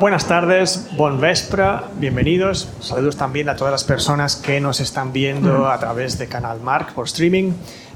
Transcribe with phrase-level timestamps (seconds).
[0.00, 1.62] Buenas tardes, bon vespre,
[1.98, 2.70] bienvenidos.
[2.80, 6.94] Saludos también a todas las personas que nos están viendo a través de Canal Marc
[6.94, 7.52] por streaming.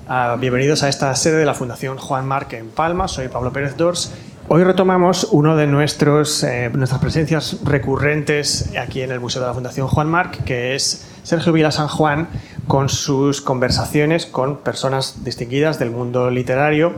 [0.07, 3.09] Ah, bienvenidos a esta sede de la Fundación Juan Marc en Palma.
[3.09, 4.13] Soy Pablo Pérez Dors.
[4.49, 9.55] Hoy retomamos uno de nuestros, eh, nuestras presencias recurrentes aquí en el Museo de la
[9.55, 12.29] Fundación Juan Marc, que es Sergio Vila San Juan,
[12.69, 16.97] con sus conversaciones con personas distinguidas del mundo literario.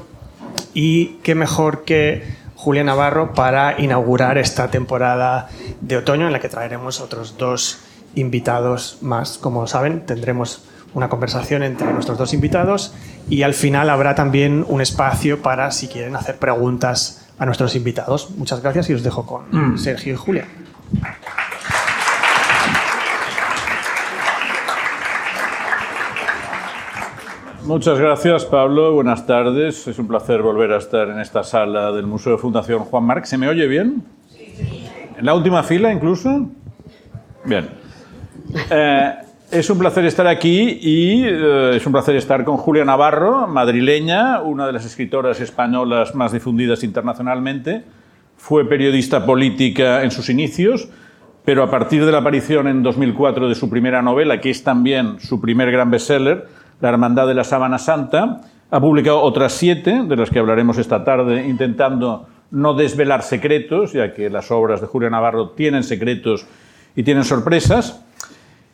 [0.75, 5.48] Y qué mejor que Julia Navarro para inaugurar esta temporada
[5.80, 7.79] de otoño en la que traeremos otros dos
[8.16, 9.38] invitados más.
[9.38, 12.93] Como saben, tendremos una conversación entre nuestros dos invitados
[13.30, 18.30] y al final habrá también un espacio para si quieren hacer preguntas a nuestros invitados.
[18.30, 19.79] Muchas gracias y os dejo con mm.
[19.79, 20.48] Sergio y Julia.
[27.66, 28.93] Muchas gracias, Pablo.
[28.93, 29.88] Buenas tardes.
[29.88, 33.24] Es un placer volver a estar en esta sala del Museo de Fundación Juan Marc.
[33.24, 34.05] ¿Se me oye bien?
[35.19, 36.48] ¿En la última fila incluso?
[37.44, 37.69] Bien.
[38.70, 39.14] Eh,
[39.50, 44.42] es un placer estar aquí y eh, es un placer estar con Julia Navarro, madrileña,
[44.42, 47.82] una de las escritoras españolas más difundidas internacionalmente.
[48.36, 50.88] Fue periodista política en sus inicios,
[51.44, 55.19] pero a partir de la aparición en 2004 de su primera novela, que es también
[55.19, 56.46] su primer gran bestseller,
[56.80, 58.41] la Hermandad de la Sábana Santa.
[58.70, 64.12] Ha publicado otras siete, de las que hablaremos esta tarde, intentando no desvelar secretos, ya
[64.12, 66.47] que las obras de Julia Navarro tienen secretos
[66.94, 68.02] y tienen sorpresas.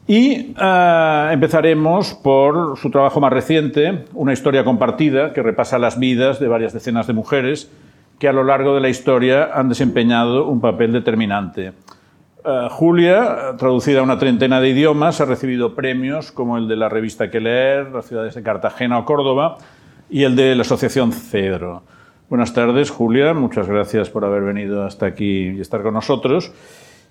[0.07, 6.41] Y eh, empezaremos por su trabajo más reciente, Una historia compartida, que repasa las vidas
[6.41, 7.71] de varias decenas de mujeres
[8.19, 11.73] que a lo largo de la historia han desempeñado un papel determinante.
[12.45, 16.89] Eh, Julia, traducida a una treintena de idiomas, ha recibido premios como el de la
[16.89, 19.59] revista Que Leer, las ciudades de Cartagena o Córdoba
[20.11, 21.85] y el de la Asociación Cedro.
[22.29, 23.33] Buenas tardes, Julia.
[23.33, 26.53] Muchas gracias por haber venido hasta aquí y estar con nosotros.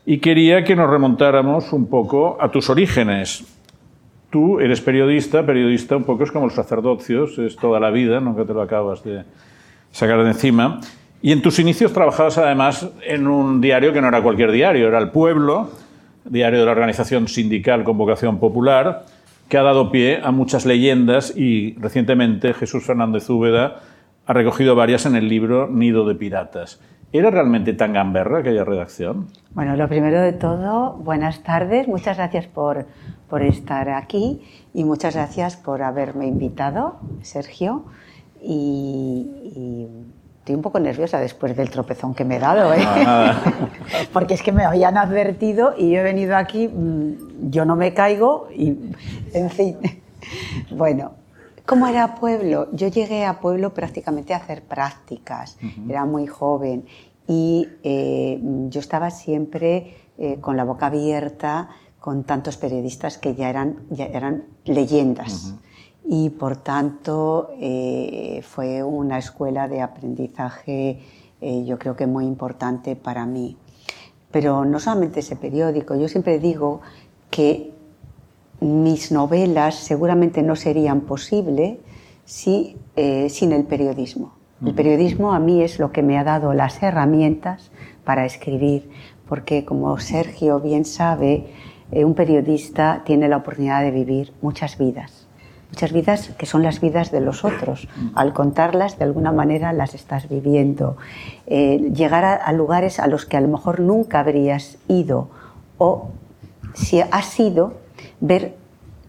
[0.05, 3.45] Y quería que nos remontáramos un poco a tus orígenes.
[4.31, 8.43] Tú eres periodista, periodista un poco es como los sacerdocios, es toda la vida, nunca
[8.43, 9.23] te lo acabas de
[9.91, 10.81] sacar de encima.
[11.23, 14.97] Y en tus inicios trabajabas además en un diario que no era cualquier diario, era
[14.97, 15.69] El Pueblo,
[16.25, 19.05] diario de la organización sindical con vocación popular,
[19.47, 23.81] que ha dado pie a muchas leyendas y recientemente Jesús Fernández Úbeda
[24.25, 26.79] ha recogido varias en el libro Nido de Piratas.
[27.13, 29.27] ¿Era realmente tan gamberra aquella redacción?
[29.53, 32.87] Bueno, lo primero de todo, buenas tardes, muchas gracias por,
[33.29, 34.41] por estar aquí
[34.73, 37.83] y muchas gracias por haberme invitado, Sergio.
[38.41, 39.87] y
[40.41, 42.83] Estoy un poco nerviosa después del tropezón que me he dado, ¿eh?
[44.11, 47.93] porque es que me habían advertido y yo he venido aquí, mm, yo no me
[47.93, 48.75] caigo y,
[49.33, 49.77] en fin.
[50.71, 51.13] Bueno,
[51.65, 52.69] ¿cómo era Pueblo?
[52.71, 55.57] Yo llegué a Pueblo prácticamente a hacer prácticas,
[55.89, 56.85] era muy joven
[57.27, 61.69] y eh, yo estaba siempre eh, con la boca abierta
[61.99, 65.55] con tantos periodistas que ya eran, ya eran leyendas
[66.03, 70.99] y por tanto eh, fue una escuela de aprendizaje
[71.41, 73.57] eh, yo creo que muy importante para mí.
[74.29, 76.81] Pero no solamente ese periódico, yo siempre digo
[77.29, 77.71] que
[78.59, 81.79] mis novelas seguramente no serían posibles
[82.25, 84.33] si, eh, sin el periodismo.
[84.63, 87.71] El periodismo a mí es lo que me ha dado las herramientas
[88.05, 88.91] para escribir,
[89.27, 91.47] porque como Sergio bien sabe,
[91.91, 95.20] un periodista tiene la oportunidad de vivir muchas vidas
[95.71, 97.87] muchas vidas que son las vidas de los otros.
[98.13, 100.97] Al contarlas, de alguna manera las estás viviendo.
[101.47, 105.29] Eh, llegar a, lugares a los que a lo mejor nunca habrías ido
[105.77, 106.09] o
[106.73, 107.73] si has ido,
[108.19, 108.55] ver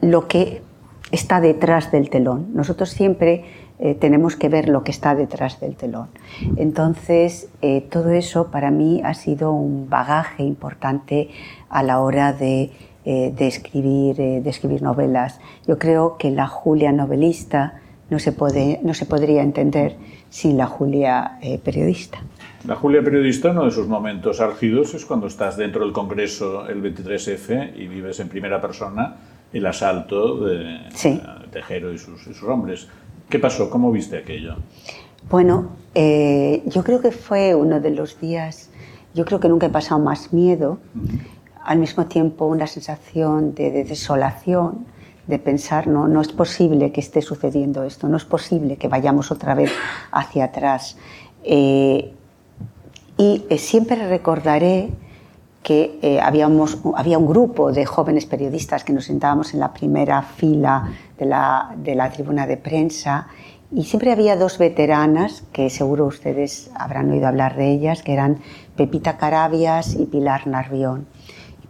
[0.01, 0.63] lo que
[1.11, 2.49] está detrás del telón.
[2.55, 3.45] Nosotros siempre
[3.79, 6.09] eh, tenemos que ver lo que está detrás del telón.
[6.57, 11.31] Entonces, eh, todo eso para mí ha sido un bagaje importante
[11.69, 12.71] a la hora de
[13.05, 15.41] eh, de, escribir, eh, de escribir novelas.
[15.67, 17.81] Yo creo que la Julia novelista
[18.11, 19.97] no se, puede, no se podría entender
[20.31, 22.21] sin la Julia eh, periodista.
[22.65, 26.81] La Julia periodista, uno de sus momentos álgidos es cuando estás dentro del Congreso el
[26.81, 29.17] 23F y vives en primera persona
[29.53, 30.83] el asalto de
[31.51, 32.87] Tejero y sus, sus, hombres.
[33.29, 33.69] ¿Qué pasó?
[33.69, 34.55] ¿Cómo viste aquello?
[35.29, 38.71] Bueno, yo creo que fue uno de los días,
[39.13, 40.79] yo creo que nunca he pasado más miedo
[41.65, 44.87] al mismo tiempo una sensación de, desolación,
[45.27, 49.31] de pensar, no, no es posible que esté sucediendo esto, no es posible que vayamos
[49.31, 49.73] otra vez
[50.11, 50.97] hacia atrás.
[51.45, 52.13] Eh,
[53.17, 54.91] y eh, siempre recordaré
[55.63, 60.23] que eh, habíamos, había un grupo de jóvenes periodistas que nos sentábamos en la primera
[60.23, 63.29] fila de la, de la tribuna de prensa
[63.75, 68.41] y siempre había dos veteranas, que seguro ustedes habrán oído hablar de ellas, que eran
[68.77, 71.07] Pepita Carabias y Pilar Narvión.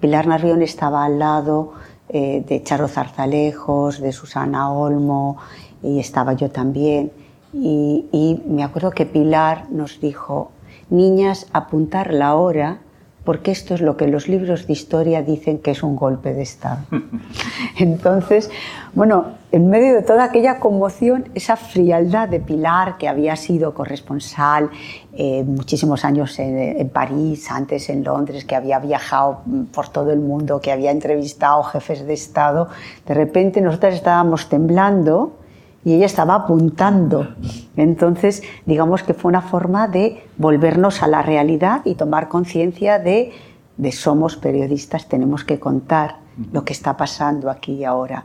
[0.02, 1.74] Pilar Narvión estaba al lado
[2.08, 5.36] eh, de Charo Zarzalejos, de Susana Olmo,
[5.80, 7.12] y estaba yo también.
[7.52, 10.50] Y me acuerdo que Pilar nos dijo,
[10.90, 12.80] niñas, apuntar la hora
[13.24, 16.42] porque esto es lo que los libros de historia dicen que es un golpe de
[16.42, 16.80] Estado.
[17.78, 18.50] Entonces,
[18.94, 24.70] bueno, en medio de toda aquella conmoción, esa frialdad de Pilar, que había sido corresponsal
[25.12, 29.42] eh, muchísimos años en, París, antes en Londres, que había viajado
[29.72, 32.68] por todo el mundo, que había entrevistado jefes de Estado,
[33.06, 35.34] de repente nosotras estábamos temblando
[35.84, 37.34] y ella estaba apuntando.
[37.76, 43.32] Entonces, digamos que fue una forma de volvernos a la realidad y tomar conciencia de,
[43.76, 46.16] de somos periodistas, tenemos que contar
[46.52, 48.24] lo que está pasando aquí y ahora.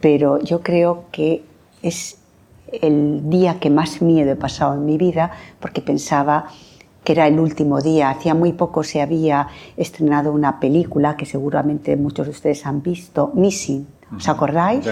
[0.00, 1.44] Pero yo creo que
[1.82, 2.18] es
[2.72, 5.30] el día que más miedo he pasado en mi vida
[5.60, 6.46] porque pensaba
[7.04, 8.10] que era el último día.
[8.10, 13.30] Hacía muy poco se había estrenado una película que seguramente muchos de ustedes han visto,
[13.34, 13.86] Missing.
[14.16, 14.86] ¿Os acordáis?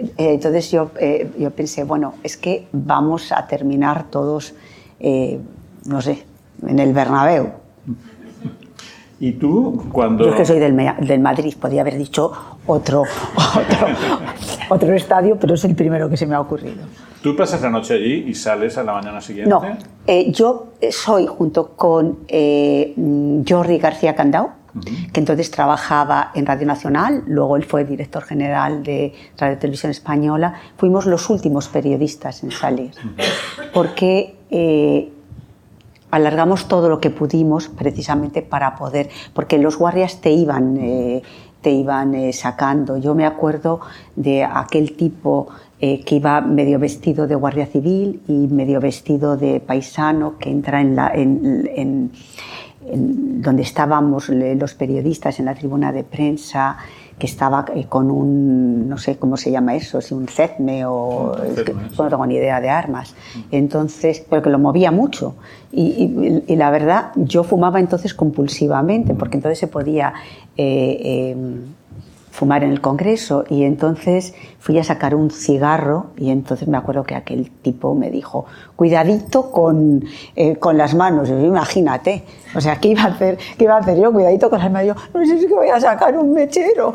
[0.00, 4.54] Eh, entonces yo, eh, yo pensé, bueno, es que vamos a terminar todos,
[4.98, 5.38] eh,
[5.86, 6.24] no sé,
[6.66, 7.48] en el Bernabéu.
[9.18, 10.24] ¿Y tú cuando...?
[10.24, 12.32] Yo es que soy del, del Madrid, podría haber dicho
[12.66, 13.86] otro, otro,
[14.70, 16.82] otro estadio, pero es el primero que se me ha ocurrido.
[17.22, 19.50] ¿Tú pasas la noche allí y sales a la mañana siguiente?
[19.50, 19.62] No,
[20.28, 22.20] yo soy junto con
[23.46, 24.52] Jordi García Candao,
[25.12, 30.54] que entonces trabajaba en Radio Nacional, luego él fue director general de Radio Televisión Española,
[30.76, 32.92] fuimos los últimos periodistas en salir,
[33.72, 35.12] porque eh,
[36.10, 41.22] alargamos todo lo que pudimos precisamente para poder, porque los guardias te iban, eh,
[41.60, 42.96] te iban eh, sacando.
[42.96, 43.80] Yo me acuerdo
[44.16, 45.48] de aquel tipo
[45.80, 50.94] que iba medio vestido de guardia civil y medio vestido de paisano que entra en,
[50.94, 52.12] la, en
[52.80, 56.78] donde estábamos los periodistas en la tribuna de prensa,
[57.20, 61.36] que estaba eh, con un, no sé cómo se llama eso, si un cetme o
[61.36, 63.14] no tengo ni idea de armas.
[63.52, 65.36] Entonces, pero que lo movía mucho.
[65.70, 70.14] Y, la verdad, yo fumaba entonces compulsivamente, porque entonces se podía
[70.56, 71.60] eh, em,
[72.40, 77.04] fumar en el Congreso y entonces fui a sacar un cigarro y entonces me acuerdo
[77.04, 78.46] que aquel tipo me dijo,
[78.76, 80.06] cuidadito con,
[80.36, 82.24] eh, con las manos, imagínate,
[82.56, 84.10] o sea, ¿qué iba, a hacer, ¿qué iba a hacer yo?
[84.10, 86.94] Cuidadito con las manos, yo no sé si voy a sacar un mechero.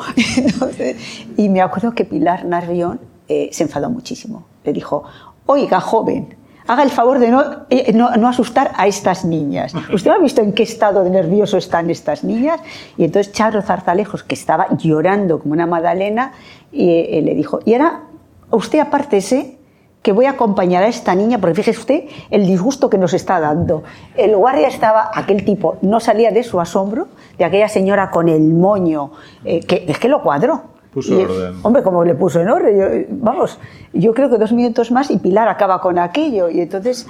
[1.38, 5.03] y me acuerdo que Pilar Narvión eh, se enfadó muchísimo, le dijo,
[5.45, 6.36] oiga joven,
[6.67, 7.27] haga el favor de
[7.69, 9.73] eh, no, asustar a estas niñas.
[9.94, 12.59] ¿Usted ha visto en qué estado de nervioso están estas niñas?
[12.97, 16.33] Y entonces Charo Zarzalejos, que estaba llorando como una magdalena,
[16.71, 18.03] y, eh, le dijo, y ahora
[18.51, 19.57] usted apártese
[20.01, 23.39] que voy a acompañar a esta niña, porque fíjese usted el disgusto que nos está
[23.39, 23.83] dando.
[24.15, 27.07] El guardia estaba, aquel tipo, no salía de su asombro,
[27.39, 29.12] de aquella señora con el moño,
[29.44, 31.56] eh, que es que lo cuadró Puso orden.
[31.62, 33.07] Hombre, como le puso en orden.
[33.09, 33.59] vamos,
[33.92, 36.50] yo creo que dos minutos más y Pilar acaba con aquello.
[36.50, 37.06] Y entonces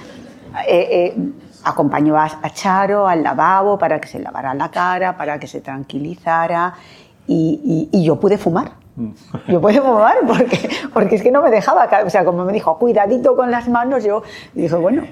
[0.66, 1.16] eh, eh,
[1.62, 6.74] acompañó a, Charo al lavabo para que se lavara la cara, para que se tranquilizara.
[7.28, 8.72] Y, yo pude fumar.
[8.96, 9.10] Mm.
[9.46, 11.88] Yo pude fumar porque, porque es que no me dejaba.
[12.04, 15.04] O sea, como me dijo, cuidadito con las manos, yo dije, bueno.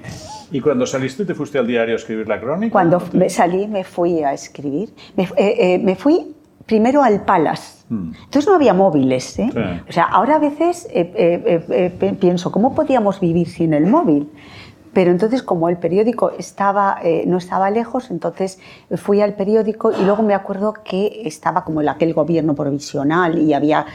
[0.51, 2.73] ¿Y cuando saliste te fuiste al diario a escribir la crónica?
[2.73, 4.93] Cuando me salí me fui a escribir.
[5.15, 6.34] Me, eh, me fui
[6.65, 8.13] primero al Palace Hmm.
[8.15, 9.37] Entonces no había móviles.
[9.39, 9.49] ¿eh?
[9.87, 14.29] O sea, ahora a veces eh, eh, pienso, ¿cómo podíamos vivir sin el móvil?
[14.93, 18.59] Pero entonces, como el periódico estaba, no estaba lejos, entonces
[18.95, 23.53] fui al periódico y luego me acuerdo que estaba como en aquel gobierno provisional y
[23.53, 23.85] había,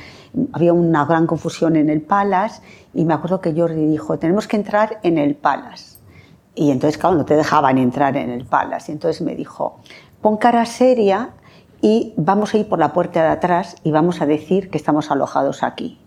[0.52, 2.60] había una gran confusión en el Palace
[2.92, 5.96] y me acuerdo que Jordi dijo, tenemos que entrar en el Palace.
[6.54, 8.92] Y entonces, claro, no te dejaban entrar en el Palace.
[8.92, 9.78] Y entonces me dijo,
[10.20, 11.30] pon cara seria
[11.82, 15.10] y vamos a ir por la puerta de atrás y vamos a decir que estamos
[15.10, 15.98] alojados aquí.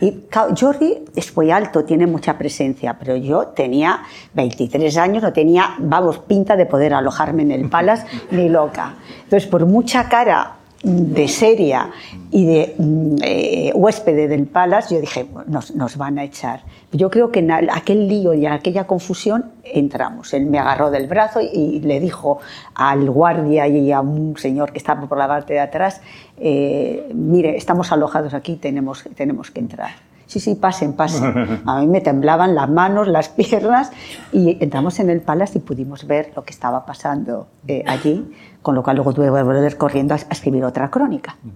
[0.00, 4.02] Y Jordi es muy alto, tiene mucha presencia, pero yo tenía
[4.34, 8.94] 23 años, no tenía, vamos, pinta de poder alojarme en el Palace ni loca.
[9.24, 11.90] Entonces, por mucha cara de seria
[12.30, 16.62] y de mm, eh, huéspede del Palace, yo dije, nos, nos, van a echar.
[16.92, 20.32] Yo creo que en aquel lío y en aquella confusión entramos.
[20.34, 22.38] Él me agarró del brazo y le dijo
[22.74, 26.00] al guardia y a un señor que estaba por la parte de atrás,
[26.38, 30.07] eh, mire, estamos alojados aquí, tenemos, tenemos que entrar.
[30.28, 31.62] Sí, sí, pasen, pasen.
[31.66, 33.90] A mí me temblaban las manos, las piernas
[34.30, 38.24] y entramos en el Palace y pudimos ver lo que estaba pasando eh, allí,
[38.62, 41.36] con lo cual luego tuve que volver corriendo a escribir otra crónica.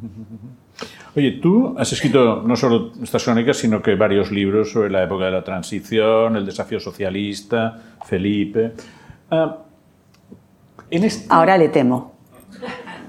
[1.15, 5.27] Oye, tú has escrito no solo estas crónicas, sino que varios libros sobre la época
[5.27, 8.73] de la transición, el desafío socialista, Felipe.
[9.31, 9.59] Ah,
[10.89, 12.13] Este Ahora le temo.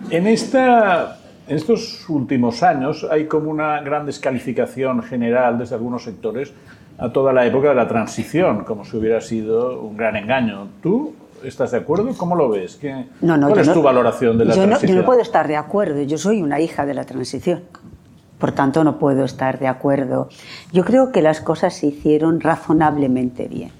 [0.09, 1.17] En, esta,
[1.47, 6.53] en estos últimos años hay como una gran descalificación general desde algunos sectores
[6.97, 10.67] a toda la época de la transición, como si hubiera sido un gran engaño.
[10.81, 12.13] ¿Tú estás de acuerdo?
[12.15, 12.77] ¿Cómo lo ves?
[12.77, 14.91] ¿Qué, no, no, ¿Cuál es tu valoración de la transición?
[14.91, 16.01] yo no puedo estar de acuerdo.
[16.03, 17.63] Yo soy una hija de la transición.
[18.37, 20.29] Por tanto, no puedo estar de acuerdo.
[20.71, 23.71] Yo creo que las cosas se hicieron razonablemente bien.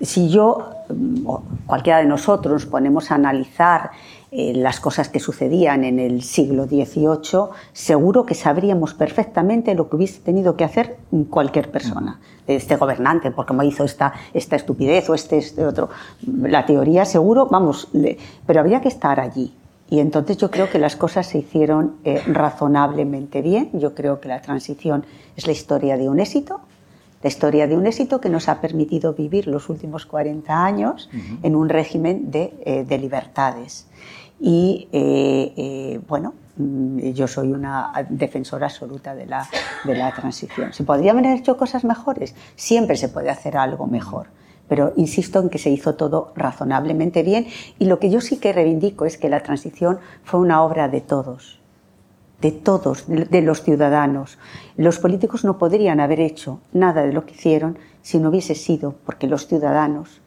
[0.00, 3.90] Si yo, mm, o cualquiera de nosotros, nos ponemos a analizar
[4.32, 9.96] eh, las cosas que sucedían en el siglo XVIII, seguro que sabríamos perfectamente lo que
[9.96, 15.14] hubiese tenido que hacer cualquier persona, este gobernante, porque me hizo esta, esta estupidez o
[15.14, 15.90] este, este otro.
[16.42, 17.88] La teoría seguro, vamos,
[18.46, 19.52] pero habría que estar allí.
[19.90, 23.70] Y entonces yo creo que las cosas se hicieron eh, razonablemente bien.
[23.72, 25.04] Yo creo que la transición
[25.36, 26.60] es la historia de un éxito,
[27.22, 31.10] la historia de un éxito que nos ha permitido vivir los últimos 40 años
[31.42, 33.86] en un régimen de, eh, de libertades.
[34.40, 39.46] Y eh, eh, bueno, mm, yo soy una defensora absoluta de la,
[39.84, 40.72] de la transición.
[40.72, 42.34] ¿Se podrían haber hecho cosas mejores?
[42.56, 44.28] Siempre se puede hacer algo mejor
[44.70, 47.48] pero insisto en que se hizo todo razonablemente bien
[47.80, 51.00] y lo que yo sí que reivindico es que la transición fue una obra de
[51.00, 51.59] todos,
[52.40, 54.38] de todos, de los ciudadanos.
[54.76, 58.94] Los políticos no podrían haber hecho nada de lo que hicieron si no hubiese sido
[59.04, 60.20] porque los ciudadanos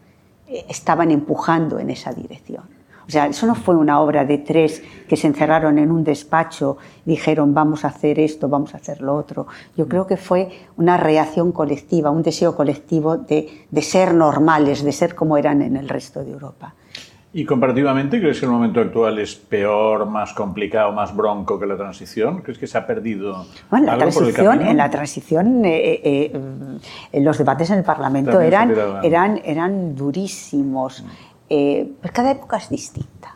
[0.47, 2.63] eh, estaban empujando en esa dirección.
[3.05, 6.77] O sea, eso no fue una obra de tres que se encerraron en un despacho,
[7.03, 9.47] dijeron vamos a hacer esto, vamos a hacer lo otro.
[9.75, 14.91] Yo creo que fue una reacción colectiva, un deseo colectivo de, de ser normales, de
[14.93, 16.75] ser como eran en el resto de Europa.
[17.35, 21.75] ¿Y comparativamente crees que el momento actual es peor, más complicado, más bronco que la
[21.75, 22.41] transición?
[22.43, 26.01] ¿Crees que se ha perdido bueno, la algo transición, por el En la transición, eh,
[26.03, 26.31] eh,
[27.11, 28.71] eh, los debates en el Parlamento eran,
[29.01, 31.03] eran, eran durísimos.
[31.49, 33.35] Eh, pues cada época es distinta.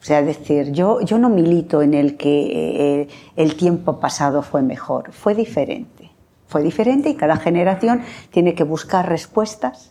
[0.00, 4.62] O sea, decir, yo, yo no milito en el que eh, el tiempo pasado fue
[4.62, 6.10] mejor, fue diferente.
[6.46, 9.89] Fue diferente y cada generación tiene que buscar respuestas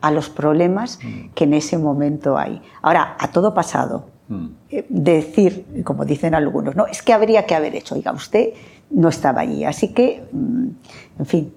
[0.00, 1.30] a los problemas mm.
[1.34, 2.62] que en ese momento hay.
[2.82, 4.46] Ahora, a todo pasado, mm.
[4.70, 8.50] eh, decir, como dicen algunos, no, es que habría que haber hecho, oiga, usted
[8.90, 9.64] no estaba allí.
[9.64, 10.68] Así que, mm,
[11.18, 11.52] en fin,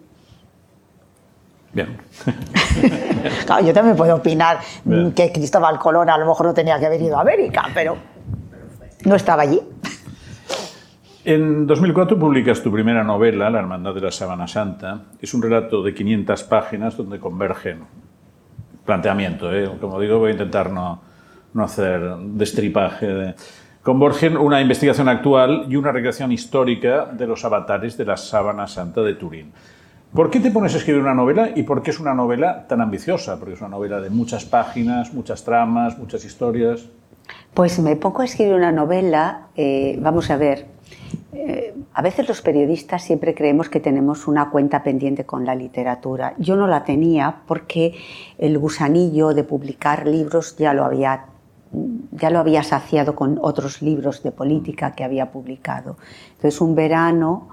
[1.74, 1.98] Bien.
[3.46, 4.60] claro, yo también puedo opinar
[5.16, 7.96] que Cristóbal Colón a lo mejor no tenía que haber ido a América, pero
[9.06, 9.62] no estaba allí.
[11.24, 15.04] En 2004 publicas tu primera novela, La Hermandad de la Sábana Santa.
[15.22, 17.84] Es un relato de 500 páginas donde convergen
[18.86, 19.54] planteamiento.
[19.54, 19.70] ¿eh?
[19.80, 21.02] Como digo, voy a intentar no,
[21.54, 23.08] no hacer destripaje.
[23.08, 23.36] De...
[23.84, 29.02] Convergen una investigación actual y una recreación histórica de los avatares de la Sábana Santa
[29.02, 29.52] de Turín.
[30.14, 32.82] ¿Por qué te pones a escribir una novela y por qué es una novela tan
[32.82, 33.40] ambiciosa?
[33.40, 36.90] Porque es una novela de muchas páginas, muchas tramas, muchas historias.
[37.54, 40.68] Pues me pongo a escribir una novela, eh, vamos a ver,
[41.34, 46.34] eh, a veces los periodistas siempre creemos que tenemos una cuenta pendiente con la literatura.
[46.38, 47.96] Yo no la tenía porque
[48.38, 51.26] el gusanillo de publicar libros ya lo había
[52.12, 55.96] ya lo había saciado con otros libros de política que había publicado.
[56.32, 57.48] Entonces un verano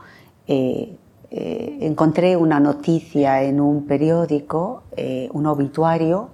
[0.48, 0.96] eh,
[1.30, 4.82] eh, encontré una noticia en un periódico,
[5.32, 6.30] un obituario,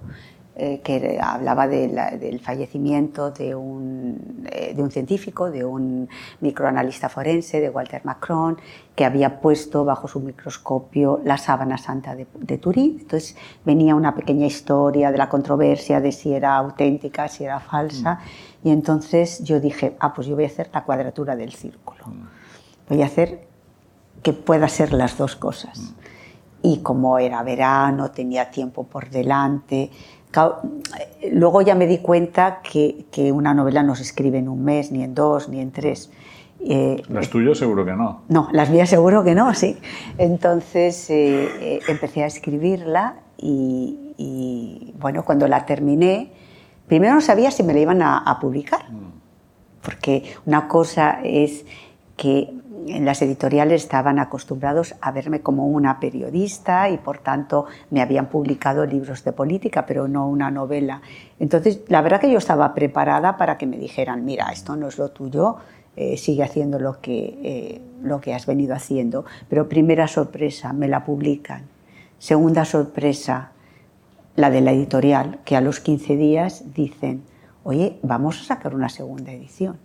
[0.57, 6.07] eh, que hablaba del fallecimiento de un, de un, científico, de un
[6.39, 8.57] microanalista forense, de Walter Macron,
[8.95, 12.97] que había puesto bajo su microscopio la sábana santa de, de, Turín.
[13.01, 13.35] Entonces
[13.65, 18.15] venía una pequeña historia de la controversia de si era auténtica, si era falsa.
[18.15, 18.67] Mm.
[18.67, 22.05] Y entonces yo dije, ah, pues yo voy a hacer la cuadratura del círculo.
[22.07, 22.89] Mm.
[22.89, 23.47] Voy a hacer
[24.25, 25.93] que pueda ser las dos cosas.
[26.63, 29.91] Y como era verano, tenía tiempo por delante.
[31.31, 34.91] Luego ya me di cuenta que, que una novela no se escribe en un mes,
[34.91, 36.11] ni en dos, ni en tres.
[36.67, 38.23] Eh, ¿Las tuyas seguro que no?
[38.27, 39.77] No, las mías seguro que no, sí.
[40.17, 46.31] Entonces eh, eh, empecé a escribirla y, y, bueno, cuando la terminé,
[46.87, 49.11] primero no sabía si me la iban a, a publicar, mm.
[49.83, 51.65] porque una cosa es
[52.17, 52.53] que
[52.87, 58.27] en las editoriales estaban acostumbrados a verme como una periodista y por tanto me habían
[58.27, 61.01] publicado libros de política, pero no una novela.
[61.39, 64.97] Entonces, la verdad que yo estaba preparada para que me dijeran, mira, esto no es
[64.97, 65.57] lo tuyo,
[65.95, 69.25] eh, sigue haciendo lo que, eh, lo que has venido haciendo.
[69.49, 71.63] Pero primera sorpresa, me la publican.
[72.19, 73.51] Segunda sorpresa,
[74.35, 77.23] la de la editorial, que a los 15 días dicen,
[77.63, 79.84] oye, vamos a sacar una segunda edición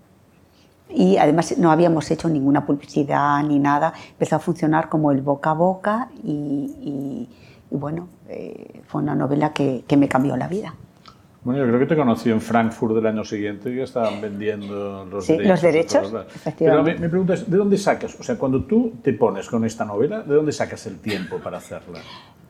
[0.94, 3.92] y además no habíamos hecho ninguna publicidad ni nada.
[4.12, 7.28] Empezó a funcionar como el boca a boca y,
[7.70, 10.74] bueno, eh, fue una novela que, que, me cambió la vida.
[11.42, 15.24] Bueno, yo creo que te conocí en Frankfurt del año siguiente que estaban vendiendo los
[15.24, 15.48] Sí, derechos.
[15.50, 16.92] los y derechos, efectivamente.
[16.92, 18.18] Pero mi, mi pregunta es, ¿de dónde sacas?
[18.20, 21.58] O sea, cuando tú te pones con esta novela, ¿de dónde sacas el tiempo para
[21.58, 22.00] hacerla?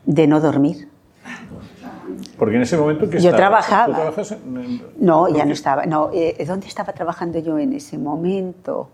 [0.04, 0.88] De no dormir.
[2.38, 3.86] Porque en ese momento que Yo trabajaba.
[3.86, 5.86] ¿Tú trabajas en- en- No, ya no estaba.
[5.86, 8.90] No, eh, ¿Dónde estaba trabajando yo en ese momento?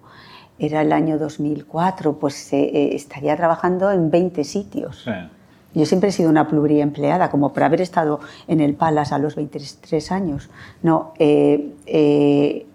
[0.58, 5.02] Era el año 2004, pues eh, eh, estaría trabajando en 20 sitios.
[5.04, 5.10] Sí.
[5.74, 9.36] Yo siempre he sido una pluriempleada, como por haber estado en el Palace a los
[9.36, 10.48] 23 años.
[10.82, 12.66] No, eh, eh,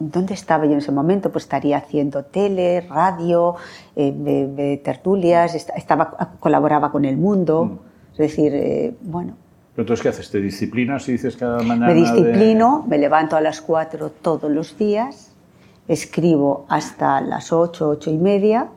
[0.00, 1.30] ¿dónde estaba yo en ese momento?
[1.30, 3.54] Pues estaría haciendo tele, radio,
[3.94, 6.10] eh, tertulias, est- estaba,
[6.40, 7.78] colaboraba con El Mundo.
[8.18, 9.34] Es decir, eh, bueno,
[9.74, 10.30] Pero entonces, ¿qué haces?
[10.30, 11.86] ¿Te disciplinas y dices cada mañana?
[11.86, 15.32] me de- disciplino, me levanto a las 4 todos los días,
[15.86, 18.68] escribo hasta las 8, 8 y media.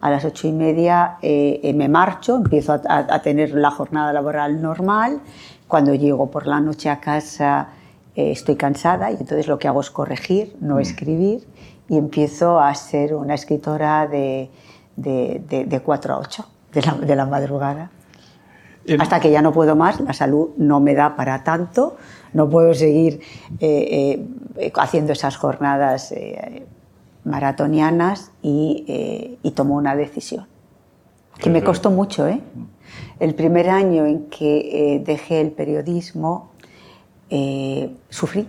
[0.00, 3.72] A las ocho y media eh, eh, me marcho, empiezo a, a- a tener la
[3.72, 5.20] jornada laboral normal.
[5.66, 7.70] Cuando llego por la noche a casa
[8.14, 11.48] eh, estoy cansada y entonces lo que hago es corregir, no escribir,
[11.88, 14.50] y empiezo a ser una escritora de,
[14.94, 17.90] de, de, de 4 a 8 de la, de la madrugada.
[18.88, 21.96] En- Hasta que ya no puedo más, la salud no me da para tanto,
[22.32, 23.20] no puedo seguir
[23.60, 24.24] eh,
[24.56, 26.66] eh, haciendo esas jornadas eh,
[27.24, 30.46] maratonianas y, y tomo una decisión.
[31.38, 32.40] Que me costó mucho, ¿eh?
[33.20, 36.50] El primer año en que dejé el periodismo,
[38.08, 38.48] sufrí.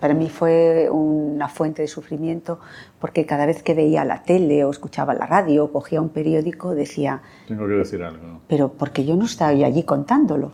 [0.00, 2.58] Para mí fue una fuente de sufrimiento
[2.98, 6.74] porque cada vez que veía la tele o escuchaba la radio o cogía un periódico
[6.74, 8.40] decía, Tengo que decir algo.
[8.48, 10.52] pero porque yo no estaba allí contándolo.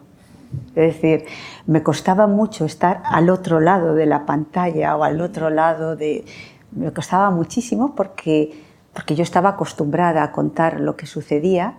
[0.75, 1.25] Es decir,
[1.67, 6.25] me costaba mucho estar al otro lado de la pantalla o al otro lado de...
[6.73, 8.63] Me costaba muchísimo porque,
[8.93, 11.75] porque yo estaba acostumbrada a contar lo que sucedía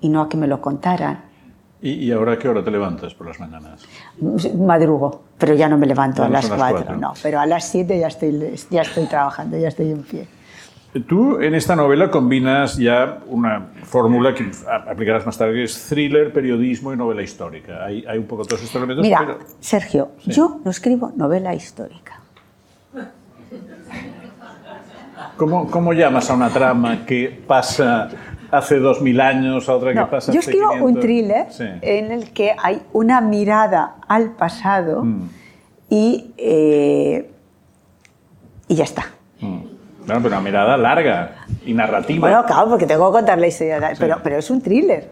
[0.00, 1.29] y no a que me lo contaran.
[1.82, 3.86] ¿Y, y ahora qué hora te levantas por las mañanas?
[4.54, 7.00] Madrugo, pero ya no me levanto a las son las 4, cuatro.
[7.00, 10.26] no, pero a las 7 ya estoy, ya estoy trabajando, ya estoy en pie.
[11.06, 14.50] Tú en esta novela combinas ya una fórmula que
[14.88, 17.84] aplicarás más tarde, que es thriller, periodismo y novela histórica.
[17.84, 19.38] Hay, hay un poco todos estos elementos, Mira, pero...
[19.60, 22.20] Sergio, yo no escribo novela histórica.
[25.36, 28.10] ¿Cómo, ¿Cómo llamas a una trama que pasa
[28.50, 30.90] hace dos mil años, a otra que No, pasa yo escribo 500?
[30.94, 31.64] un thriller Sí.
[31.82, 35.28] en el que hay una mirada al pasado Mm.
[35.88, 37.30] y, eh,
[38.68, 39.06] y ya está.
[39.40, 39.58] Mm.
[40.06, 42.20] Claro, pero una mirada larga y narrativa.
[42.20, 45.10] Bueno, claro, porque tengo que contar la historia, de- pero, pero es un thriller.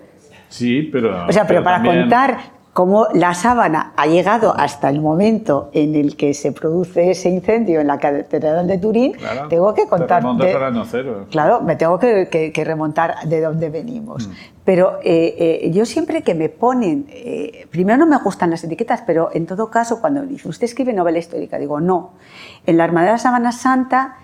[0.48, 1.26] sí, pero...
[1.28, 2.38] O sea, pero, para también- contar
[2.78, 7.80] cómo la sábana ha llegado hasta el momento en el que se produce ese incendio
[7.80, 10.22] en la catedral de Turín, Claro, tengo que te contar.
[10.22, 11.26] remontas de- cero.
[11.28, 14.28] Claro, me tengo que, que- que remontar de dónde venimos.
[14.28, 14.32] Mm.
[14.64, 19.02] Pero eh, eh, yo siempre que me ponen, eh, primero no me gustan las etiquetas,
[19.04, 22.10] pero en todo caso, cuando dice, usted escribe novela histórica, digo, no.
[22.64, 24.18] En la Armada de la Sábana Santa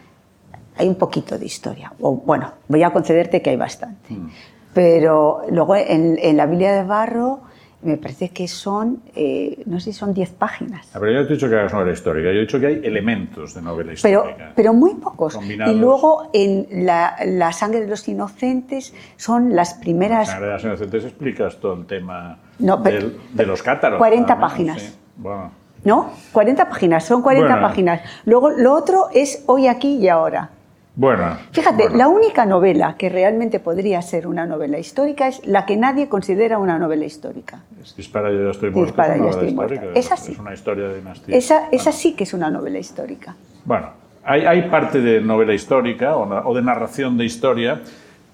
[0.77, 1.93] hay un poquito de historia.
[2.01, 4.15] O, bueno, voy a concederte que hay bastante.
[4.15, 4.31] Mm.
[4.73, 7.41] Pero luego en, en la Biblia de Barro
[7.85, 10.87] me parece que son, eh, no sé si son 10 páginas.
[10.95, 12.67] Ah, Pero yo no te he dicho que hagas novela histórica, yo he dicho que
[12.67, 14.53] hay elementos de novela Pero, histórica.
[14.57, 15.35] pero muy pocos.
[15.35, 15.75] Combinados.
[15.75, 21.05] Y luego en la, la sangre de los inocentes son las primeras En las inocentes
[21.05, 23.99] explicas todo el tema No, pero- del- de los cátaros.
[23.99, 24.83] 40 nada menos, páginas.
[24.83, 24.95] sí.
[25.17, 25.51] Bueno,
[25.85, 26.11] ¿No?
[26.33, 27.69] 40 páginas, son 40 Bueno.
[27.69, 28.01] páginas.
[28.25, 30.49] Luego lo otro es hoy, aquí y ahora.
[30.97, 31.37] Bueno.
[31.51, 31.97] Fíjate, bueno.
[31.97, 36.59] la única novela que realmente podría ser una novela histórica es la que nadie considera
[36.59, 37.63] una novela histórica.
[37.97, 38.87] Dispara yo ya estoy muerto.
[38.93, 39.75] Dispara, es yo estoy muerta.
[39.75, 40.33] histórica, Esa sí.
[40.33, 41.37] Es una historia de dinastía.
[41.37, 43.35] Esa, esa sí que es una novela histórica.
[43.65, 43.89] Bueno,
[44.25, 47.81] hay, hay parte de novela histórica o, na- o de narración de historia,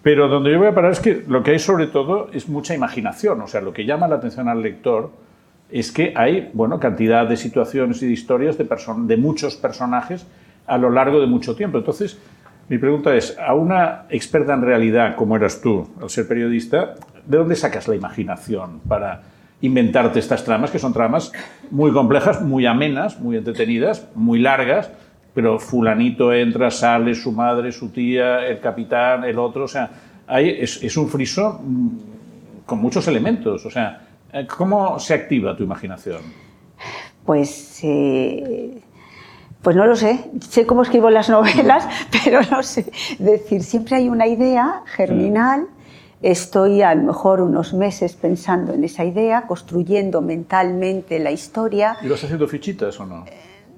[0.02, 2.74] pero donde yo voy a parar es que lo que hay sobre todo es mucha
[2.74, 3.40] imaginación.
[3.40, 5.10] O sea, lo que llama la atención al lector
[5.70, 10.26] es que hay, bueno, cantidad de situaciones y de historias de, person- de muchos personajes
[10.66, 11.78] a lo largo de mucho tiempo.
[11.78, 12.18] Entonces,
[12.70, 16.94] mi pregunta es, a una experta en realidad como eras tú, al ser periodista,
[17.26, 19.22] ¿de dónde sacas la imaginación para
[19.60, 21.32] inventarte estas tramas, que son tramas
[21.72, 24.88] muy complejas, muy amenas, muy entretenidas, muy largas,
[25.34, 29.90] pero fulanito entra, sale, su madre, su tía, el capitán, el otro, o sea,
[30.28, 31.88] hay, es, un friso mm,
[32.66, 34.00] con muchos elementos, o sea,
[34.32, 36.20] eh, ¿cómo se activa tu imaginación?
[37.26, 38.80] Pues, eh,
[39.62, 40.30] pues no lo sé.
[40.48, 41.86] Sé cómo escribo las novelas,
[42.24, 42.86] pero no sé.
[43.18, 45.66] decir, siempre hay una idea germinal.
[46.22, 51.96] Estoy a lo mejor unos meses pensando en esa idea, construyendo mentalmente la historia.
[52.02, 53.24] ¿Y vas haciendo fichitas o no?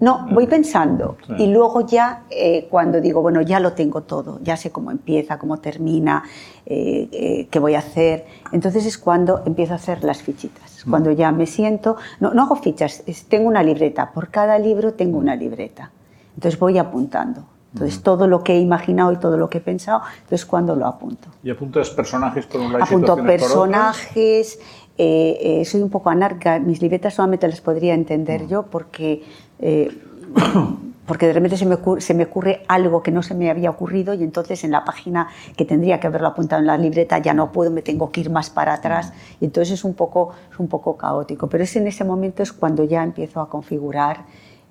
[0.02, 1.16] No, voy pensando.
[1.26, 1.44] Sí.
[1.44, 5.38] y luego ya eh, cuando digo, bueno, ya lo tengo todo, ya sé cómo empieza,
[5.38, 6.24] cómo termina,
[6.66, 11.12] eh, eh, qué voy a hacer, entonces es cuando empiezo a hacer las fichitas, cuando
[11.12, 15.18] ya me siento, no, no hago fichas, es- tengo una libreta, por cada libro tengo
[15.18, 15.92] una libreta,
[16.34, 20.02] entonces voy apuntando, entonces todo lo que he imaginado y todo lo que he pensado,
[20.16, 21.28] entonces cuando lo apunto.
[21.44, 24.58] ¿Y apuntas personajes por un lado Apunto por personajes,
[24.98, 29.22] eh, eh, soy un poco anarca, mis libretas solamente las podría entender yo porque,
[29.62, 29.96] eh,
[31.06, 33.70] porque de repente se me, ocurre, se me ocurre algo que no se me había
[33.70, 37.34] ocurrido y entonces en la página que tendría que haberlo apuntado en la libreta ya
[37.34, 40.58] no puedo, me tengo que ir más para atrás y entonces es un poco, es
[40.58, 41.48] un poco caótico.
[41.48, 44.24] Pero es en ese momento es cuando ya empiezo a configurar,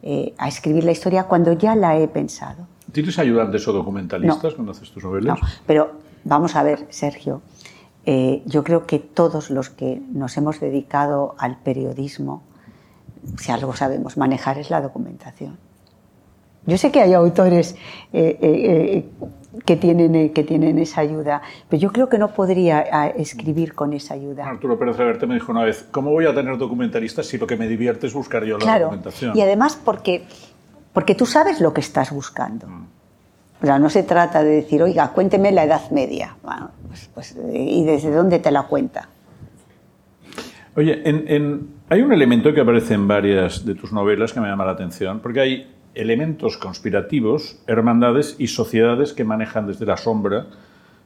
[0.04, 2.68] eh, a escribir la historia, cuando ya la he pensado.
[2.92, 4.56] ¿Tienes ayudantes o documentalistas No.
[4.56, 5.40] cuando haces tus novelas?
[5.40, 5.92] No, pero
[6.24, 7.42] vamos a ver, Sergio,
[8.06, 12.42] eh, yo creo que todos los que nos hemos dedicado al periodismo,
[13.38, 15.58] si algo sabemos manejar es la documentación.
[16.66, 17.76] Yo sé que hay autores
[18.14, 19.06] eh, eh, eh,
[19.66, 23.94] que, tienen, que tienen esa ayuda, pero yo creo que no podría ah, escribir con
[23.94, 24.46] esa ayuda.
[24.48, 27.58] Arturo Pérez Reverte me dijo una vez, ¿cómo voy a tener documentalistas si lo que
[27.58, 29.36] me divierte es buscar yo la Claro, documentación?
[29.36, 30.24] y además porque,
[30.94, 32.68] porque tú sabes lo que estás buscando.
[33.62, 36.36] O sea, no se trata de decir, oiga, cuénteme la Edad Media.
[36.44, 39.08] Bueno, pues, pues, ¿y desde dónde te la cuenta?
[40.76, 44.48] Oye, en- en- hay un elemento que aparece en varias de tus novelas que me
[44.48, 50.48] llama la atención, porque hay elementos conspirativos, hermandades y sociedades que manejan desde la sombra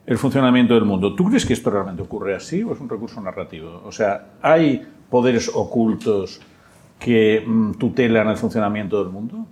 [0.05, 1.15] el funcionamiento del mundo.
[1.15, 3.81] ¿Tú crees que esto realmente ocurre así o es un recurso narrativo?
[3.83, 6.39] O sea, ¿hay poderes ocultos
[6.99, 9.47] que mm, tutelan el funcionamiento del mundo?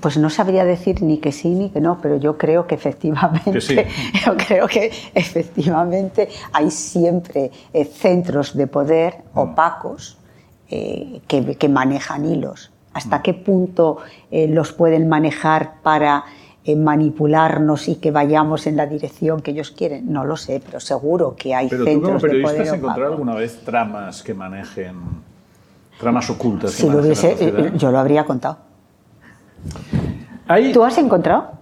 [0.00, 3.52] Pues no sabría decir ni que sí ni que no, pero yo creo que efectivamente,
[3.52, 3.76] Que sí.
[4.24, 10.18] yo creo que efectivamente hay siempre eh, centros de poder opacos
[10.70, 12.70] eh, que, que manejan hilos.
[12.92, 13.98] ¿Hasta qué punto
[14.30, 16.24] eh, los pueden manejar para
[16.76, 20.12] manipularnos y que vayamos en la dirección que ellos quieren?
[20.12, 23.12] No lo sé, pero seguro que hay Pero tú como centros de poder has encontrado
[23.12, 24.96] alguna vez tramas que manejen,
[25.98, 28.69] tramas ocultas que Si lo hubiese, yo lo habría contado.
[30.48, 31.52] Hay- ¿Tú has encontrado?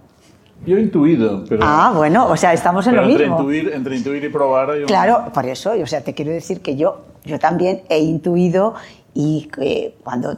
[0.65, 1.61] yo he intuido, pero...
[1.63, 3.39] Ah, bueno, o sea, estamos en Pero lo entre mismo.
[3.39, 6.61] intuir, entre intuir y probar hay un- Claro, por eso, o sea, te quiero decir
[6.61, 8.75] que yo, yo también he intuido
[9.13, 10.35] y que cuando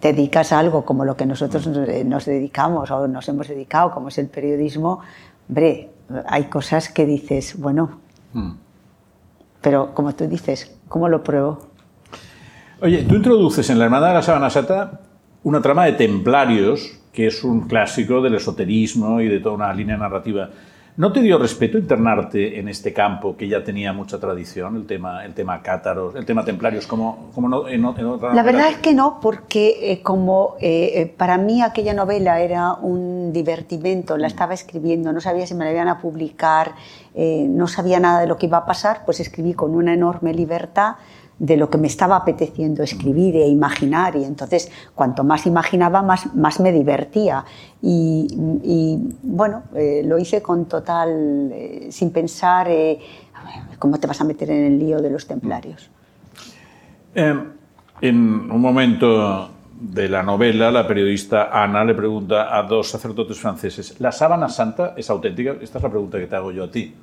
[0.00, 3.92] te dedicas a algo como lo que nosotros nos- nos dedicamos o nos hemos dedicado,
[3.92, 5.00] como es el periodismo,
[5.48, 5.90] hombre,
[6.26, 8.00] hay cosas que dices, bueno,
[8.32, 8.50] Mm.
[9.60, 11.58] pero como tú dices, ¿cómo lo pruebo?
[12.82, 15.00] Oye, tú introduces en la Hermandad de la Sábana Santa
[15.42, 19.96] una trama de templarios, que es un clásico del esoterismo y de toda una línea
[19.96, 20.50] narrativa.
[20.96, 25.24] ¿No te dio respeto internarte en este campo que ya tenía mucha tradición, el tema,
[25.24, 28.76] el tema cátaros, el tema templarios, como, como no- en, en otra La verdad es
[28.78, 34.26] que no, porque eh, como eh, eh, para mí aquella novela era un divertimento, la
[34.26, 36.72] estaba escribiendo, no sabía si me la iban a publicar,
[37.14, 40.34] eh, no sabía nada de lo que iba a pasar, pues escribí con una enorme
[40.34, 40.96] libertad
[41.40, 46.34] de lo que me estaba apeteciendo escribir e imaginar y entonces cuanto más imaginaba más,
[46.34, 47.44] más me divertía
[47.82, 52.98] y, bueno, eh, lo hice con total, eh, sin pensar eh,
[53.78, 55.90] cómo te vas a meter en el lío de los templarios.
[57.14, 57.34] Eh,
[58.02, 58.16] en
[58.50, 59.50] un momento
[59.80, 64.92] de la novela, la periodista Ana le pregunta a dos sacerdotes franceses, ¿la sábana santa
[64.94, 65.56] es auténtica?
[65.62, 66.94] Esta es la pregunta que te hago yo a ti.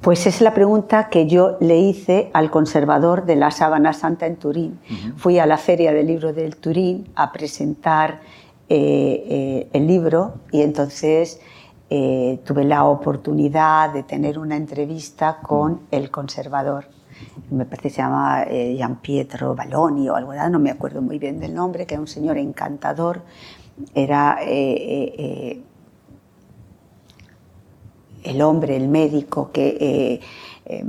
[0.00, 4.36] Pues es la pregunta que yo le hice al conservador de la Sábana Santa en
[4.36, 4.78] Turín.
[5.16, 8.20] Fui a la Feria del Libro del Turín a presentar
[8.70, 11.40] eh, eh, el libro y entonces
[11.88, 16.86] eh, tuve la oportunidad de tener una entrevista con el conservador.
[17.50, 21.18] Me parece que se llama Gian Pietro Balloni o algo así, no me acuerdo muy
[21.18, 23.22] bien del nombre, que era un señor encantador.
[23.94, 24.38] Era
[28.22, 30.20] el hombre, el médico que, eh,
[30.66, 30.84] eh,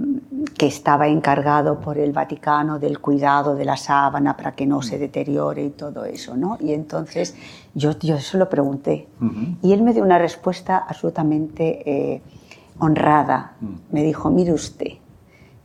[0.58, 4.98] que estaba encargado por el Vaticano del cuidado de la sábana para que no se
[4.98, 6.58] deteriore y todo eso, ¿no?
[6.60, 7.36] Y entonces
[7.74, 9.08] yo, yo eso lo pregunté
[9.62, 12.22] y él me dio una respuesta absolutamente eh,
[12.80, 13.54] honrada.
[13.92, 14.98] Me dijo, mire usted,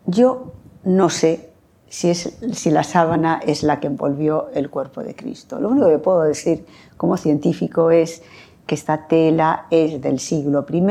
[0.06, 0.52] yo
[0.84, 1.50] no sé
[1.88, 5.60] si, es, si la sábana es la que envolvió el cuerpo de Cristo.
[5.60, 8.22] Lo único que puedo decir como científico es
[8.66, 10.82] que esta tela es del siglo I,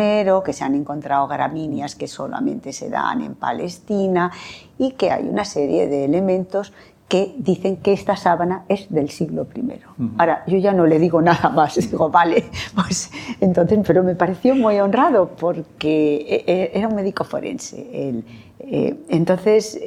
[0.46, 4.32] que se han encontrado gramíneas que solamente se dan en Palestina
[4.78, 6.74] y que hay una serie de elementos
[7.08, 9.82] que dicen que esta sábana es del siglo I.
[10.18, 14.56] Ahora, yo ya no le digo nada más, digo, vale, pues entonces, pero me pareció
[14.56, 17.88] muy honrado porque eh, eh, era un médico forense.
[17.92, 18.24] él.
[18.60, 19.78] Eh, entonces,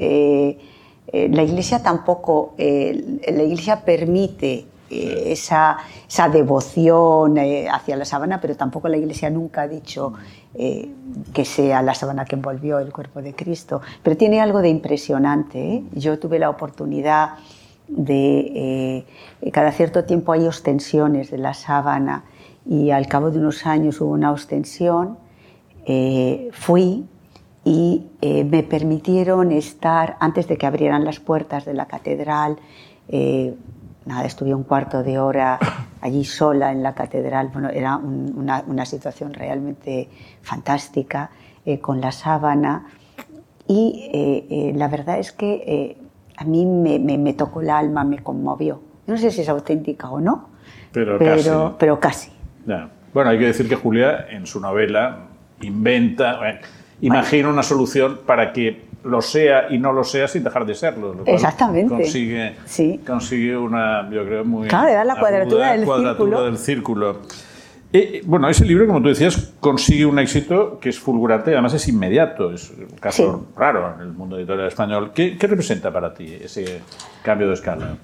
[1.13, 5.79] eh, la Iglesia tampoco, eh, la Iglesia permite eh, esa,
[6.33, 10.13] devoción hacia la sábana, pero tampoco la Iglesia nunca ha dicho
[11.35, 13.83] que sea la sábana que envolvió el cuerpo de Cristo.
[14.03, 15.85] Pero tiene algo de impresionante.
[15.93, 17.35] Yo tuve la oportunidad
[17.89, 19.05] de,
[19.53, 22.25] cada cierto tiempo hay ostensiones de la sábana
[22.65, 25.19] y al cabo de unos años hubo una ostensión,
[26.53, 27.05] fui
[27.67, 32.59] y eh, me permitieron estar, antes de que abrieran las puertas de la catedral,
[33.09, 33.57] eh,
[34.07, 35.59] nada, estuve un cuarto de hora
[36.01, 40.09] allí sola en la catedral, bueno, era una, una, situación realmente
[40.43, 41.31] fantástica,
[41.65, 42.87] eh, con la sábana,
[43.69, 45.97] y la verdad es que
[46.37, 48.81] a mí me, me, tocó el alma, me conmovió.
[49.09, 50.51] No sé si es auténtica o no,
[50.93, 51.51] pero, pero casi.
[51.79, 52.31] Pero casi.
[53.13, 55.29] Bueno, hay que decir que Julia en su novela
[55.63, 56.39] inventa
[57.01, 61.17] imagina una solución para que lo sea y no lo sea sin dejar de serlo.
[61.25, 61.95] Exactamente.
[61.95, 62.57] Consigue,
[63.07, 64.69] consigue una, yo creo, muy.
[64.69, 67.21] Claro, da la cuadratura, del, cuadratura del círculo.
[67.93, 71.89] Eh, bueno, ese libro, como tú decías, consigue un éxito que es fulgurante, además es
[71.89, 75.13] inmediato, es un caso raro en el mundo editorial español.
[75.15, 76.83] ¿Qué, representa para ti ese
[77.23, 77.97] cambio de escala?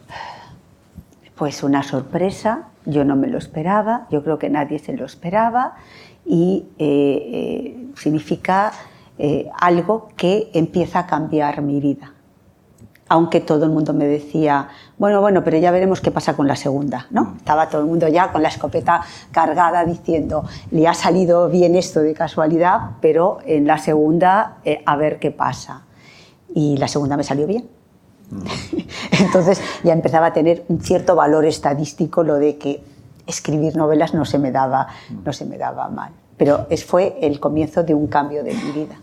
[1.34, 5.74] Pues una sorpresa, yo no me lo esperaba, yo creo que nadie se lo esperaba
[6.24, 6.86] y eh,
[7.32, 8.72] eh, significa
[9.18, 12.12] eh, algo que empieza a cambiar mi vida.
[13.08, 16.56] Aunque todo el mundo me decía, bueno, bueno, pero ya veremos qué pasa con la
[16.56, 17.24] segunda, ¿no?
[17.24, 17.36] Mm.
[17.36, 22.00] Estaba todo el mundo ya con la escopeta cargada diciendo, le ha salido bien esto
[22.00, 25.82] de casualidad, pero en la segunda a ver qué pasa.
[26.54, 27.68] Y la segunda me salió bien.
[28.30, 28.42] Mm.
[29.22, 32.82] Entonces ya empezaba a tener un cierto valor estadístico lo de que
[33.26, 34.88] escribir novelas no se me daba,
[35.24, 36.12] no se me daba mal.
[36.42, 38.96] Pero es, fue el comienzo de un cambio de mi vida.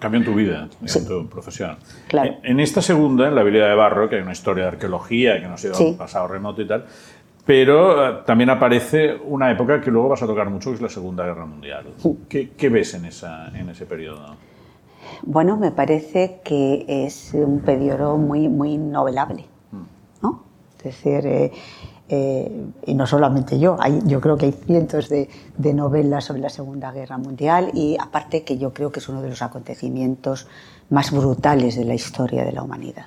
[0.00, 1.76] Cambio en tu vida, en tu profesión.
[2.08, 2.36] Claro.
[2.42, 5.46] En, esta segunda, en La habilidad de Barro, que hay una historia de arqueología que
[5.46, 6.86] nos lleva a un pasado remoto y tal,
[7.44, 10.88] pero eh, también aparece una época que luego vas a tocar mucho, que es la
[10.88, 11.88] Segunda Guerra Mundial.
[12.26, 14.34] ¿Qué, ves en, esa, en ese periodo?
[15.24, 19.44] Bueno, me parece que es un periodo muy, muy novelable.
[19.72, 20.22] Mm.
[20.22, 20.42] ¿no?
[20.78, 21.52] Es decir, eh,
[22.16, 25.28] eh, y no solamente yo, hay, yo creo que hay cientos de,
[25.74, 29.30] novelas sobre la Segunda Guerra Mundial y aparte que yo creo que es uno de
[29.30, 30.46] los acontecimientos
[30.90, 33.06] más brutales de la historia de la humanidad.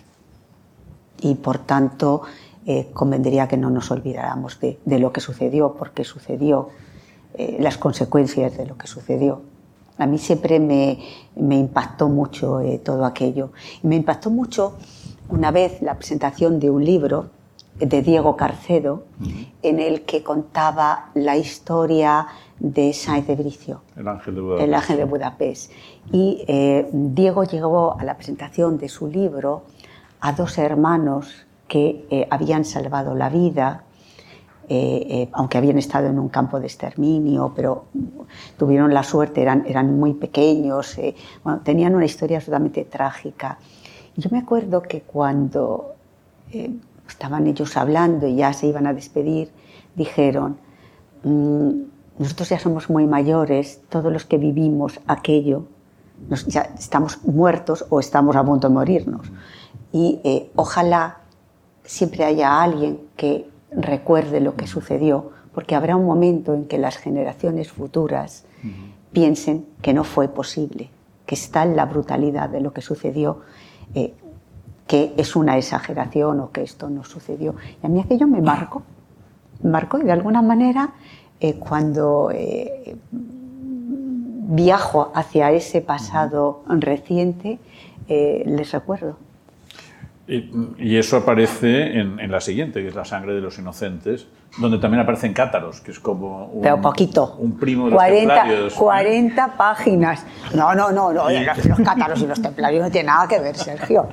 [1.22, 2.24] Y por tanto,
[2.66, 6.70] eh, convendría que no nos olvidáramos de, lo que sucedió, porque sucedió,
[7.36, 9.42] eh, las consecuencias de lo que sucedió.
[9.98, 11.00] A mí siempre me,
[11.38, 13.52] me impactó mucho todo aquello.
[13.82, 14.74] Y me impactó mucho
[15.30, 17.37] una vez la presentación de un libro
[17.80, 19.04] de Diego Carcedo,
[19.62, 22.28] en el que contaba la historia
[22.60, 24.68] de Sainz de Bricio, el ángel de Budapest.
[24.68, 25.72] El ángel de Budapest.
[26.12, 29.66] Y eh, Diego llegó a la presentación de su libro
[30.22, 33.84] a dos hermanos que eh, habían salvado la vida,
[34.70, 37.86] eh, aunque habían estado en un campo de exterminio, pero
[38.58, 40.98] tuvieron la suerte, eran, eran muy pequeños,
[41.44, 43.60] bueno, tenían una historia absolutamente trágica.
[44.16, 45.94] Yo me acuerdo que cuando
[47.08, 49.52] estaban ellos hablando y ya se iban a despedir,
[49.96, 50.58] dijeron,
[51.24, 51.72] mm,
[52.20, 55.66] nosotros ya somos muy mayores, todos los que vivimos aquello,
[56.48, 59.32] ya estamos muertos o estamos a punto de morirnos.
[59.92, 61.20] Y eh, ojalá
[61.84, 66.98] siempre haya alguien que recuerde lo que sucedió, porque habrá un momento en que las
[66.98, 68.46] generaciones futuras
[69.12, 70.90] piensen que no fue posible,
[71.26, 73.42] que está en la brutalidad de lo que sucedió.
[73.96, 74.14] Eh,
[74.88, 77.56] que es una exageración o que esto no sucedió.
[77.84, 78.84] Y a mí aquello me marcó,
[79.62, 80.92] me marcó y de alguna manera
[81.40, 87.60] eh, cuando eh, viajo hacia ese pasado reciente,
[88.08, 89.18] eh, les recuerdo.
[90.28, 95.02] Y, eso aparece en, la siguiente, que es La sangre de los inocentes, donde también
[95.02, 97.38] aparecen cátaros, que es como un, Pero poquito.
[97.40, 98.74] un primo de los 40, templarios.
[98.74, 100.26] 40 páginas.
[100.54, 104.10] No, no, no, no los cátaros y los templarios no tienen nada que ver, Sergio.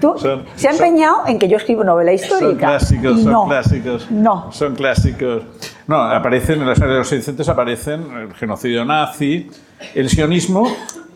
[0.00, 0.14] Tú,
[0.56, 2.78] se ha empeñado en que yo escribo novela histórica.
[2.80, 4.10] Son clásicos, son clásicos.
[4.10, 4.52] No.
[4.52, 5.42] Son clásicos.
[5.86, 9.50] No, aparecen en la serie de los inocentes aparecen el genocidio nazi,
[9.94, 10.68] el sionismo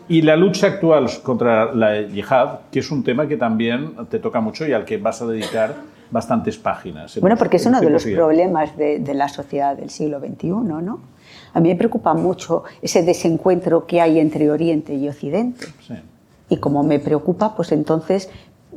[0.09, 4.39] y la lucha actual contra la yihad, que es un tema que también te toca
[4.39, 5.75] mucho y al que vas a dedicar
[6.09, 7.19] bastantes páginas.
[7.19, 10.99] Bueno, porque es uno de los problemas de, de, la sociedad del siglo XXI, ¿no?
[11.53, 15.65] A mí me preocupa mucho ese desencuentro que hay entre Oriente y Occidente.
[15.85, 15.95] Sí.
[16.49, 18.29] Y como me preocupa, pues entonces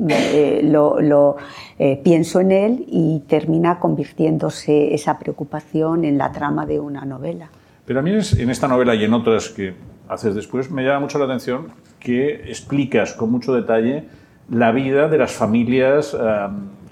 [0.08, 1.36] eh, lo,
[1.78, 7.50] eh, pienso en él y termina convirtiéndose esa preocupación en la trama de una novela.
[7.84, 9.74] Pero a mí en esta novela y en otras que
[10.08, 14.04] haces después, me llama mucho la atención que explicas con mucho detalle
[14.48, 16.16] la vida de las familias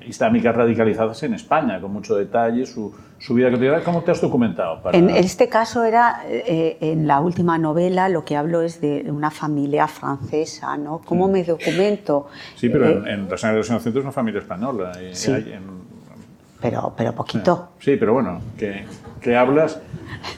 [0.08, 3.84] islámicas radicalizadas en España, con mucho detalle, su, su vida cotidiana.
[3.84, 4.80] ¿Cómo te has documentado?
[4.92, 9.30] En este caso era, eh, en la última novela, lo que hablo es de una
[9.30, 11.00] familia francesa, ¿no?
[11.04, 12.28] ¿Cómo me documento?
[12.56, 14.92] Sí, pero en, eh, en, de los inocentes es una familia española.
[15.12, 15.32] sí,
[16.60, 17.68] pero, pero poquito.
[17.78, 18.84] Sí, pero bueno, que,
[19.20, 19.80] que, hablas,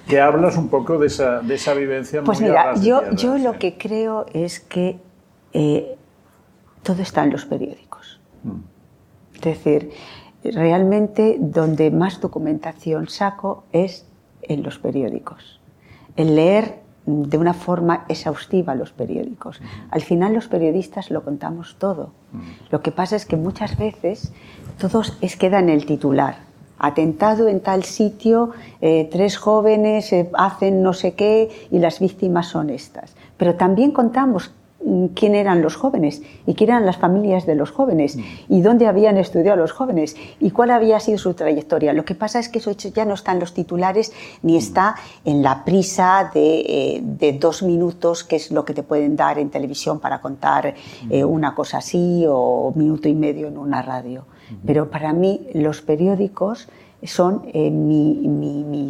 [0.07, 2.23] que hablas un poco de esa, de esa vivencia.
[2.23, 4.99] Pues mira, yo, yo lo que creo es que
[5.55, 5.97] eh,
[6.83, 8.21] todo está en los periódicos.
[8.43, 8.70] Mm.
[9.41, 9.93] Es decir,
[10.45, 14.07] realmente donde más documentación saco es
[14.43, 15.61] en los periódicos.
[16.17, 19.61] El leer de una forma exhaustiva los periódicos.
[19.91, 22.11] Al final los periodistas lo contamos todo.
[22.71, 24.33] Lo que pasa es que muchas veces
[24.79, 26.37] todos es queda en el titular.
[26.79, 28.51] Atentado en tal sitio,
[28.81, 33.15] eh, tres jóvenes eh, hacen no sé qué y las víctimas son estas.
[33.37, 34.53] Pero también contamos
[35.15, 38.21] quién eran los jóvenes y quién eran las familias de los jóvenes mm.
[38.49, 41.93] y dónde habían estudiado los jóvenes y cuál había sido su trayectoria.
[41.93, 44.13] Lo que pasa es que eso ya no está en los titulares
[44.43, 44.57] ni mm.
[44.57, 49.39] está en la prisa eh, de, dos minutos, que es lo que te pueden dar
[49.39, 50.75] en televisión para contar
[51.11, 54.25] eh, una cosa así o minuto y medio en una radio.
[54.67, 56.69] Pero para mí los periódicos
[57.05, 58.17] son eh, mi,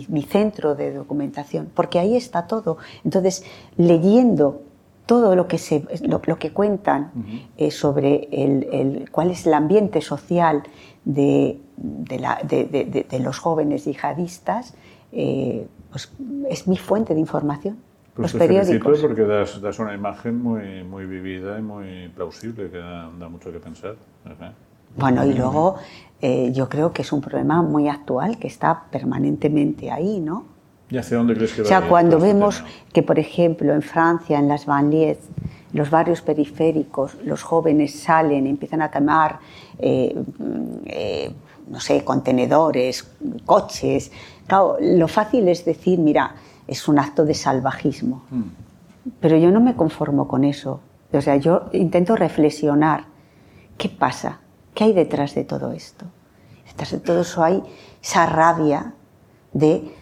[0.08, 2.78] mi centro de documentación, porque ahí está todo.
[3.04, 3.44] Entonces,
[3.76, 4.62] leyendo
[5.10, 7.10] todo lo que, se, lo, que cuentan
[7.56, 10.62] eh, sobre el, cuál es el ambiente social
[11.04, 14.76] de, de, los jóvenes yihadistas,
[15.10, 16.12] eh, pues
[16.48, 17.78] es mi fuente de información.
[18.14, 19.00] Pues los periódicos.
[19.00, 23.58] porque das, das, una imagen muy, muy vivida y muy plausible, que da, mucho que
[23.58, 23.96] pensar.
[24.96, 25.74] Bueno, y luego
[26.20, 30.44] eh, yo creo que es un problema muy actual que está permanentemente ahí, ¿no?
[30.90, 31.66] ¿Y hacia dónde crees que va?
[31.66, 35.18] O sea, cuando vemos que, por ejemplo, en Francia, en las banlieues,
[35.72, 39.38] los barrios periféricos, los jóvenes salen, empiezan a quemar,
[39.78, 40.14] eh,
[40.86, 41.32] eh,
[41.68, 43.08] no sé, contenedores,
[43.44, 44.10] coches.
[44.46, 46.34] Claro, lo fácil es decir, mira,
[46.66, 48.24] es un acto de salvajismo.
[48.30, 48.42] Hmm.
[49.20, 50.80] Pero yo no me conformo con eso.
[51.12, 53.04] O sea, yo intento reflexionar.
[53.78, 54.40] ¿Qué pasa?
[54.74, 56.06] ¿Qué hay detrás de todo esto?
[56.66, 57.62] Detrás de todo eso hay
[58.02, 58.94] esa rabia
[59.52, 59.94] de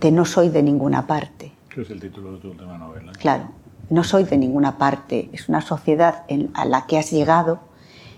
[0.00, 1.52] de no soy de ninguna parte.
[1.68, 3.12] ¿Qué es el título de tu última novela?
[3.12, 3.48] Claro,
[3.90, 5.30] no soy de ninguna parte.
[5.32, 7.60] Es una sociedad a la que has llegado,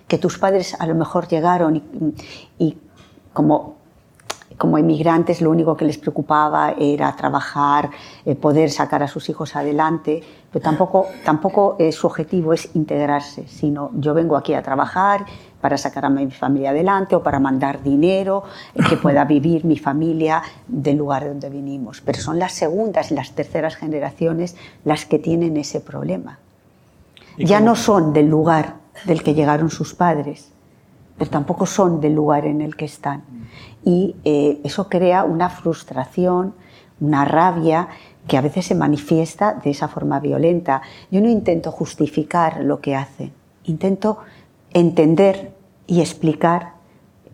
[0.06, 1.82] que tus padres a lo mejor llegaron
[2.58, 2.78] y,
[3.32, 3.76] como,
[4.56, 7.90] como emigrantes lo único que les preocupaba era trabajar,
[8.24, 13.46] eh, poder sacar a sus hijos adelante, pero tampoco, tampoco eh, su objetivo es integrarse,
[13.48, 15.26] sino yo vengo aquí a trabajar
[15.60, 18.44] para sacar a mi familia adelante o para mandar dinero,
[18.74, 22.00] eh, que pueda vivir mi familia del lugar de donde vinimos.
[22.00, 26.38] Pero son las segundas y las terceras generaciones las que tienen ese problema.
[27.38, 30.50] Ya no son del lugar del que llegaron sus padres,
[31.16, 33.22] pero tampoco son del lugar en el que están.
[33.84, 36.54] Y eh, eso crea una frustración,
[37.00, 37.88] una rabia
[38.26, 40.82] que a veces se manifiesta de esa forma violenta.
[41.10, 43.32] Yo no intento justificar lo que hacen,
[43.64, 44.18] intento
[44.72, 45.52] entender
[45.86, 46.74] y explicar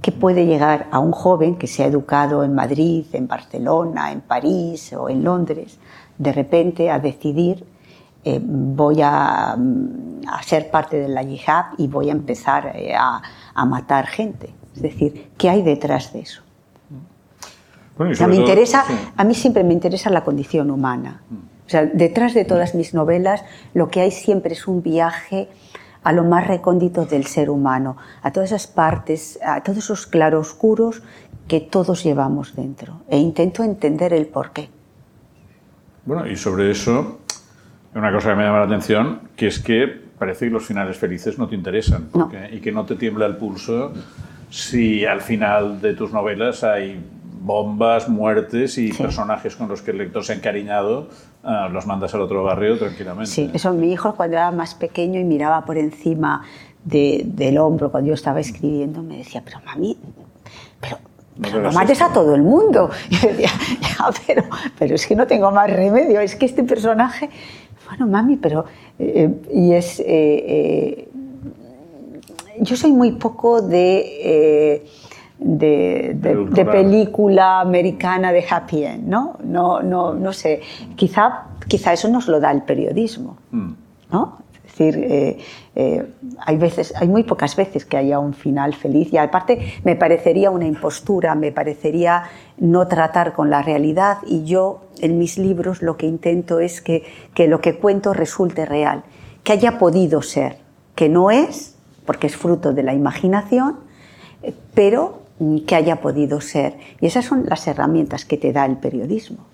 [0.01, 4.21] qué puede llegar a un joven que se ha educado en Madrid, en Barcelona, en
[4.21, 5.79] París o en Londres,
[6.19, 7.65] de repente a decidir
[8.27, 9.57] eh, voy a,
[10.43, 14.51] ser parte de la yihad y voy a empezar eh, a, matar gente.
[14.75, 16.43] Es decir, ¿qué hay detrás de eso?
[17.99, 18.85] me interesa,
[19.17, 21.23] a mí siempre me interesa la condición humana.
[21.67, 25.49] O sea, detrás de todas mis novelas lo que hay siempre es un viaje
[26.05, 31.03] a lo más recóndito del ser humano, a todas esas partes, a todos esos claroscuros
[31.49, 33.01] que todos llevamos dentro.
[33.09, 34.69] E intento entender el porqué.
[36.05, 37.21] Bueno, y sobre eso,
[37.95, 39.89] una cosa que me llama la atención, que es que
[40.19, 42.09] parece que los finales felices no te interesan,
[42.53, 43.93] y que no te tiembla el pulso
[44.51, 47.03] si al final de tus novelas hay
[47.41, 51.09] bombas, muertes y personajes con los que el lector se ha encariñado,
[51.45, 53.31] ah, los mandas al otro barrio tranquilamente.
[53.31, 56.43] Sí, eso mi hijo cuando era más pequeño y miraba por encima
[56.85, 59.97] del hombro cuando yo estaba escribiendo, me decía, pero mami,
[60.81, 62.91] pero, no, mates a todo el mundo.
[63.11, 63.49] Yo decía,
[63.81, 64.45] ya, pero,
[64.79, 67.29] pero es que no tengo más remedio, es que este personaje,
[67.89, 68.65] bueno, mami, pero...
[68.99, 69.99] Eh, y es...
[70.01, 71.09] Eh, eh,
[72.61, 74.87] yo soy muy poco de
[75.45, 79.37] de, película americana de happy end, ¿no?
[79.45, 80.61] No, no, no sé.
[80.97, 83.73] Quizá, quizá eso nos lo da el periodismo, mm.
[84.11, 84.39] ¿no?
[84.57, 85.39] Es decir, eh,
[85.77, 86.07] eh,
[86.39, 90.51] hay, veces, hay muy pocas veces que haya un final feliz y aparte me parecería
[90.51, 92.25] una impostura, me parecería
[92.59, 97.05] no tratar con la realidad y yo en mis libros lo que intento es que,
[97.35, 99.05] que lo que cuento resulte real,
[99.45, 100.57] que haya podido ser,
[100.97, 103.77] que no es, porque es fruto de la imaginación,
[104.75, 105.24] pero
[105.67, 106.75] que haya podido ser.
[107.01, 109.47] Y esas son las herramientas que te da el periodismo.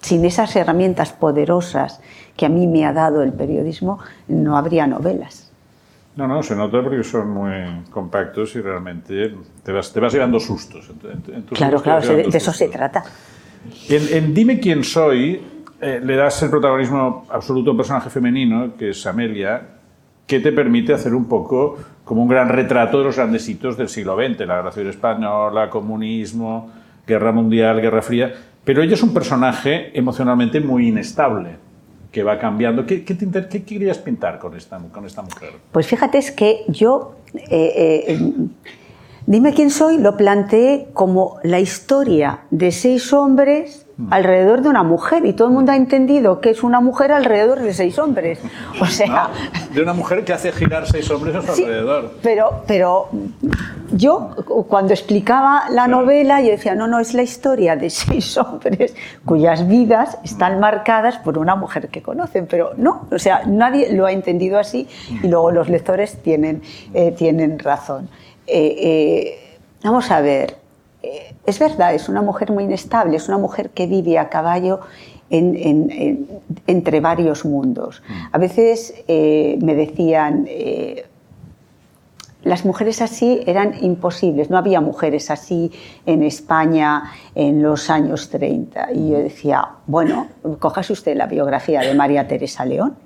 [0.00, 2.00] Sin esas herramientas poderosas
[2.36, 5.50] que a mí me ha dado el periodismo, no habría novelas.
[6.16, 7.52] No, no, se nota porque son muy
[7.90, 9.34] compactos y realmente
[9.64, 10.88] te vas, te vas llevando sustos.
[10.88, 13.02] En, claro, claro, de, eso se trata.
[13.88, 15.42] En, Dime quién soy,
[15.80, 19.60] eh, le das el protagonismo absoluto a un personaje femenino, que es Amelia,
[20.26, 23.88] que te permite hacer un poco como un gran retrato de los grandes hitos del
[23.88, 26.70] siglo XX, la Guerra Española, comunismo,
[27.06, 28.32] Guerra Mundial, Guerra Fría,
[28.64, 31.56] pero ella es un personaje emocionalmente muy inestable,
[32.10, 32.86] que va cambiando.
[32.86, 35.50] ¿Qué, qué, querías pintar con esta, con esta mujer?
[35.72, 38.18] Pues fíjate, es que yo, eh, eh,
[39.26, 43.83] dime quién soy, lo planteé como la historia de seis hombres.
[44.10, 47.60] Alrededor de una mujer y todo el mundo ha entendido que es una mujer alrededor
[47.60, 48.40] de seis hombres.
[48.80, 49.30] O sea,
[49.72, 52.12] de una mujer que hace girar seis hombres a su alrededor.
[52.22, 53.08] Pero, pero
[53.92, 54.30] yo
[54.68, 59.66] cuando explicaba la novela yo decía, no, no, es la historia de seis hombres cuyas
[59.68, 64.12] vidas están marcadas por una mujer que conocen, pero no, o sea, nadie lo ha
[64.12, 64.88] entendido así
[65.22, 68.08] y luego los lectores tienen, eh, tienen razón.
[68.46, 70.56] Eh, eh, vamos a ver,
[71.46, 74.80] es verdad, es una mujer muy inestable, es una mujer que vive a caballo
[75.30, 78.02] entre varios mundos.
[78.30, 81.06] A veces eh, me decían, eh,
[82.44, 85.72] las mujeres así eran imposibles, no había mujeres así
[86.04, 88.92] en España en los años 30.
[88.92, 90.28] Y yo decía, bueno,
[90.58, 92.96] cójase usted la biografía de María Teresa León,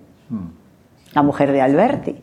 [1.14, 2.16] la mujer de Alberti.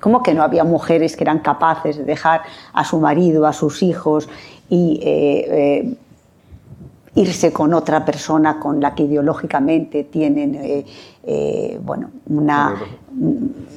[0.00, 2.42] ¿Cómo que no había mujeres que eran capaces de dejar
[2.72, 4.28] a su marido, a sus hijos
[4.68, 5.96] y eh, eh,
[7.14, 10.84] irse con otra persona con la que ideológicamente tienen
[11.24, 12.74] eh, bueno, una,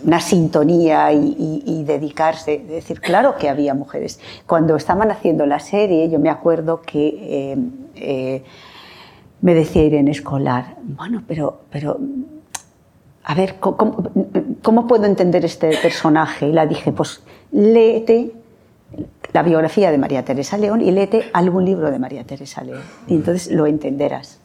[0.04, 2.56] una sintonía y, dedicarse.
[2.56, 4.20] Es decir, claro que había mujeres.
[4.46, 7.58] Cuando estaban haciendo la serie, yo me acuerdo que
[9.42, 11.98] me decía Irene Escolar, bueno, pero, pero
[13.24, 14.04] a ver, ¿cómo,
[14.62, 16.48] ¿cómo, puedo entender este personaje?
[16.48, 18.32] Y la dije, pues léete
[19.34, 22.82] la biografía de María Teresa León y léete algún libro de María Teresa León.
[23.08, 24.40] Y entonces lo entenderás.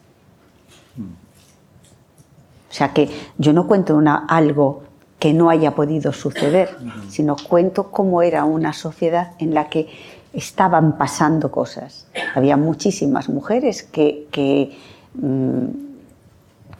[2.69, 4.83] O sea que yo no cuento una, algo
[5.17, 6.75] que no haya podido suceder,
[7.09, 9.87] sino cuento cómo era una sociedad en la que
[10.33, 12.07] estaban pasando cosas.
[12.35, 14.77] Había muchísimas mujeres que, que,
[15.13, 15.84] mm,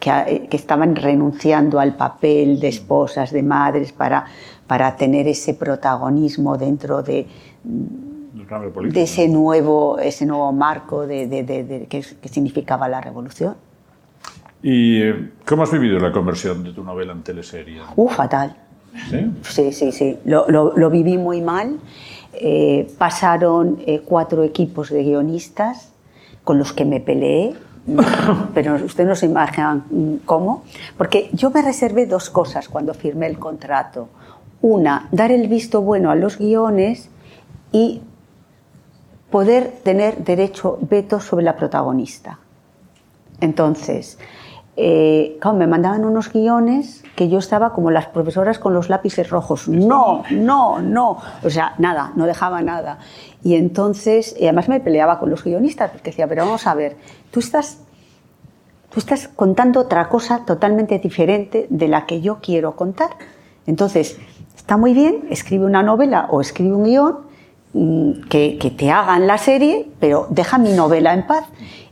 [0.06, 4.26] que, que estaban renunciando al papel de esposas, de madres, para,
[4.66, 7.26] para tener ese protagonismo dentro de,
[8.32, 13.56] de ese nuevo, ese nuevo marco de, de, que, significaba la revolución.
[14.62, 17.80] ¿Y eh, cómo has vivido la conversión de tu novela en teleserie?
[17.96, 18.56] Uh, fatal.
[19.10, 19.30] ¿Sí?
[19.42, 20.18] Sí, sí, sí.
[20.24, 21.78] Lo, lo, viví muy mal.
[22.32, 25.92] Eh, pasaron eh, cuatro equipos de guionistas
[26.44, 27.54] con los que me peleé,
[28.54, 29.84] pero usted no se imagina
[30.24, 30.64] cómo,
[30.96, 34.08] porque yo me reservé dos cosas cuando firmé el contrato.
[34.62, 37.10] Una, dar el visto bueno a los guiones
[37.72, 38.00] y
[39.30, 42.38] poder tener derecho veto sobre la protagonista.
[43.40, 44.18] Entonces,
[44.76, 49.68] eh, me mandaban unos guiones que yo estaba como las profesoras con los lápices rojos.
[49.68, 51.18] No, no, no.
[51.42, 52.98] O sea, nada, no dejaba nada.
[53.42, 56.96] Y entonces, y además me peleaba con los guionistas porque decía, pero vamos a ver,
[57.30, 57.78] tú estás,
[58.90, 63.10] tú estás contando otra cosa totalmente diferente de la que yo quiero contar.
[63.66, 64.18] Entonces,
[64.54, 67.25] está muy bien, escribe una novela o escribe un guion,
[67.72, 71.44] Mm, que, te hagan la serie, pero deja mi novela en paz.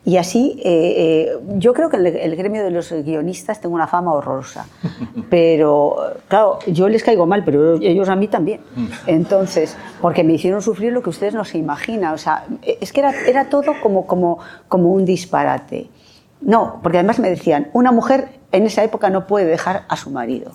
[0.06, 3.86] Y así, eh, eh, yo creo que el, el, gremio de los guionistas tengo una
[3.86, 4.66] fama horrorosa.
[5.30, 5.96] Pero,
[6.28, 8.60] claro, yo les caigo mal, pero ellos a mí también.
[9.06, 12.14] Entonces, porque me hicieron sufrir lo que ustedes no se imaginan.
[12.14, 15.88] O sea, es que era, era todo como, como, como un disparate.
[16.40, 20.10] No, porque además me decían, una mujer en esa época no puede dejar a su
[20.10, 20.52] marido.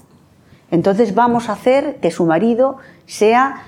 [0.72, 3.64] Entonces vamos a hacer que su marido sea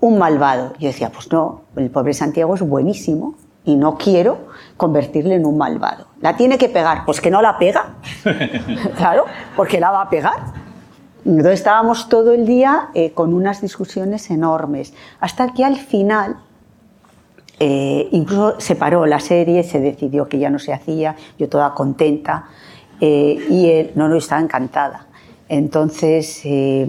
[0.00, 0.74] un malvado.
[0.78, 3.34] Yo decía, pues no, el pobre Santiago es buenísimo
[3.64, 6.06] y no quiero convertirle en un malvado.
[6.20, 7.04] ¿La tiene que pegar?
[7.04, 7.96] Pues que no la pega.
[8.96, 9.24] claro,
[9.56, 10.66] porque la va a pegar.
[11.24, 16.36] Entonces estábamos todo el día eh, con unas discusiones enormes, hasta que al final
[17.58, 21.74] eh, incluso se paró la serie, se decidió que ya no se hacía, yo toda
[21.74, 22.46] contenta,
[23.00, 25.06] eh, y él, no, no, estaba encantada.
[25.48, 26.86] Entonces, eh,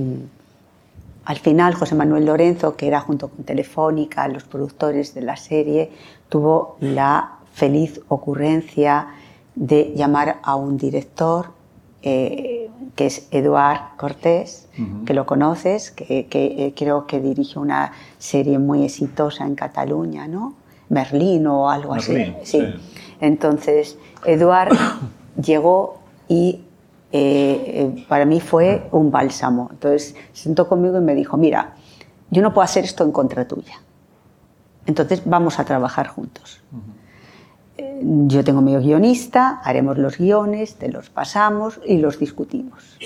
[1.27, 5.91] al final, José Manuel Lorenzo, que era junto con Telefónica, los productores de la serie,
[6.29, 9.07] tuvo la feliz ocurrencia
[9.53, 11.49] de llamar a un director
[12.01, 14.69] eh, que es Eduard Cortés,
[15.05, 20.53] que lo conoces, que, eh, creo que dirige una serie muy exitosa en Cataluña, ¿no?
[20.87, 22.33] Merlín o algo así.
[22.43, 22.63] Sí.
[23.19, 24.71] Entonces, Eduard
[25.43, 25.97] llegó
[26.29, 26.61] y
[27.11, 29.69] eh, para mí fue un bálsamo.
[29.71, 31.75] Entonces, se sentó conmigo y me dijo, mira,
[32.29, 33.81] yo no puedo hacer esto en contra tuya.
[34.85, 36.61] Entonces, vamos a trabajar juntos
[38.01, 42.97] yo tengo mi guionista, haremos los guiones, te los pasamos y los discutimos.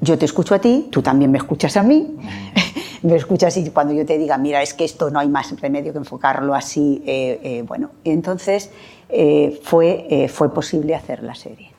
[0.00, 2.16] Yo te escucho a ti, tú también me escuchas a mí,
[3.02, 5.92] me escuchas y cuando yo te diga, mira, es que esto no hay más remedio
[5.92, 8.70] que enfocarlo así, eh, eh, bueno, entonces
[9.08, 11.69] eh, fue, fue posible hacer la serie,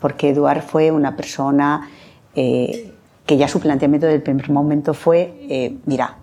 [0.00, 1.88] porque Eduard fue una persona
[2.34, 6.16] que ya su planteamiento del primer momento fue, mira,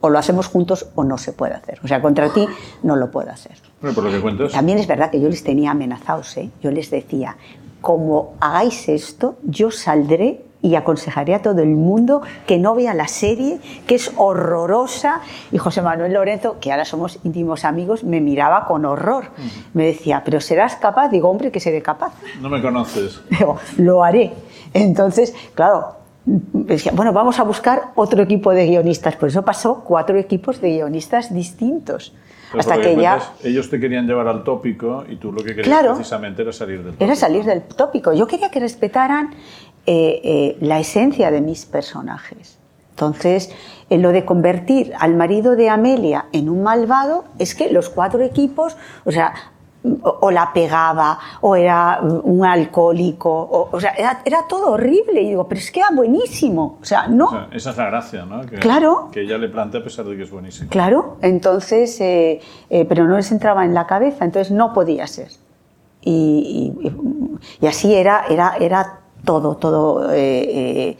[0.00, 1.80] o lo hacemos juntos o no se puede hacer.
[1.82, 2.46] O sea, contra ti
[2.82, 3.56] no lo puedo hacer.
[3.80, 4.52] por lo que cuentas.
[4.52, 6.36] También es verdad que yo les tenía amenazados.
[6.36, 6.50] ¿eh?
[6.62, 7.36] Yo les decía,
[7.80, 13.06] como hagáis esto, yo saldré y aconsejaré a todo el mundo que no vea la
[13.06, 15.20] serie, que es horrorosa.
[15.52, 19.26] Y José Manuel Lorenzo, que ahora somos íntimos amigos, me miraba con horror.
[19.74, 21.08] Me decía, ¿pero serás capaz?
[21.08, 22.14] Digo, hombre, que seré capaz.
[22.40, 23.20] No me conoces.
[23.30, 24.32] Digo, lo haré.
[24.74, 25.94] Entonces, claro,
[26.24, 29.14] decía, bueno, vamos a buscar otro equipo de guionistas.
[29.14, 32.12] Por eso pasó cuatro equipos de guionistas distintos.
[32.58, 33.20] hasta que ya...
[33.44, 36.86] Ellos te querían llevar al tópico y tú lo que querías precisamente era salir del
[36.86, 37.04] tópico.
[37.04, 38.12] Era salir del tópico.
[38.12, 39.30] Yo quería que respetaran
[39.86, 42.58] eh, eh, la esencia de mis personajes.
[42.90, 43.52] Entonces,
[43.90, 48.22] en lo de convertir al marido de Amelia en un malvado, es que los cuatro
[48.22, 49.34] equipos, o sea,
[50.02, 55.22] o, la pegaba, o era un alcohólico, o, sea, era, todo horrible.
[55.22, 56.78] Y digo, pero es que era buenísimo.
[56.80, 57.48] O sea, no.
[57.52, 58.40] esa es la gracia, ¿no?
[58.46, 59.10] Que, claro.
[59.12, 60.70] Que ella le plantea a pesar de que es buenísimo.
[60.70, 65.28] Claro, entonces, eh, eh, pero no les entraba en la cabeza, entonces no podía ser.
[66.00, 66.72] Y,
[67.60, 70.08] y, así era, era, era todo, todo.
[70.12, 70.96] Eh,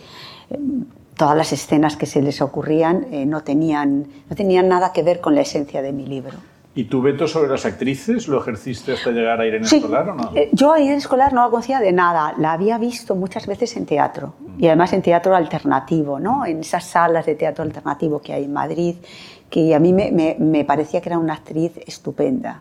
[1.16, 5.34] todas las escenas que se les ocurrían no, tenían, no tenían nada que ver con
[5.34, 6.36] la esencia de mi libro.
[6.76, 10.30] ¿Y tu veto sobre las actrices lo ejerciste hasta llegar a Irene Escolar o no?
[10.34, 12.34] Eh, yo a Irene Escolar no la conocía de nada.
[12.36, 14.34] La había visto muchas veces en teatro.
[14.58, 16.44] Y además en teatro alternativo, ¿no?
[16.44, 18.96] En esas salas de teatro alternativo que hay en Madrid,
[19.48, 22.60] que a mí me, me, parecía que era una actriz estupenda.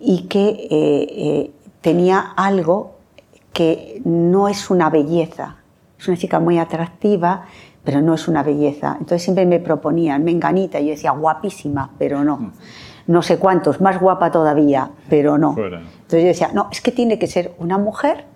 [0.00, 2.94] Y que eh, eh, tenía algo
[3.52, 5.56] que no es una belleza.
[5.98, 7.46] Es una chica muy atractiva,
[7.84, 8.96] pero no es una belleza.
[8.98, 12.52] Entonces siempre me proponían, menganita, y yo decía, guapísima, pero no
[13.06, 15.50] no sé cuántos, más guapa todavía, pero no.
[15.58, 18.26] Entonces yo decía, no, es que tiene que ser una mujer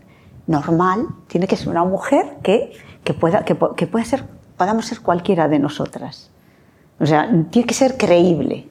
[0.47, 2.73] normal, tiene que ser una mujer que,
[3.05, 4.25] que pueda, que, que pueda ser,
[4.57, 6.31] podamos ser cualquiera de nosotras.
[6.99, 8.69] O sea, tiene que ser creíble.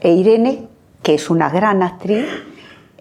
[0.00, 0.68] E Irene,
[1.02, 2.26] que es una gran actriz,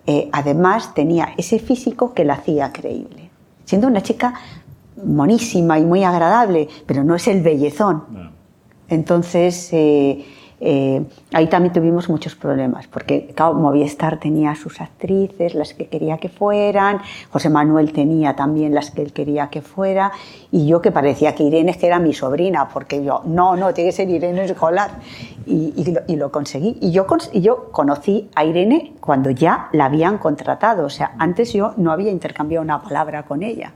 [0.08, 3.30] eh, además tenía ese físico que la hacía creíble.
[3.66, 4.34] Siendo una chica
[5.04, 8.32] monísima y muy agradable, pero no es el bellezón.
[8.90, 10.26] Entonces, eh,
[10.64, 11.04] eh,
[11.34, 17.00] ahí también tuvimos muchos problemas, porque Movistar tenía sus actrices, las que quería que fueran,
[17.32, 20.12] José Manuel tenía también las que él quería que fuera,
[20.52, 23.90] y yo que parecía que Irene que era mi sobrina, porque yo, no, no, tiene
[23.90, 24.92] que ser Irene escolar,
[25.48, 25.74] y,
[26.08, 26.78] y, lo, conseguí.
[26.80, 31.54] Y yo, y yo conocí a Irene cuando ya la habían contratado, o sea, antes
[31.54, 33.74] yo no había intercambiado una palabra con ella.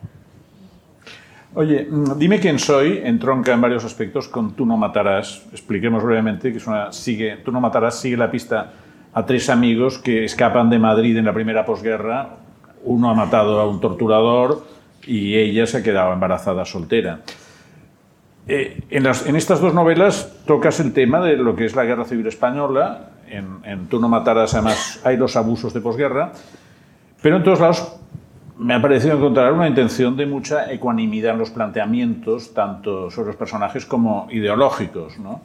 [1.58, 5.42] Oye, mm, dime quién soy, entronca en varios aspectos con Tú no matarás.
[5.52, 8.74] Expliquemos brevemente que es una, sigue, Tú no matarás sigue la pista
[9.14, 12.36] a tres amigos que escapan de Madrid en la primera posguerra.
[12.84, 14.66] Uno ha matado a un torturador
[15.08, 17.22] y ella se ha quedado embarazada soltera.
[18.48, 22.04] Eh, en, en, estas dos novelas tocas el tema de lo que es la guerra
[22.04, 23.12] civil española.
[23.30, 26.34] En, en Tú no matarás, además, hay los abusos de posguerra.
[27.22, 27.98] Pero en todos lados
[28.58, 33.36] me ha parecido encontrar una intención de mucha ecuanimidad en los planteamientos, tanto sobre los
[33.36, 35.42] personajes como ideológicos, ¿no?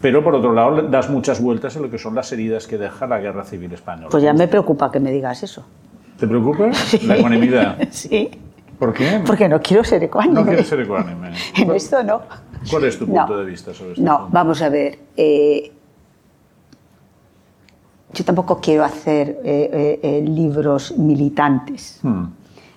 [0.00, 3.06] Pero por otro lado, das muchas vueltas a lo que son las heridas que deja
[3.06, 4.08] la guerra civil española.
[4.10, 5.64] Pues ya me preocupa que me digas eso.
[6.18, 6.70] ¿Te preocupa?
[7.06, 7.78] La ecuanimidad.
[7.90, 8.30] Sí.
[8.78, 9.22] ¿Por qué?
[9.24, 10.40] Porque no quiero ser ecuánime.
[10.40, 11.32] No quieres ser ecuánime.
[11.56, 12.22] en esto no.
[12.68, 14.02] ¿Cuál es tu punto de vista sobre esto?
[14.02, 14.98] No, vamos a ver.
[15.16, 15.72] Eh,
[18.12, 22.00] yo tampoco quiero hacer eh, eh, libros militantes.
[22.02, 22.24] Hmm.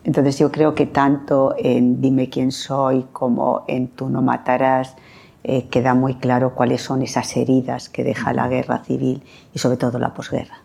[0.07, 4.95] Entonces yo creo que tanto en Dime quién soy como en Tú no matarás
[5.43, 9.21] eh, queda muy claro cuáles son esas heridas que deja la guerra civil
[9.53, 10.59] y sobre todo la posguerra,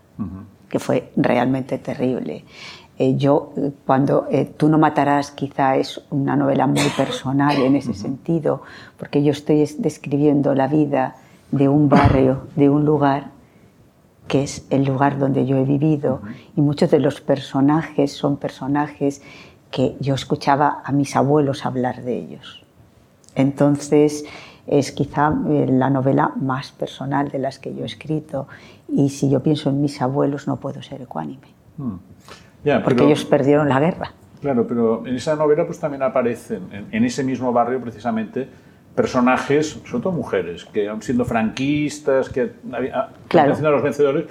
[0.69, 2.45] que fue realmente terrible.
[2.99, 7.95] eh, yo, eh, cuando Tú no matarás, quizá es una novela muy personal en ese
[7.95, 8.63] sentido,
[8.97, 11.17] porque yo estoy describiendo la vida
[11.51, 13.33] de un barrio, de un lugar,
[14.33, 16.23] que es el lugar donde yo he vivido,
[16.57, 19.21] y muchos de los personajes son personajes
[19.71, 22.65] que yo escuchaba a mis abuelos hablar de ellos.
[23.35, 24.25] Entonces,
[24.67, 28.49] es quizá la novela más personal de las que yo he escrito,
[28.89, 31.49] y si yo pienso en mis abuelos no puedo ser ecuánime.
[31.77, 31.99] Hmm
[32.85, 34.13] porque ellos perdieron la guerra.
[34.41, 38.49] Claro, pero en esa novela pues también aparecen, en, ese mismo barrio precisamente,
[38.95, 42.53] personajes, sobre todo mujeres, que aun siendo franquistas, que
[43.29, 43.55] claro.
[43.55, 44.27] a los vencedores,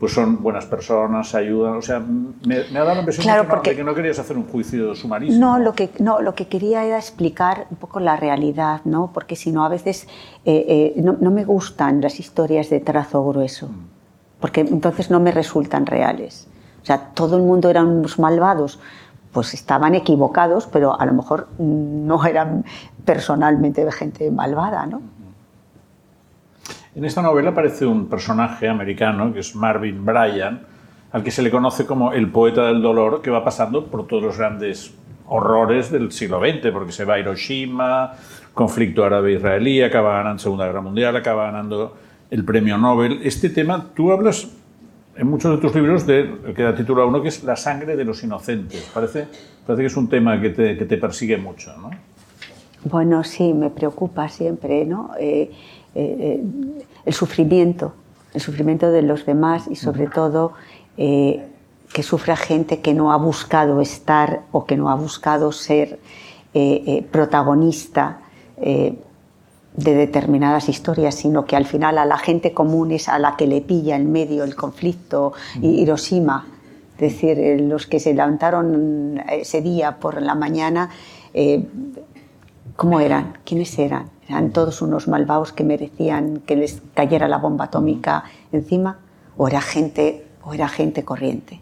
[0.00, 1.74] pues son buenas personas, ayudan.
[1.76, 3.26] O sea, me, ha dado la impresión
[3.62, 5.38] de, que no, querías hacer un juicio sumarista.
[5.38, 9.10] No, lo que, no, lo que quería era explicar un poco la realidad, ¿no?
[9.12, 10.08] Porque si no, a veces
[10.46, 14.40] eh, eh, no, no, me gustan las historias de trazo grueso, mm.
[14.40, 16.48] porque entonces no me resultan reales.
[16.82, 18.80] O sea, todo el mundo eran unos malvados,
[19.32, 22.64] pues estaban equivocados, pero a lo mejor no eran
[23.04, 25.00] personalmente gente malvada, ¿no?
[26.94, 30.62] En esta novela aparece un personaje americano que es Marvin Bryan,
[31.12, 34.22] al que se le conoce como el poeta del dolor, que va pasando por todos
[34.22, 34.92] los grandes
[35.26, 38.12] horrores del siglo XX, porque se va a Hiroshima,
[38.54, 41.96] conflicto árabe-israelí, acaba ganando Segunda Guerra Mundial, acaba ganando
[42.30, 43.20] el premio Nobel.
[43.22, 44.48] Este tema, tú hablas
[45.20, 48.24] en muchos de tus libros de, queda titulado uno que es La sangre de los
[48.24, 48.90] inocentes.
[48.94, 49.26] Parece,
[49.66, 51.90] parece que es un tema que te, que te persigue mucho, ¿no?
[52.84, 55.10] Bueno, sí, me preocupa siempre, ¿no?
[55.20, 55.50] Eh,
[55.94, 56.42] eh,
[57.04, 57.92] el sufrimiento,
[58.32, 60.54] el sufrimiento de los demás y sobre todo
[60.96, 61.44] eh,
[61.92, 65.98] que sufra gente que no ha buscado estar o que no ha buscado ser
[67.12, 68.20] protagonista
[69.76, 73.46] de determinadas historias, sino que al final a la gente común es a la que
[73.46, 76.46] le pilla en medio el conflicto, Hiroshima.
[76.94, 80.90] Es decir, eh, los que se levantaron ese día por la mañana,
[81.32, 81.66] eh,
[82.76, 83.38] ¿cómo eran?
[83.44, 84.10] ¿Quiénes eran?
[84.28, 88.98] ¿Eran todos unos malvados que merecían que les cayera la bomba atómica encima?
[89.36, 91.60] ¿O era gente, o era gente corriente?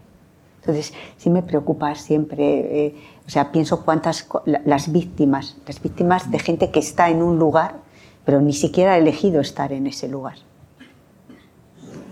[0.61, 2.95] Entonces, sí me preocupa siempre, eh,
[3.25, 7.88] o sea, pienso cuántas, las víctimas, las víctimas de gente que está en un lugar
[8.29, 10.35] pero ni siquiera ha elegido estar en ese lugar.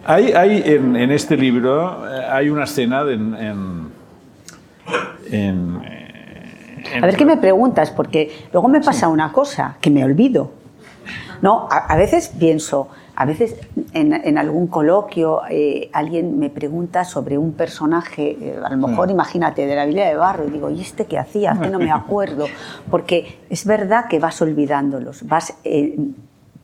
[0.03, 3.91] Hay, hay en, este libro eh, hay una escena en,
[6.99, 10.53] a ver qué me preguntas, porque luego me pasa una cosa, que me olvido.
[11.43, 12.87] No, a, veces pienso,
[13.19, 13.55] a veces
[13.93, 19.65] en, algún coloquio eh, alguien me pregunta sobre un personaje, eh, a lo mejor imagínate,
[19.65, 21.57] de la Biblia de Barro, y digo, ¿y este qué hacía?
[21.59, 22.45] Que no me acuerdo.
[22.91, 25.97] Porque es verdad que vas olvidándolos, vas, eh,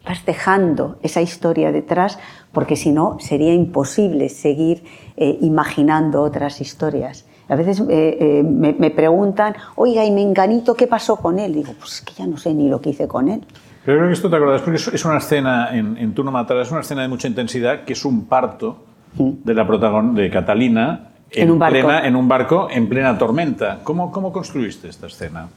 [0.06, 2.20] vas dejando esa historia detrás,
[2.52, 4.84] porque si no sería imposible seguir
[5.18, 7.26] imaginando otras historias.
[7.50, 11.54] A veces me, me, preguntan, oiga, ¿y Menganito qué pasó con él?
[11.54, 13.44] Digo, pues es que ya no sé ni lo que hice con él.
[13.86, 16.68] Pero creo que esto te acuerdas, porque es una escena en, en Tú no matarás,
[16.68, 18.78] es una escena de mucha intensidad, que es un parto
[19.18, 21.74] de la protagonista, de Catalina, en, un barco.
[21.74, 23.80] Plena, en un barco en plena tormenta.
[23.84, 25.48] ¿Cómo, ¿Cómo construiste esta escena?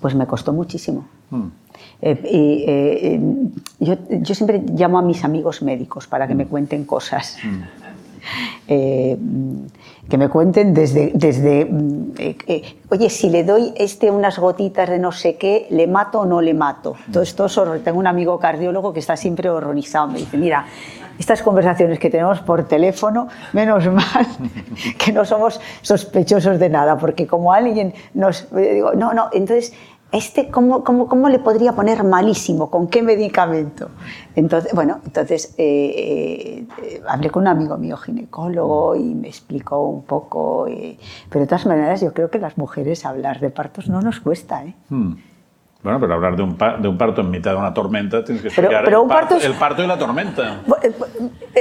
[0.00, 1.06] Pues me costó muchísimo.
[1.30, 1.46] Mm.
[2.02, 3.20] Eh, y, eh,
[3.80, 7.38] yo, yo, siempre llamo a mis amigos médicos para que me cuenten cosas.
[7.42, 7.62] Mm.
[8.68, 9.16] Eh,
[10.08, 14.88] que me cuenten desde, desde mm, eh, eh, oye, si le doy este unas gotitas
[14.88, 16.94] de no sé qué, ¿le mato o no le mato?
[17.12, 17.46] Todo esto.
[17.82, 20.08] Tengo un amigo cardiólogo que está siempre horrorizado.
[20.08, 20.66] Me dice, mira,
[21.18, 24.26] estas conversaciones que tenemos por teléfono, menos mal
[24.98, 28.48] que no somos sospechosos de nada, porque como alguien nos...
[28.54, 29.72] Digo, no, no, entonces
[30.12, 32.70] este, ¿cómo, cómo, cómo le podría poner malísimo?
[32.70, 33.90] ¿Con qué medicamento?
[34.36, 40.04] Entonces, bueno, entonces eh, eh, hablé con un amigo mío ginecólogo y me explicó un
[40.04, 40.68] poco.
[40.68, 40.96] Eh,
[41.28, 44.64] pero de todas maneras, yo creo que las mujeres hablar de partos no nos cuesta.
[44.64, 44.74] ¿eh?
[44.88, 45.14] Hmm.
[45.82, 48.48] Bueno, pero hablar de un, de un, parto en mitad de una tormenta tienes que
[48.48, 50.62] explicar pero, el, parto, el, parto, y la tormenta.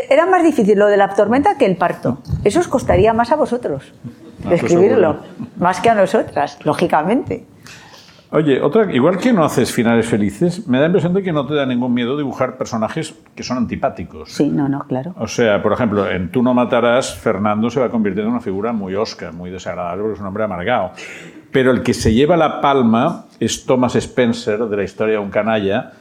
[0.10, 2.20] Era más difícil lo de la tormenta que el parto.
[2.44, 5.18] Eso os costaría más a vosotros ah, pues escribirlo,
[5.58, 7.46] más que a nosotras, lógicamente.
[8.32, 11.46] Oye, otra, igual que no haces finales felices, me da la impresión de que no
[11.46, 14.32] te da ningún miedo dibujar personajes que son antipáticos.
[14.32, 15.14] Sí, no, no, claro.
[15.18, 18.74] O sea, por ejemplo, en Tú no matarás, Fernando se va convirtiendo en una figura
[18.74, 20.92] muy osca, muy desagradable, porque es un hombre amargado.
[21.52, 25.30] Pero el que se lleva la palma es Thomas Spencer, de la historia de un
[25.30, 25.94] canalla,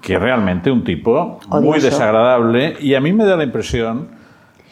[0.00, 2.76] que es realmente un tipo muy desagradable.
[2.80, 4.19] Y a mí me da la impresión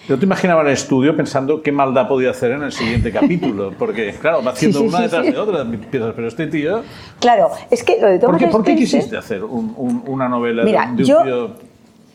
[0.09, 4.15] yo te imaginaba el estudio pensando qué maldad podía hacer en el siguiente capítulo, porque,
[4.21, 5.65] claro, va haciendo una detrás de otra.
[5.65, 6.83] Piensas, pero este tío.
[7.21, 10.77] Claro, es que lo de Thomas ¿Por qué, ¿por qué quisiste hacer una novela de
[10.77, 11.51] un tío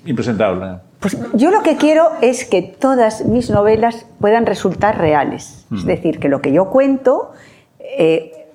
[0.06, 0.80] impresentable?
[1.00, 5.66] Pues yo lo que quiero es que todas mis novelas puedan resultar reales.
[5.76, 7.32] Es decir, que lo que yo cuento
[7.80, 8.48] eh,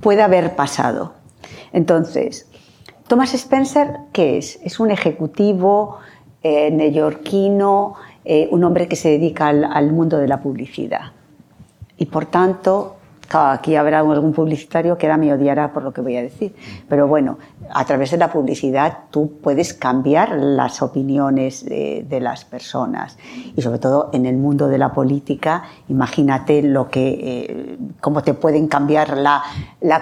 [0.00, 1.14] pueda haber pasado.
[1.72, 2.48] Entonces,
[3.08, 4.60] Thomas Spencer, ¿qué es?
[4.62, 5.98] Es un ejecutivo
[6.42, 7.94] eh, neoyorquino,
[8.28, 11.12] eh, un hombre que se dedica al, mundo de la publicidad.
[11.96, 12.96] Y por tanto,
[13.30, 16.52] aquí habrá algún publicitario que ahora me odiará por lo que voy a decir.
[16.88, 17.38] Pero bueno,
[17.72, 23.16] a través de la publicidad tú puedes cambiar las opiniones de, las personas.
[23.54, 28.34] Y sobre todo en el mundo de la política, imagínate lo que, eh, cómo te
[28.34, 29.42] pueden cambiar la,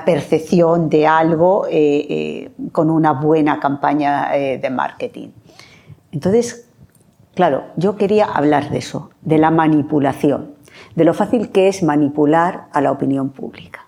[0.06, 5.28] percepción de algo eh, eh, con una buena campaña de marketing.
[6.10, 6.63] Entonces,
[7.34, 10.54] claro, yo quería hablar de eso, de la manipulación,
[10.94, 13.86] de lo fácil que es manipular a la opinión pública.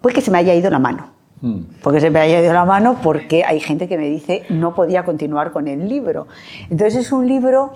[0.00, 1.10] Pues que se me haya ido la mano.
[1.40, 1.62] Hmm.
[1.82, 5.04] Porque se me haya ido la mano porque hay gente que me dice no podía
[5.04, 6.26] continuar con el libro.
[6.70, 7.72] Entonces es un libro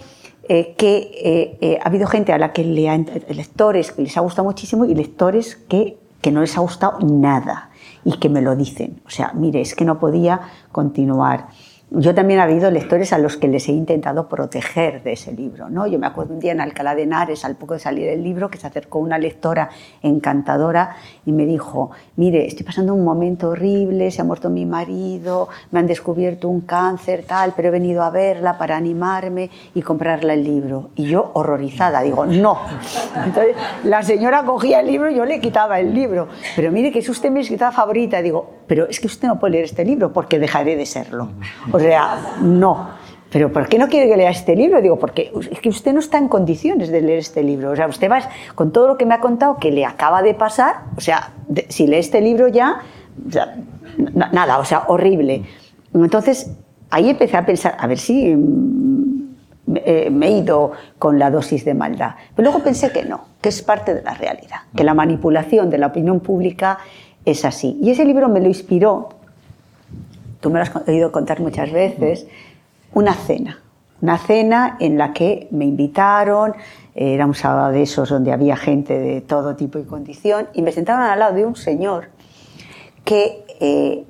[0.48, 4.20] eh, que eh, eh, ha habido gente a la que le lectores que les ha
[4.20, 7.70] gustado muchísimo y lectores que, que no les ha gustado nada
[8.04, 9.02] y que me lo dicen.
[9.06, 10.40] O sea, mire, es que no podía
[10.72, 11.48] continuar.
[11.90, 15.70] Yo también ha habido lectores a los que les he intentado proteger de ese libro.
[15.70, 15.86] ¿no?
[15.86, 18.50] Yo me acuerdo un día en Alcalá de Henares, al poco de salir el libro,
[18.50, 19.70] que se acercó una lectora
[20.02, 25.48] encantadora y me dijo, mire, estoy pasando un momento horrible, se ha muerto mi marido,
[25.70, 30.34] me han descubierto un cáncer, tal, pero he venido a verla para animarme y comprarle
[30.34, 30.90] el libro.
[30.94, 32.58] Y yo, horrorizada, digo, no.
[33.24, 36.28] Entonces la señora cogía el libro y yo le quitaba el libro.
[36.54, 38.20] Pero mire que es usted mi escritora favorita.
[38.20, 41.30] Digo, pero es que usted no puede leer este libro porque dejaré de serlo.
[41.78, 42.98] Sea, no.
[43.30, 44.80] Pero ¿por qué no quiere que lea este libro?
[44.80, 47.70] Digo, porque es que usted no está en condiciones de leer este libro.
[47.70, 48.20] O sea, usted va
[48.54, 51.32] con todo lo que me ha contado que le acaba de pasar, o sea,
[51.68, 52.80] si lee este libro ya,
[54.32, 55.42] nada, o sea, horrible.
[55.92, 56.50] Entonces,
[56.90, 59.36] ahí empecé a pensar, a ver si mm,
[59.74, 62.12] eh, me he ido con la dosis de maldad.
[62.34, 65.76] Pero luego pensé que no, que es parte de la realidad, que la manipulación de
[65.76, 66.78] la opinión pública
[67.26, 67.78] es así.
[67.82, 69.10] Y ese libro me lo inspiró
[70.40, 72.26] tú me lo has oído contar muchas veces,
[72.92, 73.60] una cena.
[74.00, 76.54] Una cena en la que me invitaron,
[76.94, 80.72] era un sábado de esos donde había gente de todo tipo y condición, y me
[80.72, 82.10] sentaron al lado de un señor
[83.04, 84.04] que, eh,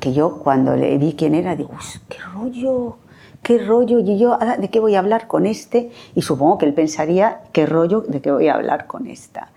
[0.00, 1.70] que yo cuando le vi quién era, digo,
[2.08, 2.96] qué rollo,
[3.42, 5.90] qué rollo, y yo, ¿de qué voy a hablar con este?
[6.14, 9.50] Y supongo que él pensaría, qué rollo, de qué voy a hablar con esta.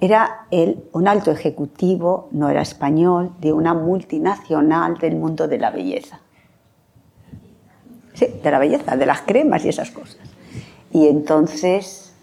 [0.00, 5.70] Era él un alto ejecutivo, no era español, de una multinacional del mundo de la
[5.70, 6.20] belleza.
[8.14, 10.18] Sí, de la belleza, de las cremas y esas cosas.
[10.92, 12.14] Y entonces,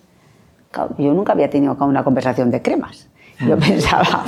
[0.97, 3.09] yo nunca había tenido una conversación de cremas.
[3.45, 3.59] Yo mm.
[3.59, 4.23] pensaba,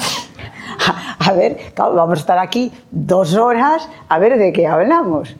[1.20, 5.38] a, ver, vamos a estar aquí dos horas a ver de qué hablamos.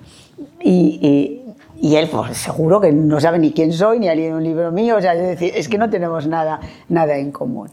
[0.62, 1.44] Y,
[1.82, 4.72] y, él, pues seguro que no sabe ni quién soy, ni ha leído un libro
[4.72, 7.70] mío, o sea, es decir, es que no tenemos nada, nada en común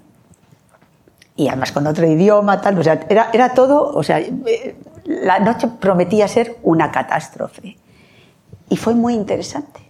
[1.37, 5.39] y además con otro idioma, tal, o sea, era, era todo, o sea, eh, la
[5.41, 7.77] noche prometía ser una catástrofe.
[8.69, 9.85] Y fue muy interesante.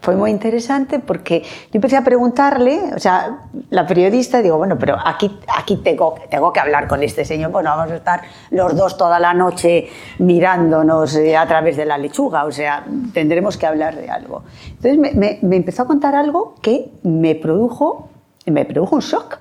[0.00, 4.96] Fue muy interesante porque yo empecé a preguntarle, o sea, la periodista, digo, bueno, pero
[5.04, 8.96] aquí, aquí tengo, tengo que hablar con este señor, bueno, vamos a estar los dos
[8.96, 13.96] toda la noche mirándonos eh, a través de la lechuga, o sea, tendremos que hablar
[13.96, 14.44] de algo.
[14.68, 18.08] Entonces me, me, empezó a contar algo que me produjo,
[18.44, 19.38] me produjo un shock.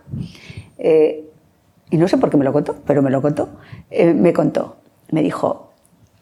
[0.79, 1.24] Eh,
[1.89, 3.49] y no sé por qué me lo contó, pero me lo contó.
[3.91, 4.77] Eh, me contó,
[5.11, 5.71] me dijo,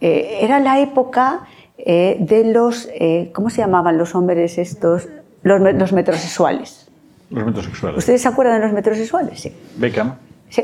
[0.01, 1.47] eh, era la época
[1.77, 2.89] eh, de los,
[3.33, 5.07] ¿cómo se llamaban los hombres estos?
[5.41, 6.89] Los, los, metrosexuales.
[7.29, 7.97] Los metrosexuales.
[7.97, 9.39] ¿Ustedes se acuerdan de los metrosexuales?
[9.39, 9.53] Sí.
[9.77, 10.15] Beckham.
[10.49, 10.63] Sí.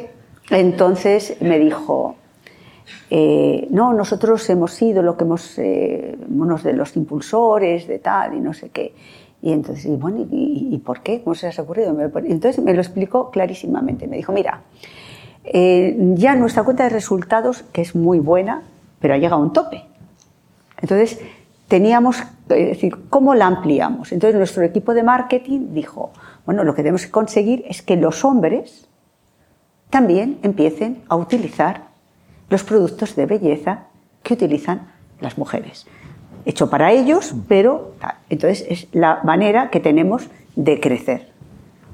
[0.50, 2.16] Entonces me dijo,
[3.70, 5.58] no, nosotros hemos sido lo que hemos,
[6.30, 8.94] unos de los impulsores de tal y no sé qué.
[9.42, 11.22] Y entonces, y bueno, ¿y, por qué?
[11.24, 11.96] ¿Cómo se les ha ocurrido?
[12.26, 14.08] entonces me lo explicó clarísimamente.
[14.08, 14.62] Me dijo, mira,
[15.46, 18.64] eh, ya nuestra cuenta de resultados, que es muy buena,
[19.00, 19.84] pero ha llegado a un tope.
[20.82, 21.20] Entonces,
[21.70, 24.12] teníamos decir, ¿cómo la ampliamos?
[24.12, 26.12] Entonces, nuestro equipo de marketing dijo,
[26.46, 28.90] bueno, lo que tenemos que conseguir es que los hombres
[29.90, 31.90] también empiecen a utilizar
[32.50, 33.86] los productos de belleza
[34.24, 35.88] que utilizan las mujeres
[36.50, 37.94] hecho para ellos, pero
[38.30, 41.30] entonces es la manera que tenemos de crecer.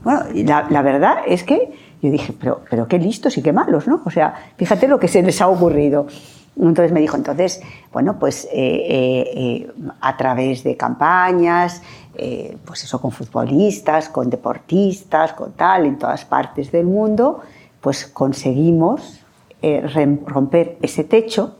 [0.03, 3.87] Bueno, la, la verdad es que yo dije, pero, pero qué listos y qué malos,
[3.87, 4.01] ¿no?
[4.05, 6.07] O sea, fíjate lo que se les ha ocurrido.
[6.57, 11.81] Entonces me dijo, entonces, bueno, pues eh, eh, eh, a través de campañas,
[12.65, 17.41] pues eso, con futbolistas, con deportistas, con tal, en todas partes del mundo,
[17.81, 19.19] pues conseguimos
[20.25, 21.57] romper ese techo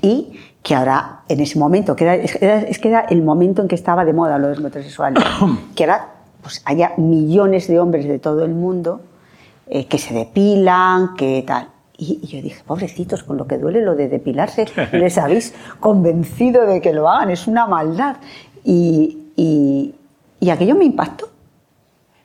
[0.00, 3.76] y que ahora, en ese momento, que era, es que era el momento en que
[3.76, 5.22] estaba de moda lo de los metrosexuales,
[5.76, 6.08] que ahora
[6.42, 9.00] pues, haya millones de hombres de todo el mundo
[9.68, 11.68] eh, que se depilan, que tal.
[11.96, 16.80] Y, yo dije, pobrecitos, con lo que duele lo de depilarse, les habéis convencido de
[16.80, 18.16] que lo hagan, es una maldad.
[18.64, 21.28] Y, y, aquello me impactó.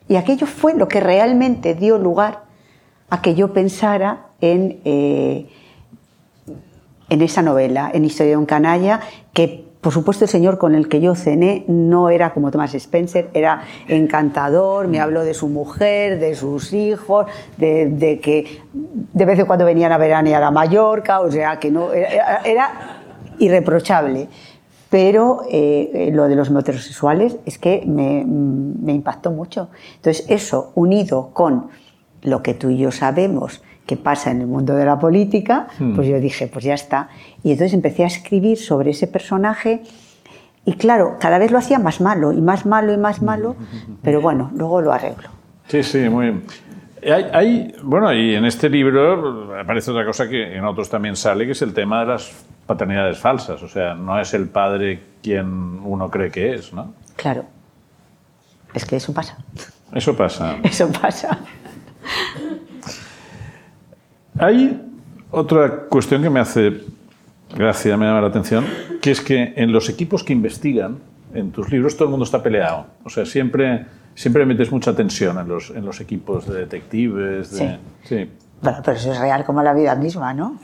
[0.08, 2.46] Y aquello fue lo que realmente dio lugar
[3.12, 5.48] a que yo pensara en, eh,
[7.12, 9.02] en esa novela, en Historia de un canalla,
[9.34, 13.30] que por supuesto el señor con el que yo cené no era como Thomas Spencer,
[13.34, 17.26] era encantador, me habló de su mujer, de sus hijos,
[17.58, 18.62] de, que
[19.14, 23.02] de vez en cuando venían a veranear a Mallorca, o sea que no, era,
[23.40, 24.30] irreprochable.
[24.90, 29.70] Pero eh, lo de los heterosexuales es que me, me impactó mucho.
[29.96, 31.70] Entonces eso, unido con
[32.22, 35.96] lo que tú y yo sabemos, que pasa en el mundo de la política, hmm.
[35.96, 37.10] pues yo dije, pues ya está.
[37.44, 39.84] Y entonces empecé a escribir sobre ese personaje
[40.66, 43.56] y claro, cada vez lo hacía más malo y más malo y más malo,
[44.04, 45.30] pero bueno, luego lo arreglo.
[45.68, 46.44] Sí, sí, muy bien.
[47.34, 51.54] Hay, bueno, y en este libro aparece otra cosa que en otros también sale, que
[51.54, 52.32] es el tema de las
[52.68, 53.64] paternidades falsas.
[53.64, 56.94] O sea, no es el padre quien uno cree que es, ¿no?
[57.16, 57.46] Claro.
[58.74, 59.38] Es que eso pasa.
[59.94, 60.58] Eso pasa.
[60.64, 61.40] Eso pasa.
[64.38, 64.82] Hay
[65.32, 66.82] otra cuestión que me hace
[67.56, 68.66] gracia, me llama la atención,
[69.02, 70.98] que es que en los equipos que investigan,
[71.34, 72.86] en tus libros, todo el mundo está peleado.
[73.04, 77.48] O sea, siempre, siempre metes mucha tensión en los, en los equipos de detectives.
[77.48, 77.70] Sí.
[78.04, 78.30] sí.
[78.62, 80.60] Bueno, pero eso es real como la vida misma, ¿no?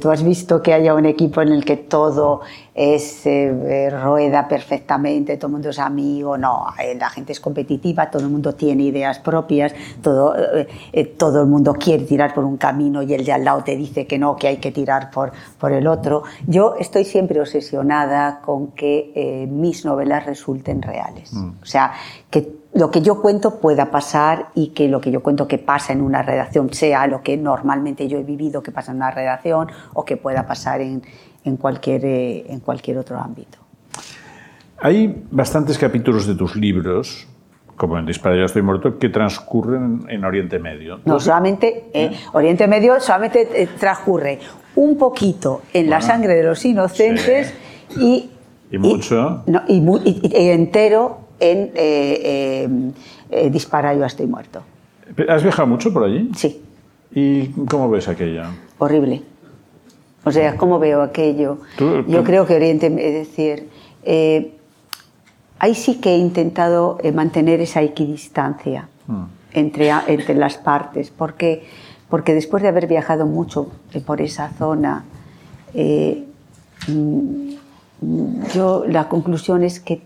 [0.00, 2.40] Tú has visto que haya un equipo en el que todo
[2.74, 8.10] es, eh, rueda perfectamente, todo el mundo es amigo, no, eh, la gente es competitiva,
[8.10, 12.56] todo el mundo tiene ideas propias, todo, eh, todo el mundo quiere tirar por un
[12.56, 15.32] camino y el de al lado te dice que no, que hay que tirar por,
[15.58, 16.22] por el otro.
[16.46, 21.32] Yo estoy siempre obsesionada con que mis novelas resulten reales.
[21.32, 21.50] Mm.
[21.62, 21.92] O sea,
[22.30, 25.92] que lo que yo cuento pueda pasar y que lo que yo cuento que pasa
[25.92, 29.68] en una redacción sea lo que normalmente yo he vivido que pasa en una redacción
[29.92, 31.02] o que pueda pasar en,
[31.44, 33.58] en cualquier, eh, en cualquier otro ámbito.
[34.80, 37.28] Hay bastantes capítulos de tus libros,
[37.76, 41.00] como en Dispara ya estoy muerto, que transcurren en Oriente Medio.
[41.04, 42.16] No, solamente eh, ¿Eh?
[42.32, 44.38] Oriente Medio solamente transcurre
[44.76, 47.52] un poquito en la sangre de los inocentes
[47.96, 48.30] y,
[48.70, 52.92] y mucho y, y entero en eh,
[53.30, 54.62] eh, Dispara, yo estoy muerto.
[55.28, 56.30] ¿Has viajado mucho por allí?
[56.36, 56.62] Sí.
[57.12, 58.44] ¿Y cómo ves aquello?
[58.78, 59.22] Horrible.
[60.24, 61.58] O sea, ¿cómo veo aquello?
[62.06, 63.68] Yo creo que Oriente, es decir,
[64.04, 64.52] eh,
[65.58, 69.24] ahí sí que he intentado mantener esa equidistancia hmm.
[69.52, 71.66] entre, entre las partes, porque,
[72.08, 73.72] porque después de haber viajado mucho
[74.06, 75.04] por esa zona,
[76.86, 77.52] mm,
[78.54, 80.02] yo la conclusión es que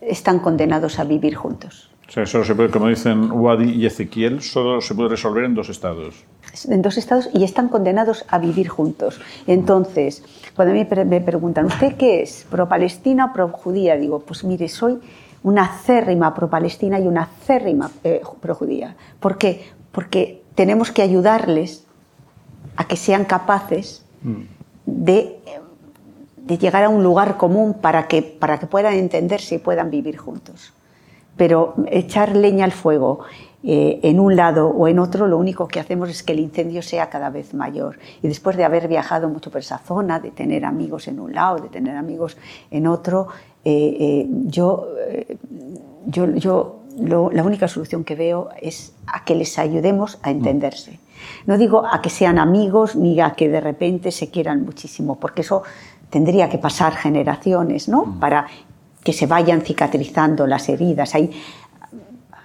[0.00, 1.90] están condenados a vivir juntos.
[2.08, 5.54] O sea, solo se puede, como dicen Wadi y Ezequiel, solo se puede resolver en
[5.54, 6.24] dos estados.
[6.68, 9.20] En dos estados y están condenados a vivir juntos.
[9.46, 10.24] Entonces,
[10.56, 12.46] cuando me, me preguntan, ¿usted qué es?
[12.50, 13.96] ¿Pro-palestina o pro-judía?
[13.96, 14.98] Digo, pues mire, soy
[15.44, 18.96] una acérrima pro-palestina y una acérrima eh, pro-judía.
[19.20, 19.70] ¿Por qué?
[19.92, 21.86] Porque tenemos que ayudarles
[22.76, 24.42] a que sean capaces mm.
[24.86, 25.38] de
[26.44, 30.16] de llegar a un lugar común para que, para que puedan entenderse y puedan vivir
[30.16, 30.72] juntos.
[31.36, 33.20] Pero echar leña al fuego
[33.62, 36.82] eh, en un lado o en otro, lo único que hacemos es que el incendio
[36.82, 37.98] sea cada vez mayor.
[38.22, 41.58] Y después de haber viajado mucho por esa zona, de tener amigos en un lado,
[41.58, 42.36] de tener amigos
[42.70, 43.28] en otro,
[43.64, 44.88] eh, eh, yo,
[46.06, 50.98] yo, yo la única solución que veo es a que les ayudemos a entenderse.
[51.46, 55.42] No digo a que sean amigos ni a que de repente se quieran muchísimo, porque
[55.42, 55.62] eso
[56.10, 58.04] tendría que pasar generaciones, ¿no?
[58.04, 58.20] Mm.
[58.20, 58.46] Para
[59.02, 61.14] que se vayan cicatrizando las heridas.
[61.14, 61.30] Hay,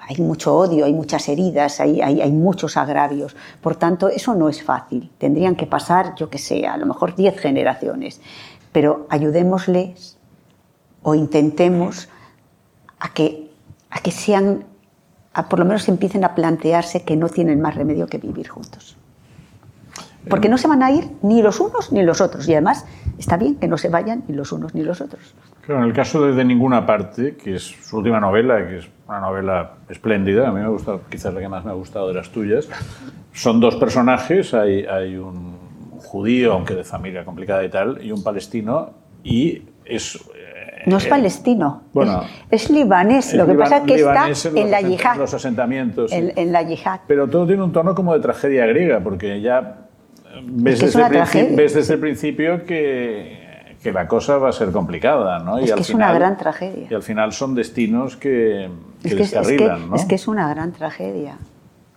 [0.08, 3.36] hay mucho odio, hay muchas heridas, hay, hay, muchos agravios.
[3.62, 5.12] Por tanto, eso no es fácil.
[5.18, 8.22] Tendrían que pasar, yo que sé, a lo mejor 10 generaciones.
[8.72, 10.18] Pero ayudémosles
[11.02, 12.08] o intentemos
[13.00, 13.52] a que,
[13.90, 14.66] a que sean,
[15.34, 18.98] a por lo menos empiecen a plantearse que no tienen más remedio que vivir juntos.
[20.30, 22.48] Porque no se van a ir ni los unos ni los otros.
[22.48, 22.86] Y además
[23.18, 25.36] está bien que no se vayan ni los unos ni los otros.
[25.66, 28.90] Claro, en el caso de De Ninguna Parte, que es su última novela, que es
[29.08, 32.08] una novela espléndida, a mí me ha gustado, quizás la que más me ha gustado
[32.08, 32.68] de las tuyas,
[33.34, 35.58] son dos personajes, hay, hay un
[35.98, 38.92] judío, aunque de familia complicada y tal, y un palestino,
[39.24, 40.16] y es...
[40.16, 42.22] Eh, no es palestino, bueno,
[42.52, 43.34] es, libanés.
[43.34, 45.18] Lo que pasa es que está en, la yihad.
[45.18, 46.12] los asentamientos.
[46.12, 47.00] En, en, la yihad.
[47.08, 49.85] Pero todo tiene un tono como de tragedia griega, porque ya
[50.44, 51.58] ves, Es desde, el principio, tragedia.
[51.58, 55.58] ves desde el principio que, que la cosa va a ser complicada, ¿no?
[55.58, 56.88] Es que es una gran tragedia.
[56.90, 58.70] Y al final son destinos que,
[59.02, 59.96] que Es que, es, ¿no?
[59.96, 61.38] es que es una gran tragedia.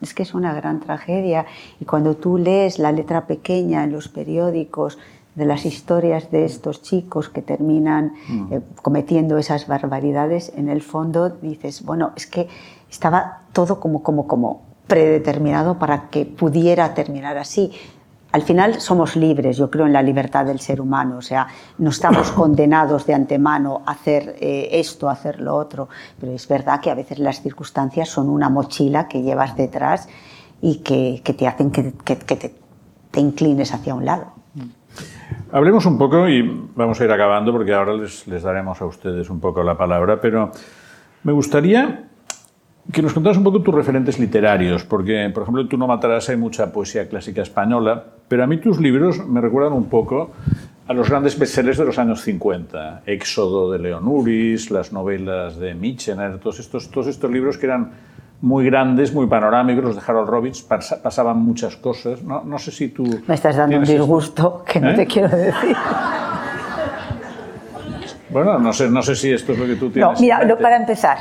[0.00, 1.46] Es que es una gran tragedia.
[1.80, 4.98] Y cuando tú lees la letra pequeña en los periódicos
[5.34, 8.52] de las historias de estos chicos que terminan Mm.
[8.52, 12.48] eh, cometiendo esas barbaridades, en el fondo dices, bueno, es que
[12.90, 17.72] estaba todo como, como, como predeterminado para que pudiera terminar así.
[18.30, 21.46] Al final somos libres, yo creo en la libertad del ser humano, o sea,
[21.78, 25.88] no estamos condenados de antemano a hacer eh, esto, a hacer lo otro,
[26.20, 30.08] pero es verdad que a veces las circunstancias son una mochila que llevas detrás
[30.60, 32.54] y que, que te hacen que, que- que te,
[33.10, 34.26] te inclines hacia un lado.
[35.50, 36.42] Hablemos un poco y
[36.74, 40.20] vamos a ir acabando porque ahora les, les daremos a ustedes un poco la palabra,
[40.20, 40.50] pero
[41.22, 42.07] me gustaría
[42.92, 46.28] que nos contaras un poco tus referentes literarios, porque, por ejemplo, en Tú no matarás
[46.30, 50.30] hay mucha poesía clásica española, pero a mí tus libros me recuerdan un poco
[50.86, 55.74] a los grandes bestsellers de los años 50, Éxodo de Leon Uris, las novelas de
[55.74, 57.90] Michener, todos estos, todos estos libros que eran
[58.40, 62.22] muy grandes, muy panorámicos, los de Harold Robbins, pas- pasaban muchas cosas.
[62.22, 63.04] No, no sé si tú...
[63.26, 64.02] Me estás dando un tienes esto.
[64.02, 64.94] disgusto que no ¿Eh?
[64.94, 65.76] te quiero decir.
[68.30, 70.20] Bueno, no sé, no sé si esto es lo que tú No, tienes.
[70.20, 70.62] mira, en mente.
[70.62, 71.18] para empezar,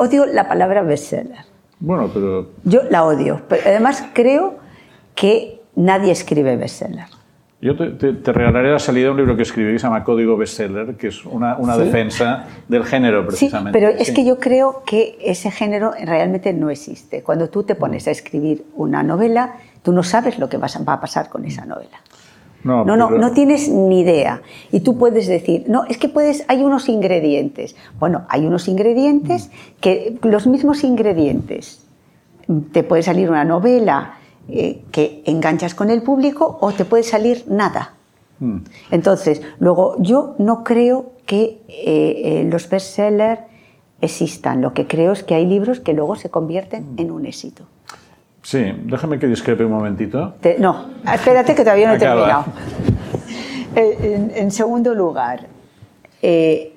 [0.00, 1.44] odio la palabra bestseller.
[1.78, 4.56] Bueno, pero Yo la odio, pero además creo
[5.14, 7.06] que nadie escribe bestseller.
[7.62, 10.02] yo te, te- te regalaré la salida de un libro que escribí que se llama
[10.02, 11.82] Código Bestseller, que es una, una Sí.
[11.82, 13.78] defensa del género, Sí, precisamente.
[13.78, 14.14] pero es Sí.
[14.14, 17.22] que yo creo que ese género realmente no existe.
[17.22, 21.00] Cuando tú te pones a escribir una novela, tú no sabes lo que va a
[21.00, 21.98] pasar con esa novela.
[22.62, 24.42] No, No, no, tienes ni idea.
[24.70, 27.74] Y tú puedes decir, no, es que puedes, hay unos ingredientes.
[27.98, 29.50] Bueno, hay unos ingredientes
[29.80, 31.86] que los mismos ingredientes.
[32.72, 34.14] Te puede salir una novela
[34.48, 37.94] eh, que enganchas con el público o te puede salir nada.
[38.40, 38.58] Mm.
[38.90, 43.42] Entonces, luego, yo no creo que eh, eh, los bestsellers
[44.00, 44.60] existan.
[44.60, 47.64] Lo que creo es que hay libros que luego se convierten en un éxito.
[48.42, 50.34] Sí, déjame que discrepe un momentito.
[50.40, 52.44] Te- no, espérate que todavía no he terminado.
[53.76, 55.46] Eh, en, en segundo lugar,
[56.22, 56.74] eh,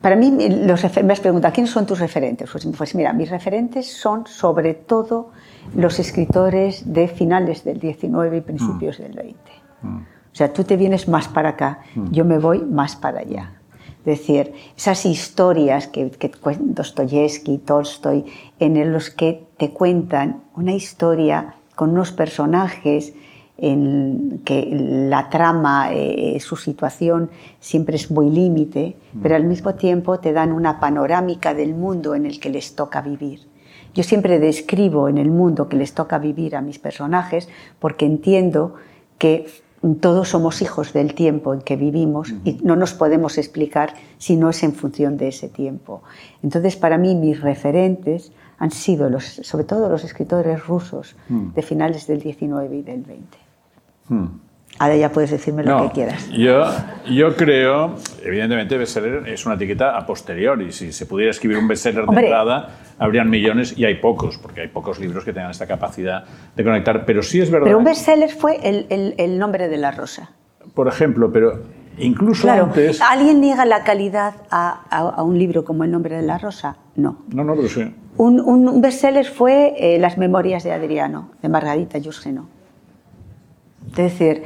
[0.00, 2.48] para mí, los me has preguntado, ¿quiénes son tus referentes?
[2.50, 5.30] Pues, pues mira, mis referentes son sobre todo
[5.74, 9.36] los escritores de finales del 19 y principios del 20.
[9.82, 11.80] O sea, tú te vienes más para acá,
[12.12, 13.55] yo me voy más para allá.
[14.06, 16.30] Es decir, esas historias que, que
[16.60, 18.24] Dostoyevsky, Tolstoy,
[18.60, 23.14] en los que te cuentan una historia con unos personajes
[23.58, 30.20] en que la trama, eh, su situación siempre es muy límite, pero al mismo tiempo
[30.20, 33.40] te dan una panorámica del mundo en el que les toca vivir.
[33.92, 37.48] Yo siempre describo en el mundo que les toca vivir a mis personajes
[37.80, 38.76] porque entiendo
[39.18, 39.46] que
[39.94, 44.50] todos somos hijos del tiempo en que vivimos y no nos podemos explicar si no
[44.50, 46.02] es en función de ese tiempo.
[46.42, 52.06] Entonces, para mí, mis referentes han sido, los, sobre todo, los escritores rusos de finales
[52.06, 53.38] del 19 y del 20.
[54.08, 54.26] Mm.
[54.78, 56.28] Ahora ya puedes decirme lo No, que quieras.
[56.30, 56.64] Yo,
[57.10, 60.70] yo creo, evidentemente, bestseller es una etiqueta a posteriori.
[60.72, 62.68] Si se pudiera escribir un bestseller de entrada,
[62.98, 66.24] habrían millones y hay pocos, porque hay pocos libros que tengan esta capacidad
[66.54, 67.06] de conectar.
[67.06, 67.66] Pero sí es verdad.
[67.66, 70.32] Pero un bestseller fue el, el- el nombre de la rosa.
[70.74, 71.62] Por ejemplo, pero
[71.96, 73.00] incluso Claro, antes.
[73.00, 76.76] ¿alguien niega la calidad a, a- a un libro como El nombre de la rosa?
[76.96, 77.24] No.
[77.32, 77.94] No, no, pero sí.
[78.18, 82.48] Un, un- bestseller fue eh, Las memorias de Adriano, de Margarita Yurseno.
[83.90, 84.42] Es decir,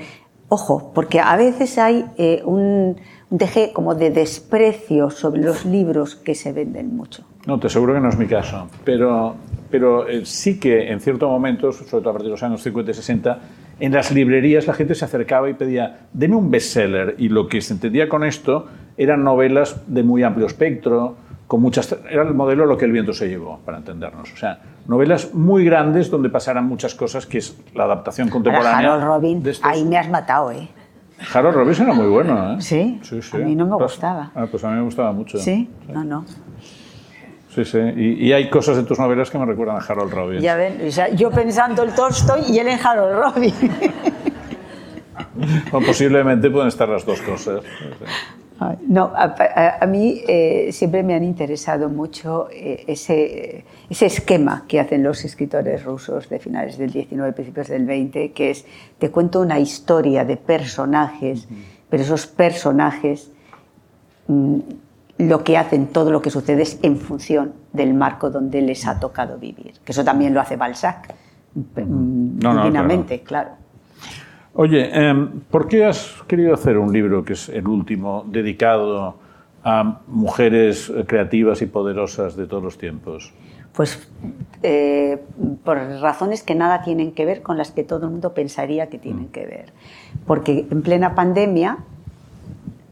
[0.50, 2.96] ojo, porque a veces hay eh, un,
[3.30, 7.24] deje como de desprecio sobre los libros que se venden mucho.
[7.46, 8.68] No, te aseguro que no es mi caso.
[8.84, 9.36] Pero,
[9.70, 12.90] pero eh, sí que en ciertos momentos, sobre todo a partir de los años 50
[12.90, 13.38] y 60,
[13.78, 17.14] en las librerías la gente se acercaba y pedía, deme un bestseller.
[17.18, 21.16] Y lo que se entendía con esto eran novelas de muy amplio espectro,
[21.50, 21.96] con muchas...
[22.08, 24.32] Era el modelo lo que el viento se llevó, para entendernos.
[24.32, 28.92] O sea, novelas muy grandes donde pasaran muchas cosas, que es la adaptación contemporánea.
[28.94, 30.68] Harold Robin, de estos- ahí me has matado, ¿eh?
[31.34, 32.56] Harold Robbins era muy bueno, ¿eh?
[32.60, 33.00] Sí,
[33.32, 34.30] a mí no me Pues- gustaba.
[34.32, 35.38] Ah, pues a mí me gustaba mucho.
[35.38, 35.68] ¿Sí?
[35.92, 36.24] No, no.
[37.52, 37.78] Sí, sí.
[37.96, 40.42] Y, y hay cosas de tus novelas que me recuerdan a Harold Robbins.
[40.44, 43.54] Ya ven, o sea, yo pensando el Tolstoy y él en Harold Robin.
[45.72, 47.60] O posiblemente pueden estar las dos cosas.
[47.62, 48.39] Ay,
[48.86, 54.64] No, a, a- a mí eh, siempre me han interesado mucho eh, ese, ese esquema
[54.68, 58.66] que hacen los escritores rusos de finales del 19, principios del 20, que es,
[58.98, 61.48] te cuento una historia de personajes,
[61.88, 63.30] pero esos personajes
[64.28, 64.58] mm,
[65.18, 68.98] lo que hacen, todo lo que sucede es en función del marco donde les ha
[69.00, 69.74] tocado vivir.
[69.84, 71.14] Que eso también lo hace Balzac.
[72.64, 73.50] divinamente, claro.
[74.54, 79.16] Oye, em, ¿por qué has querido hacer un libro que es el último dedicado
[79.62, 83.32] a mujeres creativas y poderosas de todos los tiempos?
[83.72, 84.08] Pues
[84.62, 85.22] eh,
[85.64, 88.98] por razones que nada tienen que ver con las que todo el mundo pensaría que
[88.98, 89.32] tienen mm.
[89.32, 89.72] que ver.
[90.26, 91.78] Porque en plena pandemia,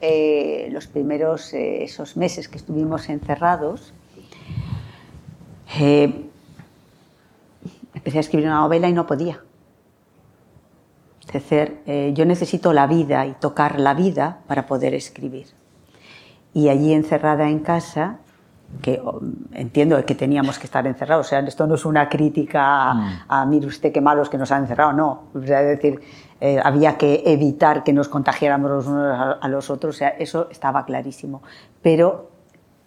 [0.00, 3.92] eh, los primeros eh, esos meses que estuvimos encerrados,
[7.94, 9.40] empecé a escribir una novela y no podía.
[11.28, 15.46] Es decir, yo necesito la vida y tocar la vida para poder escribir.
[16.54, 18.20] Y allí encerrada en casa,
[18.82, 19.00] que
[19.52, 21.26] entiendo que teníamos que estar encerrados.
[21.26, 22.90] O sea, esto no es una crítica
[23.28, 23.48] a, mm.
[23.48, 25.24] mire usted qué malos que nos han encerrado, no.
[25.34, 26.00] O sea, es decir,
[26.40, 30.48] eh, había que evitar que nos contagiáramos los unos a, los otros, o sea, eso
[30.50, 31.42] estaba clarísimo.
[31.82, 32.30] Pero,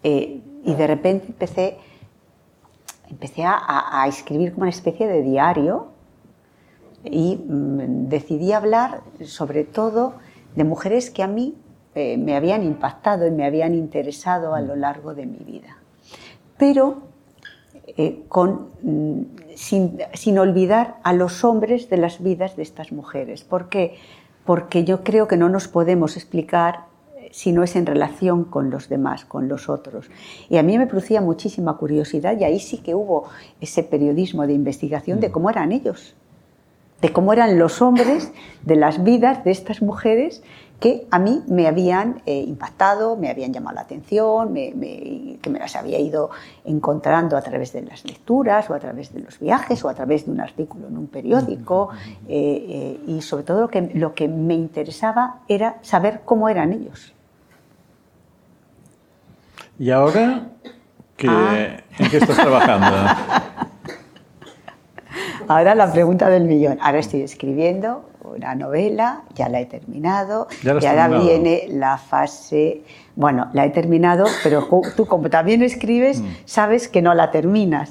[0.04, 1.78] eh, y de repente empecé,
[3.10, 5.91] empecé a, a, escribir como una especie de diario
[7.04, 10.14] y mm, decidí hablar sobre todo
[10.56, 11.56] de mujeres que a mí
[11.96, 15.78] eh, me habían impactado y me habían interesado a lo largo de mi vida.
[16.58, 17.12] Pero
[17.98, 18.24] eh,
[18.82, 19.22] mm,
[19.56, 23.44] sin, olvidar a los hombres de las vidas de estas mujeres.
[23.44, 23.96] ¿Por qué?
[24.46, 26.86] Porque yo creo que no nos podemos explicar
[27.18, 30.10] eh, si no es en relación con los demás, con los otros.
[30.50, 33.26] Y a mí me producía muchísima curiosidad y ahí sí que hubo
[33.60, 36.16] ese periodismo de investigación de cómo eran ellos,
[37.02, 38.32] de cómo eran los hombres,
[38.64, 40.44] de las vidas de estas mujeres
[40.82, 45.76] que a mí me habían eh, impactado, me habían llamado la atención, que me las
[45.76, 46.32] había ido
[46.66, 50.26] encontrando a través de las lecturas o a través de los viajes o a través
[50.26, 51.90] de un artículo en un periódico.
[52.28, 56.74] Eh, eh, y sobre todo lo que, lo que me interesaba era saber cómo eran
[56.74, 57.14] ellos.
[59.78, 60.48] ¿Y ahora
[61.28, 61.78] ah.
[62.00, 62.88] en qué estás trabajando?
[65.48, 66.78] ahora la pregunta del millón.
[66.82, 72.84] Ahora estoy escribiendo una novela, ya la he terminado, y ahora viene la fase,
[73.16, 76.26] bueno, la he terminado, pero tú como también escribes, mm.
[76.46, 77.90] sabes que no la terminas,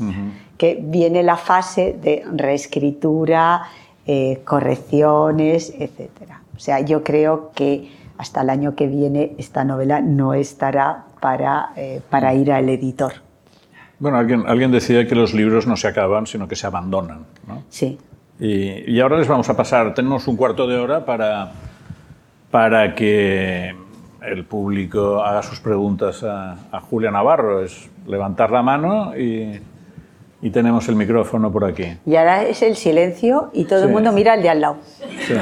[0.57, 3.63] que viene la fase de reescritura,
[4.07, 6.11] eh, correcciones, etc.
[6.57, 11.71] O sea, yo creo que hasta el año que viene esta novela no estará para,
[11.77, 13.15] eh, para ir al editor.
[14.01, 17.27] Bueno, alguien, alguien decía que los libros no se acaban, sino que se abandonan.
[17.47, 17.63] ¿no?
[17.69, 17.99] Sí.
[18.41, 21.53] Y, ahora les vamos a pasar, tenemos un cuarto de hora para,
[22.51, 23.75] para que
[24.23, 27.63] el público haga sus preguntas a, Julia Navarro.
[27.63, 29.61] Es levantar la mano y,
[30.41, 31.99] y, tenemos el micrófono por aquí.
[32.07, 34.79] Y ahora es el silencio y todo el mundo mira al de al lado.
[35.27, 35.35] Sí.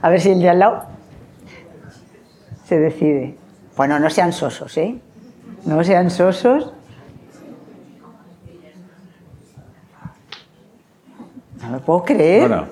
[0.00, 0.84] A ver si el de al lado
[2.66, 3.34] se decide.
[3.76, 4.96] Bueno, no sean sosos, ¿eh?
[5.64, 6.72] No sean sosos.
[11.64, 12.48] No me puedo creer.
[12.48, 12.66] Bueno.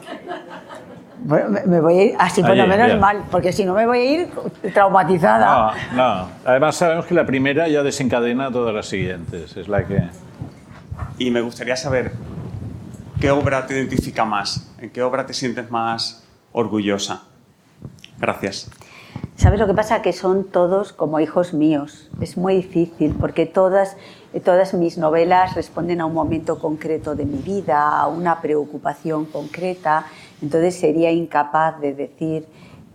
[1.67, 4.05] me voy a ir así por lo menos mal, porque si no me voy a
[4.05, 4.29] ir
[4.75, 5.75] traumatizada.
[5.93, 6.29] No, no.
[6.45, 9.57] Además sabemos que la primera ya desencadena todas las siguientes.
[9.57, 10.03] Es la que.
[11.19, 12.13] Y me gustaría saber
[13.21, 17.23] qué obra te identifica más, en qué obra te sientes más orgullosa.
[18.19, 18.71] Gracias.
[19.43, 20.03] ¿Sabes lo que pasa?
[20.03, 22.09] Que son todos como hijos míos.
[22.21, 23.97] Es muy difícil porque todas
[24.41, 30.07] Todas mis novelas responden a un momento concreto de mi vida, a una preocupación concreta,
[30.41, 32.47] entonces sería incapaz de decir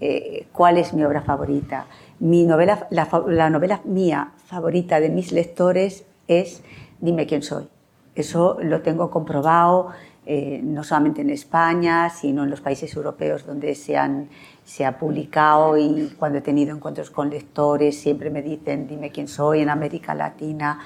[0.01, 1.85] eh, cuál es mi obra favorita.
[2.19, 6.63] Mi novela, la, novela mía favorita de mis lectores es
[6.99, 7.67] Dime quién soy.
[8.15, 9.89] Eso lo tengo comprobado
[10.25, 14.29] eh, no solamente en España, sino en los países europeos donde se, han,
[14.67, 19.29] se ha publicado y cuando he tenido encuentros con lectores siempre me dicen dime quién
[19.29, 20.81] soy en América Latina.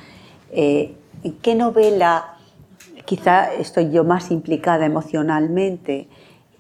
[0.52, 2.38] Eh, ¿En qué novela
[3.06, 6.08] quizá estoy yo más implicada emocionalmente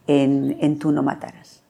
[0.08, 1.62] en, Tú no matarás?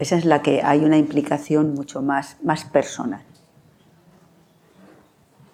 [0.00, 3.22] Esa es la que hay una implicación mucho más, más personal.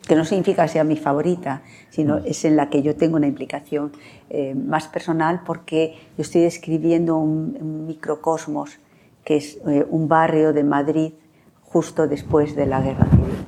[0.06, 2.26] Que no significa que sea mi favorita, sino mm.
[2.26, 3.92] es en la que yo tengo una implicación
[4.30, 8.78] eh, más personal porque yo estoy describiendo un, microcosmos
[9.24, 11.12] que es eh, un barrio de Madrid
[11.62, 13.46] justo después de la guerra civil.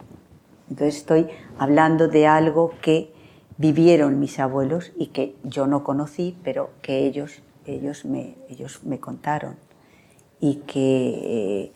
[0.71, 1.29] Entonces estoy
[1.59, 3.13] hablando de algo que
[3.59, 8.99] vivieron mis abuelos y que yo no conocí, pero que ellos, ellos, me, ellos me
[8.99, 9.57] contaron.
[10.41, 11.73] Y que,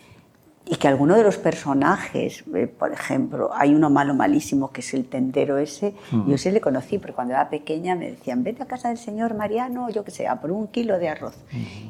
[0.71, 4.95] y que alguno de los personajes, eh, por ejemplo, hay uno malo malísimo que es
[4.95, 5.95] el tendero ese,
[6.29, 9.35] yo sí le conocí, porque cuando era pequeña me decían, vete a casa del señor
[9.35, 11.35] Mariano, yo que sé, a por un kilo de arroz.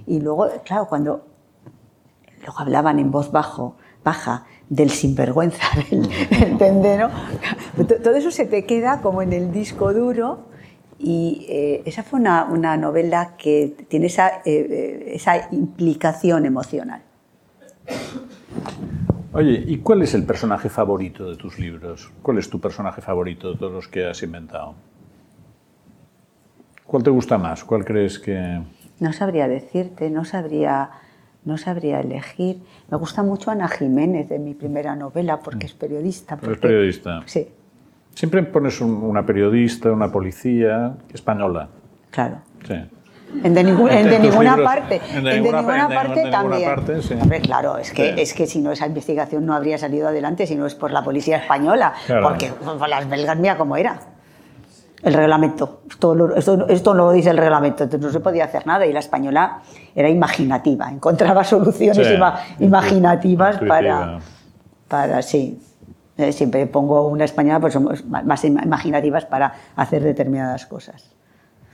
[0.07, 1.27] Y luego, claro, cuando
[2.39, 7.11] luego hablaban en voz bajo, baja, del sinvergüenza del, tendero.
[8.03, 10.47] Todo eso se te queda como en el disco duro
[10.99, 17.03] Y eh, esa fue una, una, novela que tiene esa, eh, esa implicación emocional.
[19.33, 22.11] Oye, ¿y cuál es el personaje favorito de tus libros?
[22.21, 24.75] ¿Cuál es tu personaje favorito de todos los que has inventado?
[26.85, 27.63] ¿Cuál te gusta más?
[27.63, 28.61] ¿Cuál crees que...?
[28.99, 30.91] No sabría decirte, no sabría,
[31.45, 32.61] no sabría elegir.
[32.91, 36.37] Me gusta mucho Ana Jiménez de mi primera novela porque es periodista.
[36.37, 37.23] Porque, es periodista.
[37.27, 37.49] Sí.
[38.15, 41.69] Siempre pones un, una periodista, una policía española.
[42.11, 42.39] Claro.
[42.67, 42.75] Sí.
[43.45, 45.01] En de, ningún, en de ninguna libros, parte.
[45.15, 46.61] En de ninguna, de parte de también.
[46.61, 47.15] Ninguna parte, sí.
[47.15, 48.21] Hombre, claro, es que, Sí.
[48.21, 51.03] es que si no esa investigación no habría salido adelante si no es por la
[51.05, 51.93] policía española.
[52.07, 52.23] Claro.
[52.29, 52.53] Porque
[52.89, 54.01] las belgas, mira cómo era.
[55.03, 55.81] El reglamento.
[55.89, 58.85] Esto, lo- esto, esto no lo dice el reglamento, entonces no se podía hacer nada.
[58.85, 59.61] Y la española
[59.95, 62.15] era imaginativa, encontraba soluciones Sí.
[62.15, 63.77] ima- imaginativas Intuitiva.
[63.79, 64.19] para,
[64.89, 65.23] para.
[65.23, 65.59] Sí.
[66.19, 71.11] Eh, Siempre pongo una española, pues somos más ima- imaginativas para hacer determinadas cosas.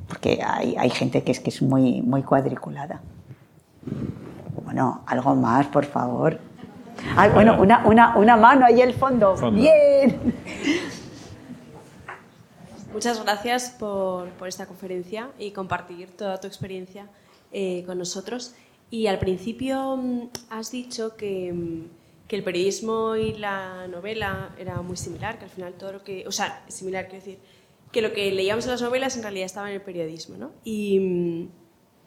[0.09, 3.01] Porque hay, hay gente que es, que es muy, muy cuadriculada.
[4.65, 6.39] Bueno, algo más, por favor.
[7.17, 9.37] Ay, bueno, una, una, una mano ahí al fondo.
[9.37, 9.61] Fondo.
[9.61, 10.35] Bien.
[12.93, 17.07] Muchas gracias por, por esta conferencia y compartir toda tu experiencia
[17.53, 18.55] eh, con nosotros.
[18.91, 24.81] Y al principio mm, has dicho que, mm, que el periodismo y la novela era
[24.81, 26.27] muy similar, que al final todo lo que...
[26.27, 27.39] O sea, similar, quiero decir,
[27.93, 30.51] que lo que leíamos en las novelas en realidad estaba en el periodismo, ¿no?
[30.65, 31.49] Y mm,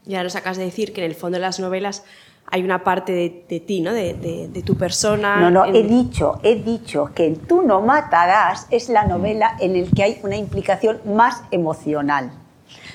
[0.09, 2.03] ya nos acabas de decir que en el fondo de las novelas
[2.51, 3.93] hay una parte de, de ti, ¿no?
[3.93, 5.39] De, de- de tu persona.
[5.39, 9.55] No, no, en- he dicho, he dicho que en Tú no matarás es la novela
[9.59, 12.31] en el que hay una implicación más emocional.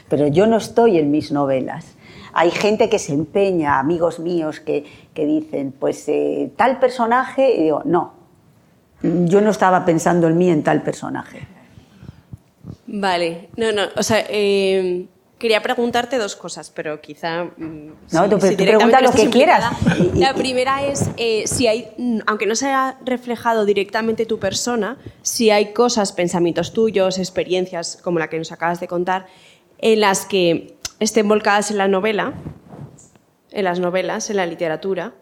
[0.08, 1.94] Pero yo no estoy en mis novelas.
[2.32, 4.84] Hay gente que se empeña, amigos míos, que,
[5.14, 8.12] que dicen, pues eh, tal personaje, y digo, no,
[9.02, 11.46] yo no estaba pensando en mí en tal personaje.
[12.86, 15.06] Vale, no, no, o sea, eh,
[15.38, 17.44] quería preguntarte dos cosas, pero quizá...
[17.44, 19.64] mm, No, tú- tú pregunta lo que quieras.
[20.14, 24.98] La primera es eh, si hay, mm, aunque no se haya reflejado directamente tu persona,
[25.22, 29.26] si hay cosas, pensamientos tuyos, experiencias como la que nos acabas de contar,
[29.78, 32.34] en las que estén volcadas en la novela,
[33.50, 35.14] en las novelas, en la literatura,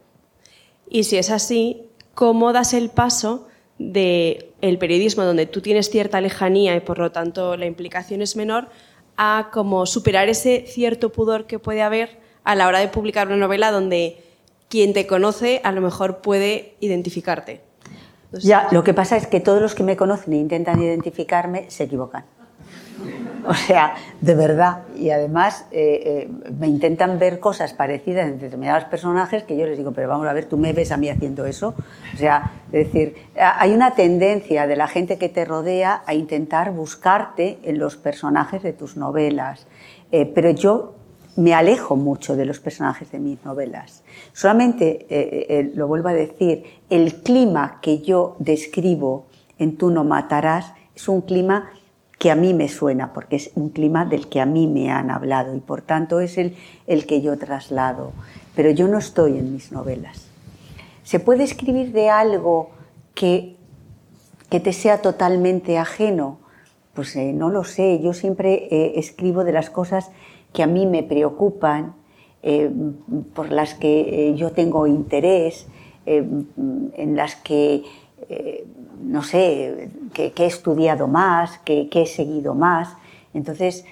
[0.88, 1.82] y si es así,
[2.14, 3.48] ¿cómo das el paso
[3.90, 8.36] de el periodismo donde tú tienes cierta lejanía y por lo tanto la implicación es
[8.36, 8.68] menor
[9.16, 13.36] a como superar ese cierto pudor que puede haber a la hora de publicar una
[13.36, 14.22] novela donde
[14.68, 17.60] quien te conoce a lo mejor puede identificarte?
[18.32, 21.84] Ya, lo que pasa es que todos los que me conocen e intentan identificarme se
[21.84, 22.24] equivocan.
[23.44, 24.82] O sea, de verdad.
[24.96, 29.76] Y además eh, eh, me intentan ver cosas parecidas en determinados personajes que yo les
[29.76, 31.74] digo, pero vamos a ver, tú me ves a mí haciendo eso.
[32.14, 36.70] O sea, es decir, hay una tendencia de la gente que te rodea a intentar
[36.70, 39.66] buscarte en los personajes de tus novelas.
[40.12, 40.94] Eh, pero yo
[41.36, 44.02] me alejo mucho de los personajes de mis novelas.
[44.32, 49.26] Solamente, eh, eh, lo vuelvo a decir, el clima que yo describo
[49.58, 51.70] en Tú no matarás es un clima
[52.22, 55.10] que a mí me suena, porque es un clima del que a mí me han
[55.10, 56.54] hablado y por tanto es el,
[56.86, 58.12] el que yo traslado.
[58.54, 60.28] Pero yo no estoy en mis novelas.
[61.02, 62.70] ¿Se puede escribir de algo
[63.16, 63.56] que,
[64.50, 66.38] que te sea totalmente ajeno?
[66.94, 67.98] Pues eh, no lo sé.
[68.00, 70.12] Yo siempre eh, escribo de las cosas
[70.52, 71.96] que a mí me preocupan,
[72.44, 72.70] eh,
[73.34, 75.66] por las que yo tengo interés,
[76.06, 77.82] en las que,
[78.28, 78.66] eh,
[79.02, 82.96] no sé, que, que he estudiado más, que, he seguido más.
[83.34, 83.84] Entonces,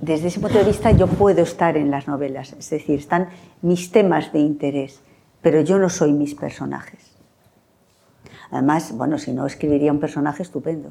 [0.00, 3.28] desde ese punto de vista yo puedo estar en las novelas, es decir, están
[3.62, 5.00] mis temas de interés,
[5.40, 7.12] pero yo no soy mis personajes.
[8.50, 10.90] Además, bueno, si no escribiría un personaje estupendo.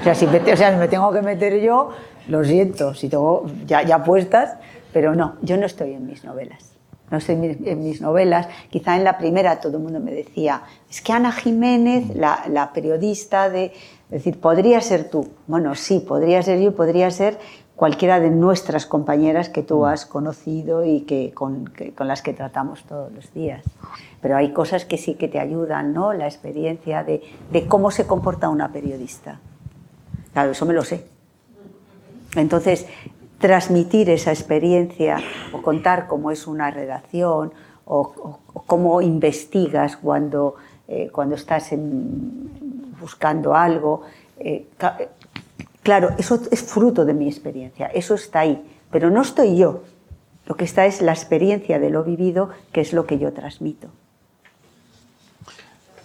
[0.00, 1.90] O sea, si me, o sea, si me tengo que meter yo,
[2.28, 4.56] lo siento, si tengo ya, ya puestas,
[4.92, 6.73] pero no, yo no estoy en mis novelas.
[7.14, 8.48] No estoy en mis, en mis novelas.
[8.70, 12.72] Quizá en la primera todo el mundo me decía, es que Ana Jiménez, la, la
[12.72, 13.66] periodista de...
[13.66, 15.28] Es decir, podría ser tú.
[15.46, 17.38] Bueno, sí, podría ser yo, podría ser
[17.76, 22.32] cualquiera de nuestras compañeras que tú has conocido y que con, que- con las que
[22.32, 23.62] tratamos todos los días.
[24.20, 26.12] Pero hay cosas que sí que te ayudan, ¿no?
[26.12, 27.22] La experiencia de,
[27.52, 29.38] de cómo se comporta una periodista.
[30.32, 31.06] Claro, eso me lo sé.
[32.36, 32.86] Entonces,
[33.48, 35.18] transmitir esa experiencia
[35.52, 37.52] o contar cómo es una redacción
[37.84, 40.54] o, o- o cómo investigas cuando,
[40.88, 42.48] eh, cuando estás en-
[42.98, 44.00] buscando algo,
[44.38, 44.96] eh, ca-
[45.82, 49.82] claro, eso es fruto de mi experiencia, eso está ahí, pero no estoy yo.
[50.46, 53.88] Lo que está es la experiencia de lo vivido, que es lo que yo transmito.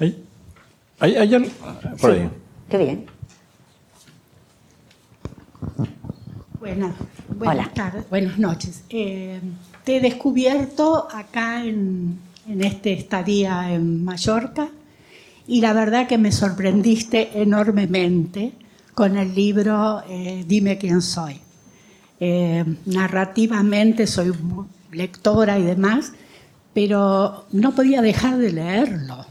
[0.01, 0.25] ¿Hay,
[0.99, 1.51] hay, hay al-
[2.01, 2.17] por Sí.
[2.19, 2.29] ahí.
[2.69, 3.05] Qué bien.
[7.37, 8.83] Buenas, tardes, buenas noches.
[8.89, 9.39] Eh,
[9.83, 14.69] te he descubierto acá en, en este estadía en Mallorca
[15.47, 18.53] y la verdad que me sorprendiste enormemente
[18.93, 21.39] con el libro eh, Dime quién soy.
[22.19, 24.33] Eh, narrativamente soy
[24.91, 26.11] lectora y demás,
[26.73, 29.25] pero no podía dejar de leerlo.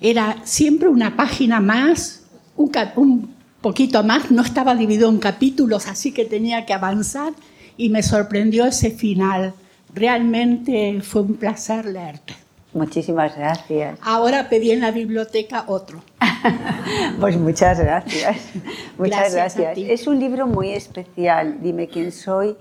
[0.00, 2.22] Era siempre una página más,
[2.56, 3.35] un, un
[3.66, 7.32] poquito más, no estaba dividido en capítulos, así que tenía que avanzar
[7.76, 9.54] y me sorprendió ese final.
[9.92, 12.34] Realmente fue un placer leerte.
[12.74, 13.98] Muchísimas gracias.
[14.02, 16.00] Ahora pedí en la biblioteca otro.
[17.20, 18.36] pues muchas gracias.
[18.98, 19.76] Muchas gracias.
[19.76, 22.54] Es un libro muy especial, Dime quién soy,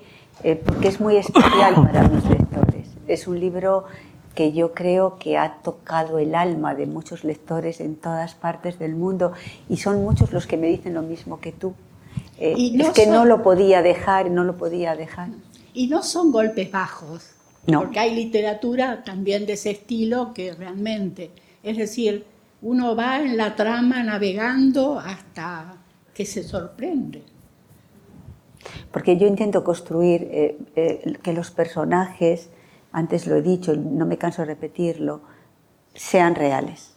[0.43, 2.87] eh, porque es muy especial para mis lectores.
[3.07, 3.85] Es un libro
[4.35, 8.95] que yo creo que ha tocado el alma de muchos lectores en todas partes del
[8.95, 9.31] mundo
[9.69, 11.73] y son muchos los que me dicen lo mismo que tú.
[12.37, 15.29] Eh, es que no lo podía dejar, no lo podía dejar.
[15.73, 17.35] Y no son golpes bajos
[17.65, 21.31] porque hay literatura también de ese estilo que realmente,
[21.63, 22.25] es decir,
[22.61, 25.77] uno va en la trama navegando hasta
[26.13, 27.23] que se sorprende.
[28.91, 32.49] Porque yo intento construir eh, eh, que los personajes,
[32.95, 35.19] antes lo he dicho, no me canso de repetirlo,
[35.93, 36.93] sean reales.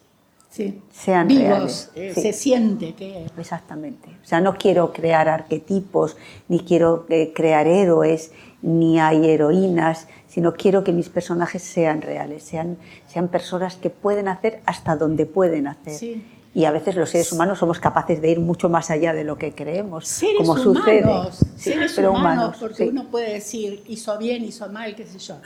[0.48, 0.80] Sí.
[0.92, 1.90] Sean reales.
[1.96, 3.26] Eh, se siente que...
[3.36, 4.08] Exactamente.
[4.22, 6.16] O sea, no quiero crear arquetipos,
[6.46, 7.04] ni quiero
[7.34, 8.30] crear héroes,
[8.62, 14.28] ni hay heroínas, sino quiero que mis personajes sean reales, sean, sean personas que pueden
[14.28, 16.20] hacer hasta donde pueden hacer.
[16.58, 19.38] Y a veces los seres humanos somos capaces de ir mucho más allá de lo
[19.38, 21.56] que creemos, seres como humanos, sucede.
[21.56, 25.36] seres pero humanos, porque uno puede decir hizo bien, hizo mal, qué sé yo.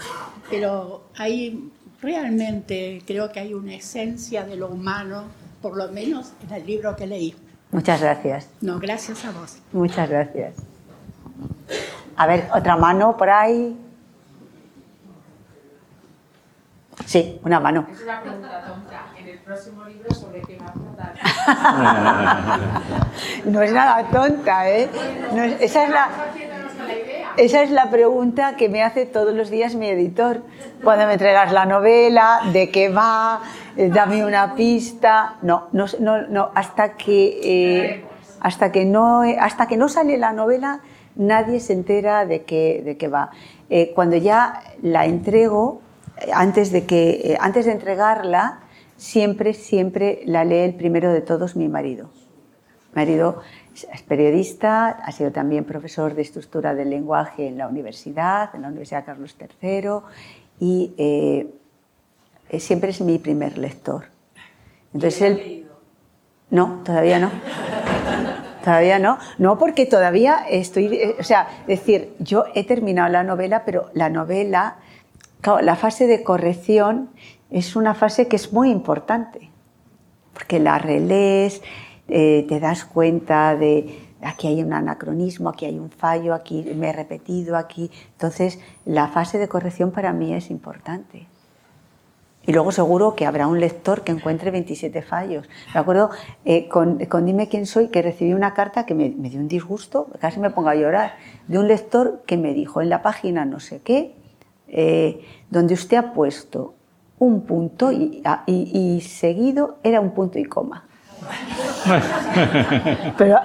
[0.48, 1.70] Pero hay
[2.00, 5.24] realmente creo que hay una esencia de lo humano,
[5.60, 7.36] por lo menos en el libro que leí.
[7.72, 8.48] Muchas gracias.
[8.62, 9.58] No, gracias a vos.
[9.70, 10.54] Muchas gracias.
[12.16, 13.76] A ver, otra mano por ahí.
[17.04, 17.86] Sí, una mano.
[17.92, 19.11] Es una pregunta tonta.
[19.44, 21.14] Próximo libro, ¿sobre qué va a tratar?
[23.44, 24.88] no es nada tonta, ¿eh?
[25.58, 26.08] Esa, es la,
[27.36, 30.42] esa es la pregunta que me hace todos los días mi editor.
[30.84, 33.40] Cuando me entregas la novela, de qué va,
[33.76, 35.34] eh, dame una pista.
[35.42, 38.04] No, no, no, no hasta que, eh,
[38.38, 40.82] hasta que no, hasta que no sale la novela,
[41.16, 43.30] nadie se entera de qué, de qué va.
[43.70, 45.80] Eh, cuando ya la entrego,
[46.32, 48.60] antes de, que, antes de entregarla,
[49.02, 52.08] siempre, siempre la lee el primero de todos mi marido.
[52.92, 53.42] Mi marido
[53.92, 58.68] es periodista, ha sido también profesor de estructura del lenguaje en la universidad, en la
[58.68, 59.90] Universidad Carlos III,
[60.60, 64.04] y eh, siempre es mi primer lector.
[64.94, 65.66] Entonces él...
[66.50, 67.30] No, todavía no.
[68.62, 69.18] Todavía no.
[69.38, 70.86] No, porque todavía estoy...
[70.94, 74.76] Eh, o sea, decir, yo he terminado la novela, pero la novela
[75.60, 77.10] la fase de corrección
[77.52, 79.50] es una fase que es muy importante,
[80.32, 81.62] porque la relees,
[82.08, 86.88] eh, te das cuenta de aquí hay un anacronismo, aquí hay un fallo, aquí me
[86.88, 87.90] he repetido, aquí.
[88.12, 91.26] Entonces, la fase de corrección para mí es importante.
[92.44, 95.48] Y luego seguro que habrá un lector que encuentre 27 fallos.
[95.74, 96.10] Me acuerdo
[96.44, 100.40] eh, con, Dime quién soy que recibí una carta que me, dio un disgusto, casi
[100.40, 101.14] me pongo a llorar,
[101.46, 104.16] de un lector que me dijo en la página no sé qué,
[104.66, 106.74] eh, donde usted ha puesto
[107.22, 110.86] un punto y, y, seguido era un punto y coma.
[113.16, 113.38] pero,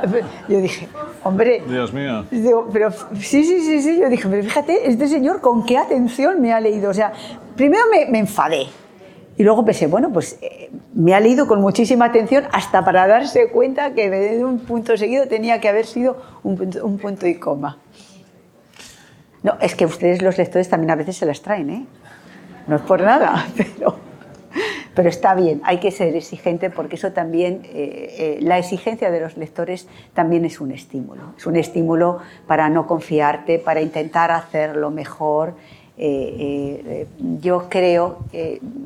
[0.49, 0.87] yo dije,
[1.23, 1.61] hombre.
[1.69, 2.25] Dios mío.
[2.73, 3.99] pero sí, sí, sí, sí.
[3.99, 6.89] Yo dije, pero fíjate, este señor con qué atención me ha leído.
[6.89, 7.13] O sea,
[7.55, 8.65] primero me, me enfadé.
[9.37, 13.51] Y luego pensé, bueno, pues eh, me ha leído con muchísima atención hasta para darse
[13.51, 17.77] cuenta que de un punto seguido tenía que haber sido un, un punto y coma.
[19.43, 21.85] No, es que ustedes los lectores también a veces se las traen, ¿eh?
[22.67, 23.95] No es por nada, pero,
[24.93, 29.19] pero está bien, hay que ser exigente porque eso también, eh, eh, la exigencia de
[29.21, 31.33] los lectores también es un estímulo.
[31.37, 35.55] Es un estímulo para no confiarte, para intentar hacerlo mejor.
[35.99, 37.07] Eh,
[37.41, 38.19] yo creo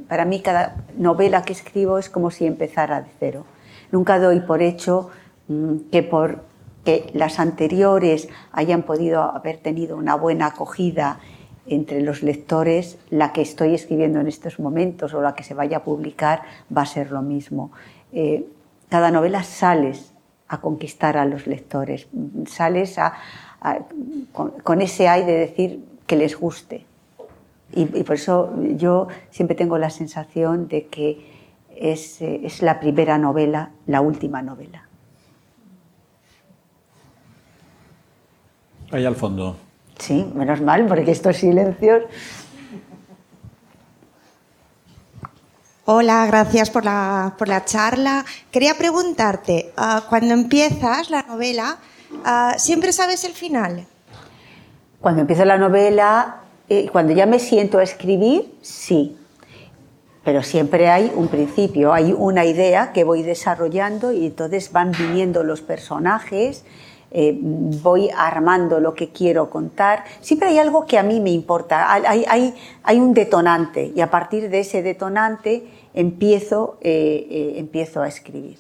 [0.08, 3.46] para mí cada novela que escribo es como si empezara de cero.
[3.92, 5.10] Nunca doy por hecho
[5.50, 6.52] mm, que por
[6.86, 11.20] que las anteriores hayan podido haber tenido una buena acogida
[11.76, 15.78] entre los lectores, la que estoy escribiendo en estos momentos o la que se vaya
[15.78, 16.42] a publicar
[16.76, 17.72] va a ser lo mismo.
[18.12, 18.46] Eh,
[18.90, 20.14] cada novela sales
[20.50, 22.08] a conquistar a los lectores,
[22.46, 23.14] sales a,
[24.34, 26.86] con, ese ay de decir que les guste.
[27.74, 31.26] Y, por eso yo siempre tengo la sensación de que
[31.74, 34.90] es, eh, es la primera novela, la última novela.
[38.92, 39.56] Ahí al fondo.
[40.02, 42.06] Sí, menos mal, porque estos silencios.
[45.86, 48.26] Hola, gracias por la, por la charla.
[48.50, 51.78] Quería preguntarte, ah, cuando empiezas la novela,
[52.26, 53.86] ah, ¿siempre sabes el final?
[55.00, 56.38] Cuando empiezo la novela,
[56.68, 59.16] eh, cuando ya me siento a escribir, sí.
[60.24, 65.44] Pero siempre hay un principio, hay una idea que voy desarrollando y entonces van viniendo
[65.44, 66.64] los personajes,
[67.12, 70.04] eh, voy armando lo que quiero contar.
[70.22, 74.10] Siempre hay algo que a mí me importa, hay, hay, hay un detonante y a
[74.10, 78.58] partir de ese detonante empiezo, eh, eh, empiezo a escribir.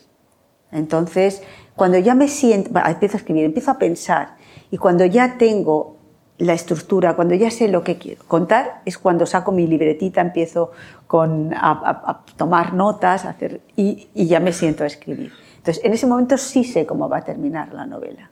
[0.71, 1.41] Entonces,
[1.75, 4.35] cuando ya me siento, bueno, empiezo a escribir, empiezo a pensar
[4.69, 5.97] y cuando ya tengo
[6.37, 10.71] la estructura, cuando ya sé lo que quiero contar, es cuando saco mi libretita, empiezo
[11.05, 15.31] con, a, a, a tomar notas a hacer, y, y ya me siento a escribir.
[15.57, 18.31] Entonces, en ese momento sí sé cómo va a terminar la novela.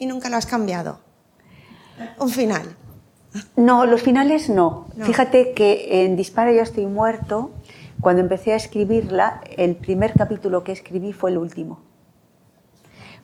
[0.00, 0.98] ¿Y nunca lo has cambiado?
[2.18, 2.74] Un final.
[3.54, 4.86] No, los finales no.
[4.96, 5.04] No.
[5.04, 7.50] Fíjate que en Dispara yo estoy muerto,
[8.00, 11.80] cuando empecé a escribirla, el primer capítulo que escribí fue el último.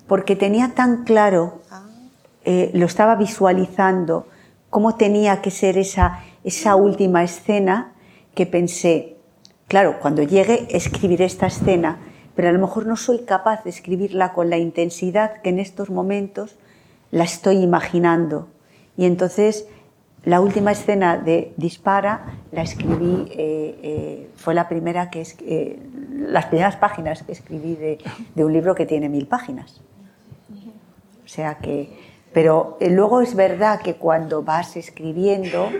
[0.06, 1.62] Porque tenía tan claro,
[2.44, 4.26] eh, lo estaba visualizando,
[4.68, 7.94] cómo tenía que ser esa, esa última escena,
[8.34, 9.16] que pensé,
[9.66, 12.00] claro, cuando llegue escribiré esta escena,
[12.34, 15.88] pero a lo mejor no soy capaz de escribirla con la intensidad que en estos
[15.88, 16.58] momentos
[17.10, 18.48] la estoy imaginando.
[18.96, 19.66] Y entonces
[20.26, 25.78] la última escena de Dispara la escribí, eh, eh, fue la primera que es, eh,
[26.18, 27.98] las primeras páginas que escribí de,
[28.34, 29.80] de, un libro que tiene mil páginas.
[31.24, 31.96] O sea que,
[32.32, 35.70] pero luego es verdad que cuando vas escribiendo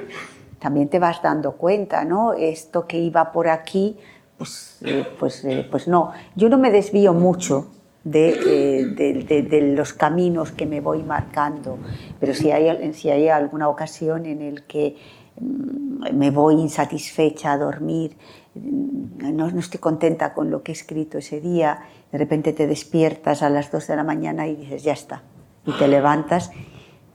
[0.61, 2.32] también te vas dando cuenta, ¿no?
[2.32, 3.97] Esto que iba por aquí,
[4.39, 4.78] pues,
[5.19, 6.12] pues, pues no.
[6.36, 7.66] Yo no me desvío mucho
[8.06, 11.76] de, eh, de, los caminos que me voy marcando,
[12.20, 14.96] pero si hay, si hay alguna ocasión en el que
[15.40, 18.16] mm, me voy insatisfecha a dormir,
[18.54, 21.80] mm, no, no, estoy contenta con lo que he escrito ese día,
[22.12, 25.24] de repente te despiertas a las 2 de la mañana y dices, ya está,
[25.66, 26.52] y te levantas,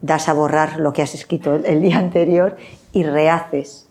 [0.01, 2.57] das a borrar lo que has escrito el día anterior
[2.91, 3.87] y rehaces,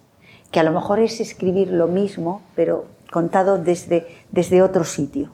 [0.51, 5.31] que a lo mejor es escribir lo mismo, pero contado desde, desde otro sitio.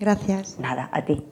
[0.00, 0.58] Gracias.
[0.58, 1.22] Nada, a ti.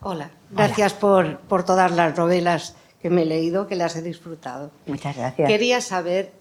[0.00, 1.00] Hola, gracias Hola.
[1.00, 4.70] Por, por todas las novelas que me he leído, que las he disfrutado.
[4.86, 5.48] Muchas gracias.
[5.48, 6.32] Quería saber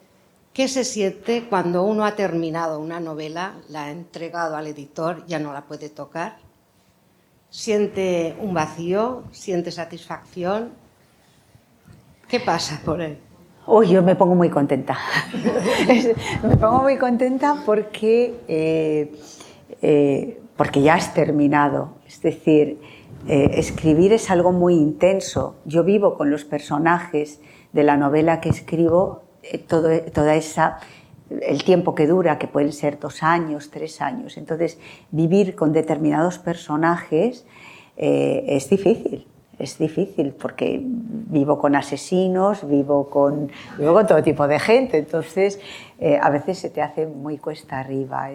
[0.54, 5.40] qué se siente cuando uno ha terminado una novela, la ha entregado al editor, ya
[5.40, 6.38] no la puede tocar.
[7.50, 10.74] Siente un vacío, siente satisfacción.
[12.28, 13.18] ¿Qué pasa por él?
[13.70, 14.98] Uy, yo me pongo muy contenta.
[16.42, 19.12] me pongo muy contenta porque, eh,
[19.82, 21.90] eh, porque ya has terminado.
[22.08, 22.80] Es decir,
[23.28, 25.58] eh, escribir es algo muy intenso.
[25.66, 27.42] Yo vivo con los personajes
[27.74, 29.24] de la novela que escribo
[29.68, 30.80] todo, toda esa
[31.42, 34.38] el tiempo que dura, que pueden ser dos años, tres años.
[34.38, 34.80] Entonces,
[35.12, 37.46] vivir con determinados personajes
[37.98, 39.28] es difícil
[39.60, 45.60] es difícil porque vivo con asesinos, vivo con, vivo con todo tipo de gente, entonces
[46.00, 48.30] eh, a veces se te hace muy cuesta arriba.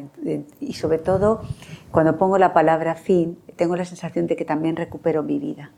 [0.61, 1.43] Y sobre todo,
[1.91, 5.71] cuando pongo la palabra fin, tengo la sensación de que también recupero mi vida,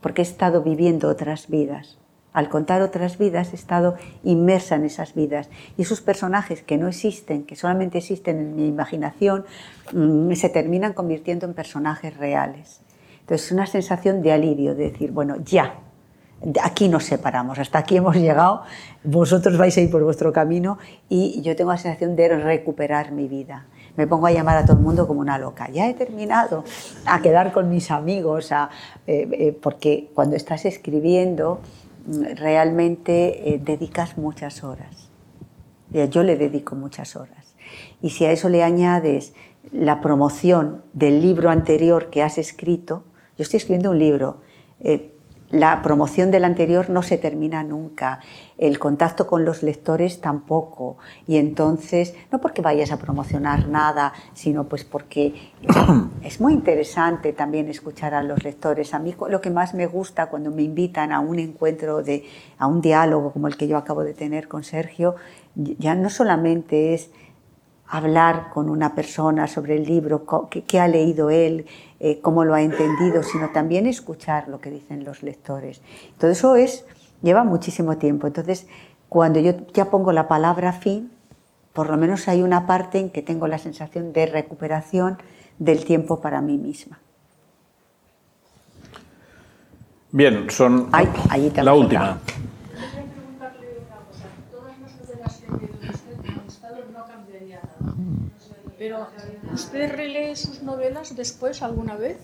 [0.00, 1.98] porque he estado viviendo otras vidas.
[2.32, 5.50] Al contar otras vidas he estado inmersa en esas vidas.
[5.76, 9.44] Y esos personajes que no existen, que solamente existen en mi imaginación,
[9.92, 12.82] mmm, se terminan convirtiendo en personajes reales.
[13.30, 15.74] Entonces, una sensación de alivio, de decir, bueno, ya,
[16.64, 18.62] aquí nos separamos, hasta aquí hemos llegado,
[19.04, 20.78] vosotros vais a ir por vuestro camino
[21.08, 23.66] y yo tengo la sensación de recuperar mi vida.
[23.96, 25.70] Me pongo a llamar a todo el mundo como una loca.
[25.70, 26.64] Ya he terminado,
[27.06, 28.66] a quedar con mis amigos, eh,
[29.06, 31.60] eh, porque cuando estás escribiendo
[32.34, 35.08] realmente eh, dedicas muchas horas.
[35.92, 37.54] Yo le dedico muchas horas.
[38.02, 39.34] Y si a eso le añades
[39.70, 43.04] la promoción del libro anterior que has escrito,
[43.40, 44.42] yo estoy escribiendo un libro.
[44.80, 45.14] Eh,
[45.48, 48.20] la promoción del anterior no se termina nunca,
[48.58, 50.98] el contacto con los lectores tampoco.
[51.26, 55.52] Y entonces, no porque vayas a promocionar nada, sino pues porque
[56.22, 58.92] es muy interesante también escuchar a los lectores.
[58.92, 62.26] A mí lo que más me gusta cuando me invitan a un encuentro, de,
[62.58, 65.16] a un diálogo como el que yo acabo de tener con Sergio,
[65.54, 67.10] ya no solamente es
[67.90, 71.66] hablar con una persona sobre el libro, qué, ha leído él,
[71.98, 75.82] eh, cómo lo ha entendido, sino también escuchar lo que dicen los lectores.
[76.18, 76.84] Todo eso es,
[77.22, 78.26] lleva muchísimo tiempo.
[78.26, 78.66] Entonces,
[79.08, 81.10] cuando yo ya pongo la palabra fin,
[81.72, 85.18] por lo menos hay una parte en que tengo la sensación de recuperación
[85.58, 87.00] del tiempo para mí misma.
[90.12, 91.08] Bien, son Ay,
[91.56, 92.18] la última.
[92.18, 94.26] Quería preguntarle una cosa.
[94.50, 97.94] Todas las novelas que he leído de usted me han gustado, no cambiaría nada.
[98.80, 99.06] Pero,
[99.52, 102.16] ¿usted relee sus novelas después alguna vez?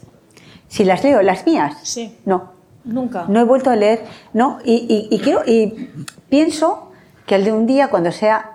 [0.69, 2.17] Si las leo, las mías, Sí.
[2.25, 2.53] no.
[2.83, 3.27] Nunca.
[3.29, 4.01] No he vuelto a leer,
[4.33, 5.91] no, y, y- y quiero, y
[6.31, 6.93] pienso
[7.27, 8.53] que al de un día, cuando sea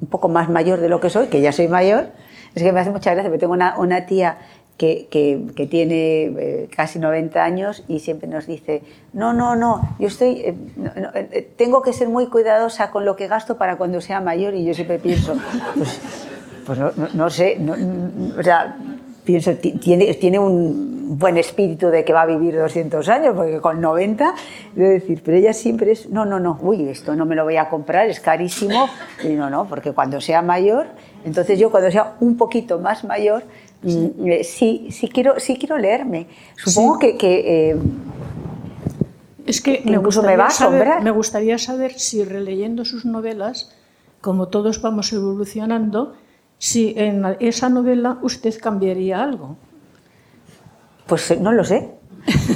[0.00, 2.08] un poco más mayor de lo que soy, que ya soy mayor,
[2.56, 4.38] es que me hace mucha gracia, porque tengo una, una tía
[4.76, 8.82] que, que- que tiene eh, casi 90 años y siempre nos dice,
[9.12, 13.14] no, no, no, yo estoy, eh, no, eh, tengo que ser muy cuidadosa con lo
[13.14, 15.36] que gasto para cuando sea mayor, y yo siempre pienso,
[15.76, 16.00] pues,
[16.66, 17.74] pues no, no- no sé, no-
[18.38, 18.76] o sea,
[19.24, 23.60] pienso, ti- tiene, tiene un buen espíritu de que va a vivir 200 años, porque
[23.60, 24.34] con 90,
[24.74, 27.56] debo decir, pero ella siempre es, no, no, no, uy, esto no me lo voy
[27.56, 28.88] a comprar, es carísimo,
[29.22, 30.86] y no, no, porque cuando sea mayor,
[31.24, 33.44] entonces yo cuando sea un poquito más mayor,
[33.82, 36.26] mm, eh, sí, sí, quiero, sí quiero leerme.
[36.56, 37.16] Supongo que...
[37.16, 37.76] que, eh,
[39.46, 43.70] Es que me Incluso me va a saber, me gustaría saber si releyendo sus novelas,
[44.22, 46.14] como todos vamos evolucionando,
[46.68, 49.56] si en esa novela usted cambiaría algo.
[51.06, 51.90] pues eh, no lo sé.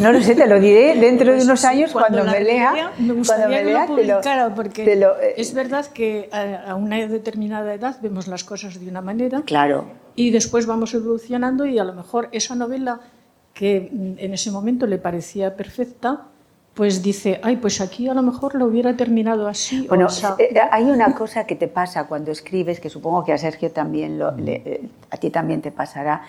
[0.00, 2.72] No lo sé, te lo diré dentro de Pues unos años cuando, me lea.
[2.72, 6.30] Me cuando gustaría me que lea, lo publicara, porque te lo, eh, es verdad que
[6.32, 9.84] a, a una determinada edad vemos las cosas de una manera Claro.
[10.16, 13.00] y después vamos evolucionando y a lo mejor esa novela
[13.52, 16.28] que mm, en ese momento le parecía perfecta,
[16.78, 19.86] pues dice, ay, pues aquí a lo mejor lo hubiera terminado así.
[19.86, 20.36] o Bueno, asa".
[20.38, 24.16] eh, hay una cosa que te pasa cuando escribes, que supongo que a Sergio también,
[24.16, 24.80] lo- le- eh,
[25.10, 26.22] a ti también te pasará,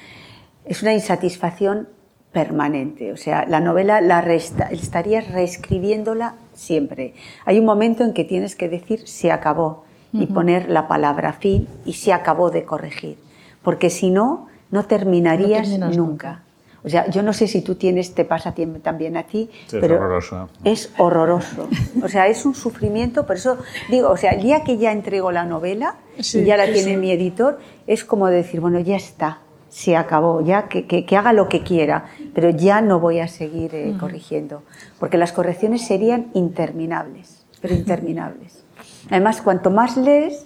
[0.65, 1.87] es una insatisfacción
[2.31, 3.13] permanente.
[3.13, 7.13] O sea, la novela la resta- estarías reescribiéndola siempre.
[7.45, 11.67] Hay un momento en que tienes que decir se acabó y poner la palabra fin
[11.85, 13.17] y se acabó de corregir,
[13.61, 16.41] porque si no, no terminarías No nunca.
[16.83, 19.81] O sea, yo no sé si tú tienes, te pasa también a ti, Sí, es
[19.81, 20.49] pero horroroso.
[20.63, 21.67] es horroroso.
[22.03, 23.57] O sea, es un sufrimiento, por eso
[23.89, 26.73] digo, o sea, el día que ya entrego la novela Sí, y ya la sí,
[26.73, 26.97] tiene sí.
[26.97, 29.39] mi editor, es como decir, bueno, ya está,
[29.69, 33.27] se acabó, ya que, que- que haga lo que quiera, pero ya no voy a
[33.27, 34.63] seguir eh, corrigiendo,
[34.99, 38.63] porque las correcciones serían interminables, pero interminables.
[39.09, 40.45] Además, cuanto más lees,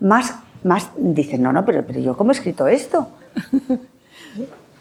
[0.00, 0.34] más,
[0.64, 3.08] más dices, no, no, pero, pero yo cómo he escrito esto.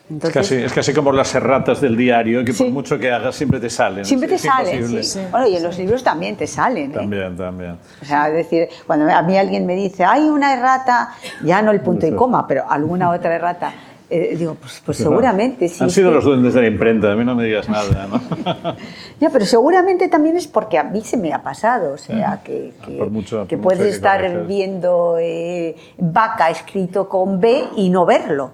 [0.09, 2.63] Es Entonces, casi, es casi como las erratas del diario, que Sí.
[2.63, 4.03] por mucho que hagas siempre te salen.
[4.05, 5.03] siempre te Es salen.
[5.03, 5.19] sí.
[5.29, 6.89] Bueno, y en los libros también te salen.
[6.89, 6.95] ¿eh?
[6.95, 7.77] También, también.
[8.01, 11.09] O sea, es decir, cuando a mí alguien me dice, hay una errata,
[11.43, 13.71] ya no el punto y coma, pero alguna otra errata,
[14.09, 15.83] eh, digo, pues, pues seguramente sí.
[15.83, 18.07] Han es sido que- los duendes de la imprenta, a mí no me digas nada.
[18.07, 18.19] ¿no?
[19.19, 22.73] Ya, pero seguramente también es porque a mí se me ha pasado, o sea, que,
[22.83, 27.63] que, Por mucho- que por puedes mucho que estar viendo eh, vaca escrito con B
[27.77, 28.51] y no verlo.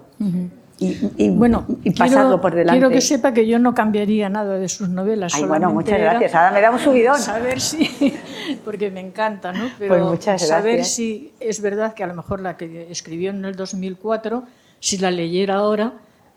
[0.80, 2.80] Y, y- Bueno, y pasarlo quiero, por delante.
[2.80, 5.34] quiero que sepa que yo no cambiaría nada de sus novelas.
[5.36, 6.36] Ay, bueno, muchas gracias.
[6.36, 7.18] Ahora me da un subidón.
[7.18, 8.14] Saber si,
[8.66, 9.70] porque me encanta, ¿no?
[9.80, 13.46] Pero Pues muchas saber si es verdad que a lo mejor la que escribió en
[13.46, 14.44] el 2004,
[14.80, 15.94] si la leyera ahora,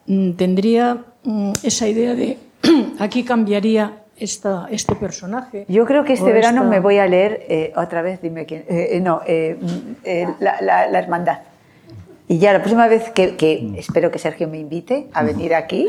[0.06, 2.38] mm, tendría mm, esa idea de
[3.00, 5.64] aquí cambiaría esta, este personaje.
[5.68, 8.64] Yo creo que este verano esta- me voy a leer eh, otra vez, dime quién.
[8.68, 9.66] eh, eh, no, eh, mm,
[10.04, 11.38] eh, la, la- la hermandad.
[12.28, 15.88] Y ya la próxima vez que, que espero que Sergio me invite a venir aquí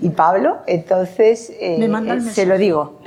[0.00, 3.00] y Pablo, entonces eh, Me manda el eh, se lo digo,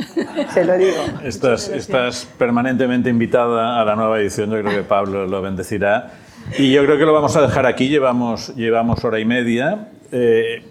[0.53, 0.97] se lo digo.
[1.23, 6.11] Estás, estás permanentemente invitada a la nueva edición, yo creo que Pablo lo bendecirá.
[6.57, 9.88] Y yo creo que lo vamos a dejar aquí, llevamos, llevamos hora y media.
[10.11, 10.61] Eh,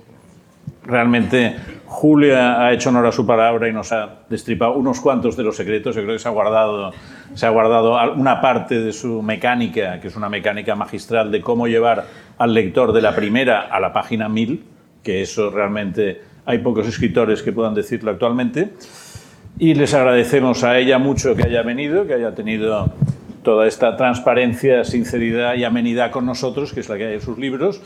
[0.84, 1.56] realmente
[1.86, 5.56] Julia ha hecho honor a su palabra y nos ha destripado unos cuantos de los
[5.56, 5.94] secretos.
[5.94, 6.92] Yo creo que se ha guardado,
[7.34, 11.68] se ha guardado una parte de su mecánica, que es una mecánica magistral de cómo
[11.68, 12.06] llevar
[12.38, 14.64] al lector de la primera a la página 1000,
[15.02, 18.72] que eso realmente hay pocos escritores que puedan decirlo actualmente.
[19.58, 22.90] Y les agradecemos a ella mucho que haya venido, que haya tenido
[23.42, 27.38] toda esta transparencia, sinceridad y amenidad con nosotros, que es la que hay en sus
[27.38, 27.80] libros.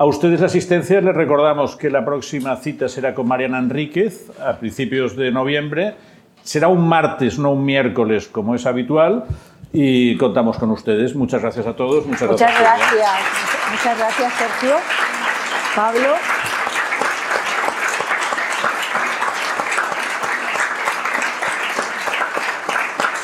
[0.00, 4.54] A ustedes la asistencia, les recordamos que la próxima cita será con Mariana Enríquez a
[4.54, 5.94] principios de noviembre.
[6.42, 9.24] Será un martes, no un miércoles, como es habitual.
[9.74, 11.14] Y contamos con ustedes.
[11.14, 12.06] Muchas gracias a todos.
[12.06, 13.10] Muchas, Muchas gracias,
[13.72, 14.76] muchas gracias Sergio,
[15.76, 16.14] Pablo.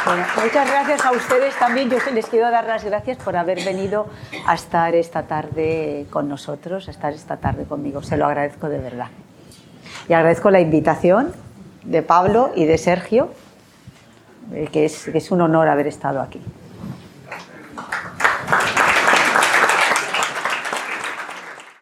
[0.06, 1.90] Bueno, muchas gracias a ustedes también.
[1.90, 4.06] Yo les quiero dar las gracias por haber venido
[4.46, 8.00] a estar esta tarde con nosotros, a estar esta tarde conmigo.
[8.04, 9.08] Se lo agradezco de verdad.
[10.08, 11.32] Y agradezco la invitación
[11.82, 13.30] de Pablo y de Sergio,
[14.52, 16.40] eh, que es, que es un honor haber estado aquí.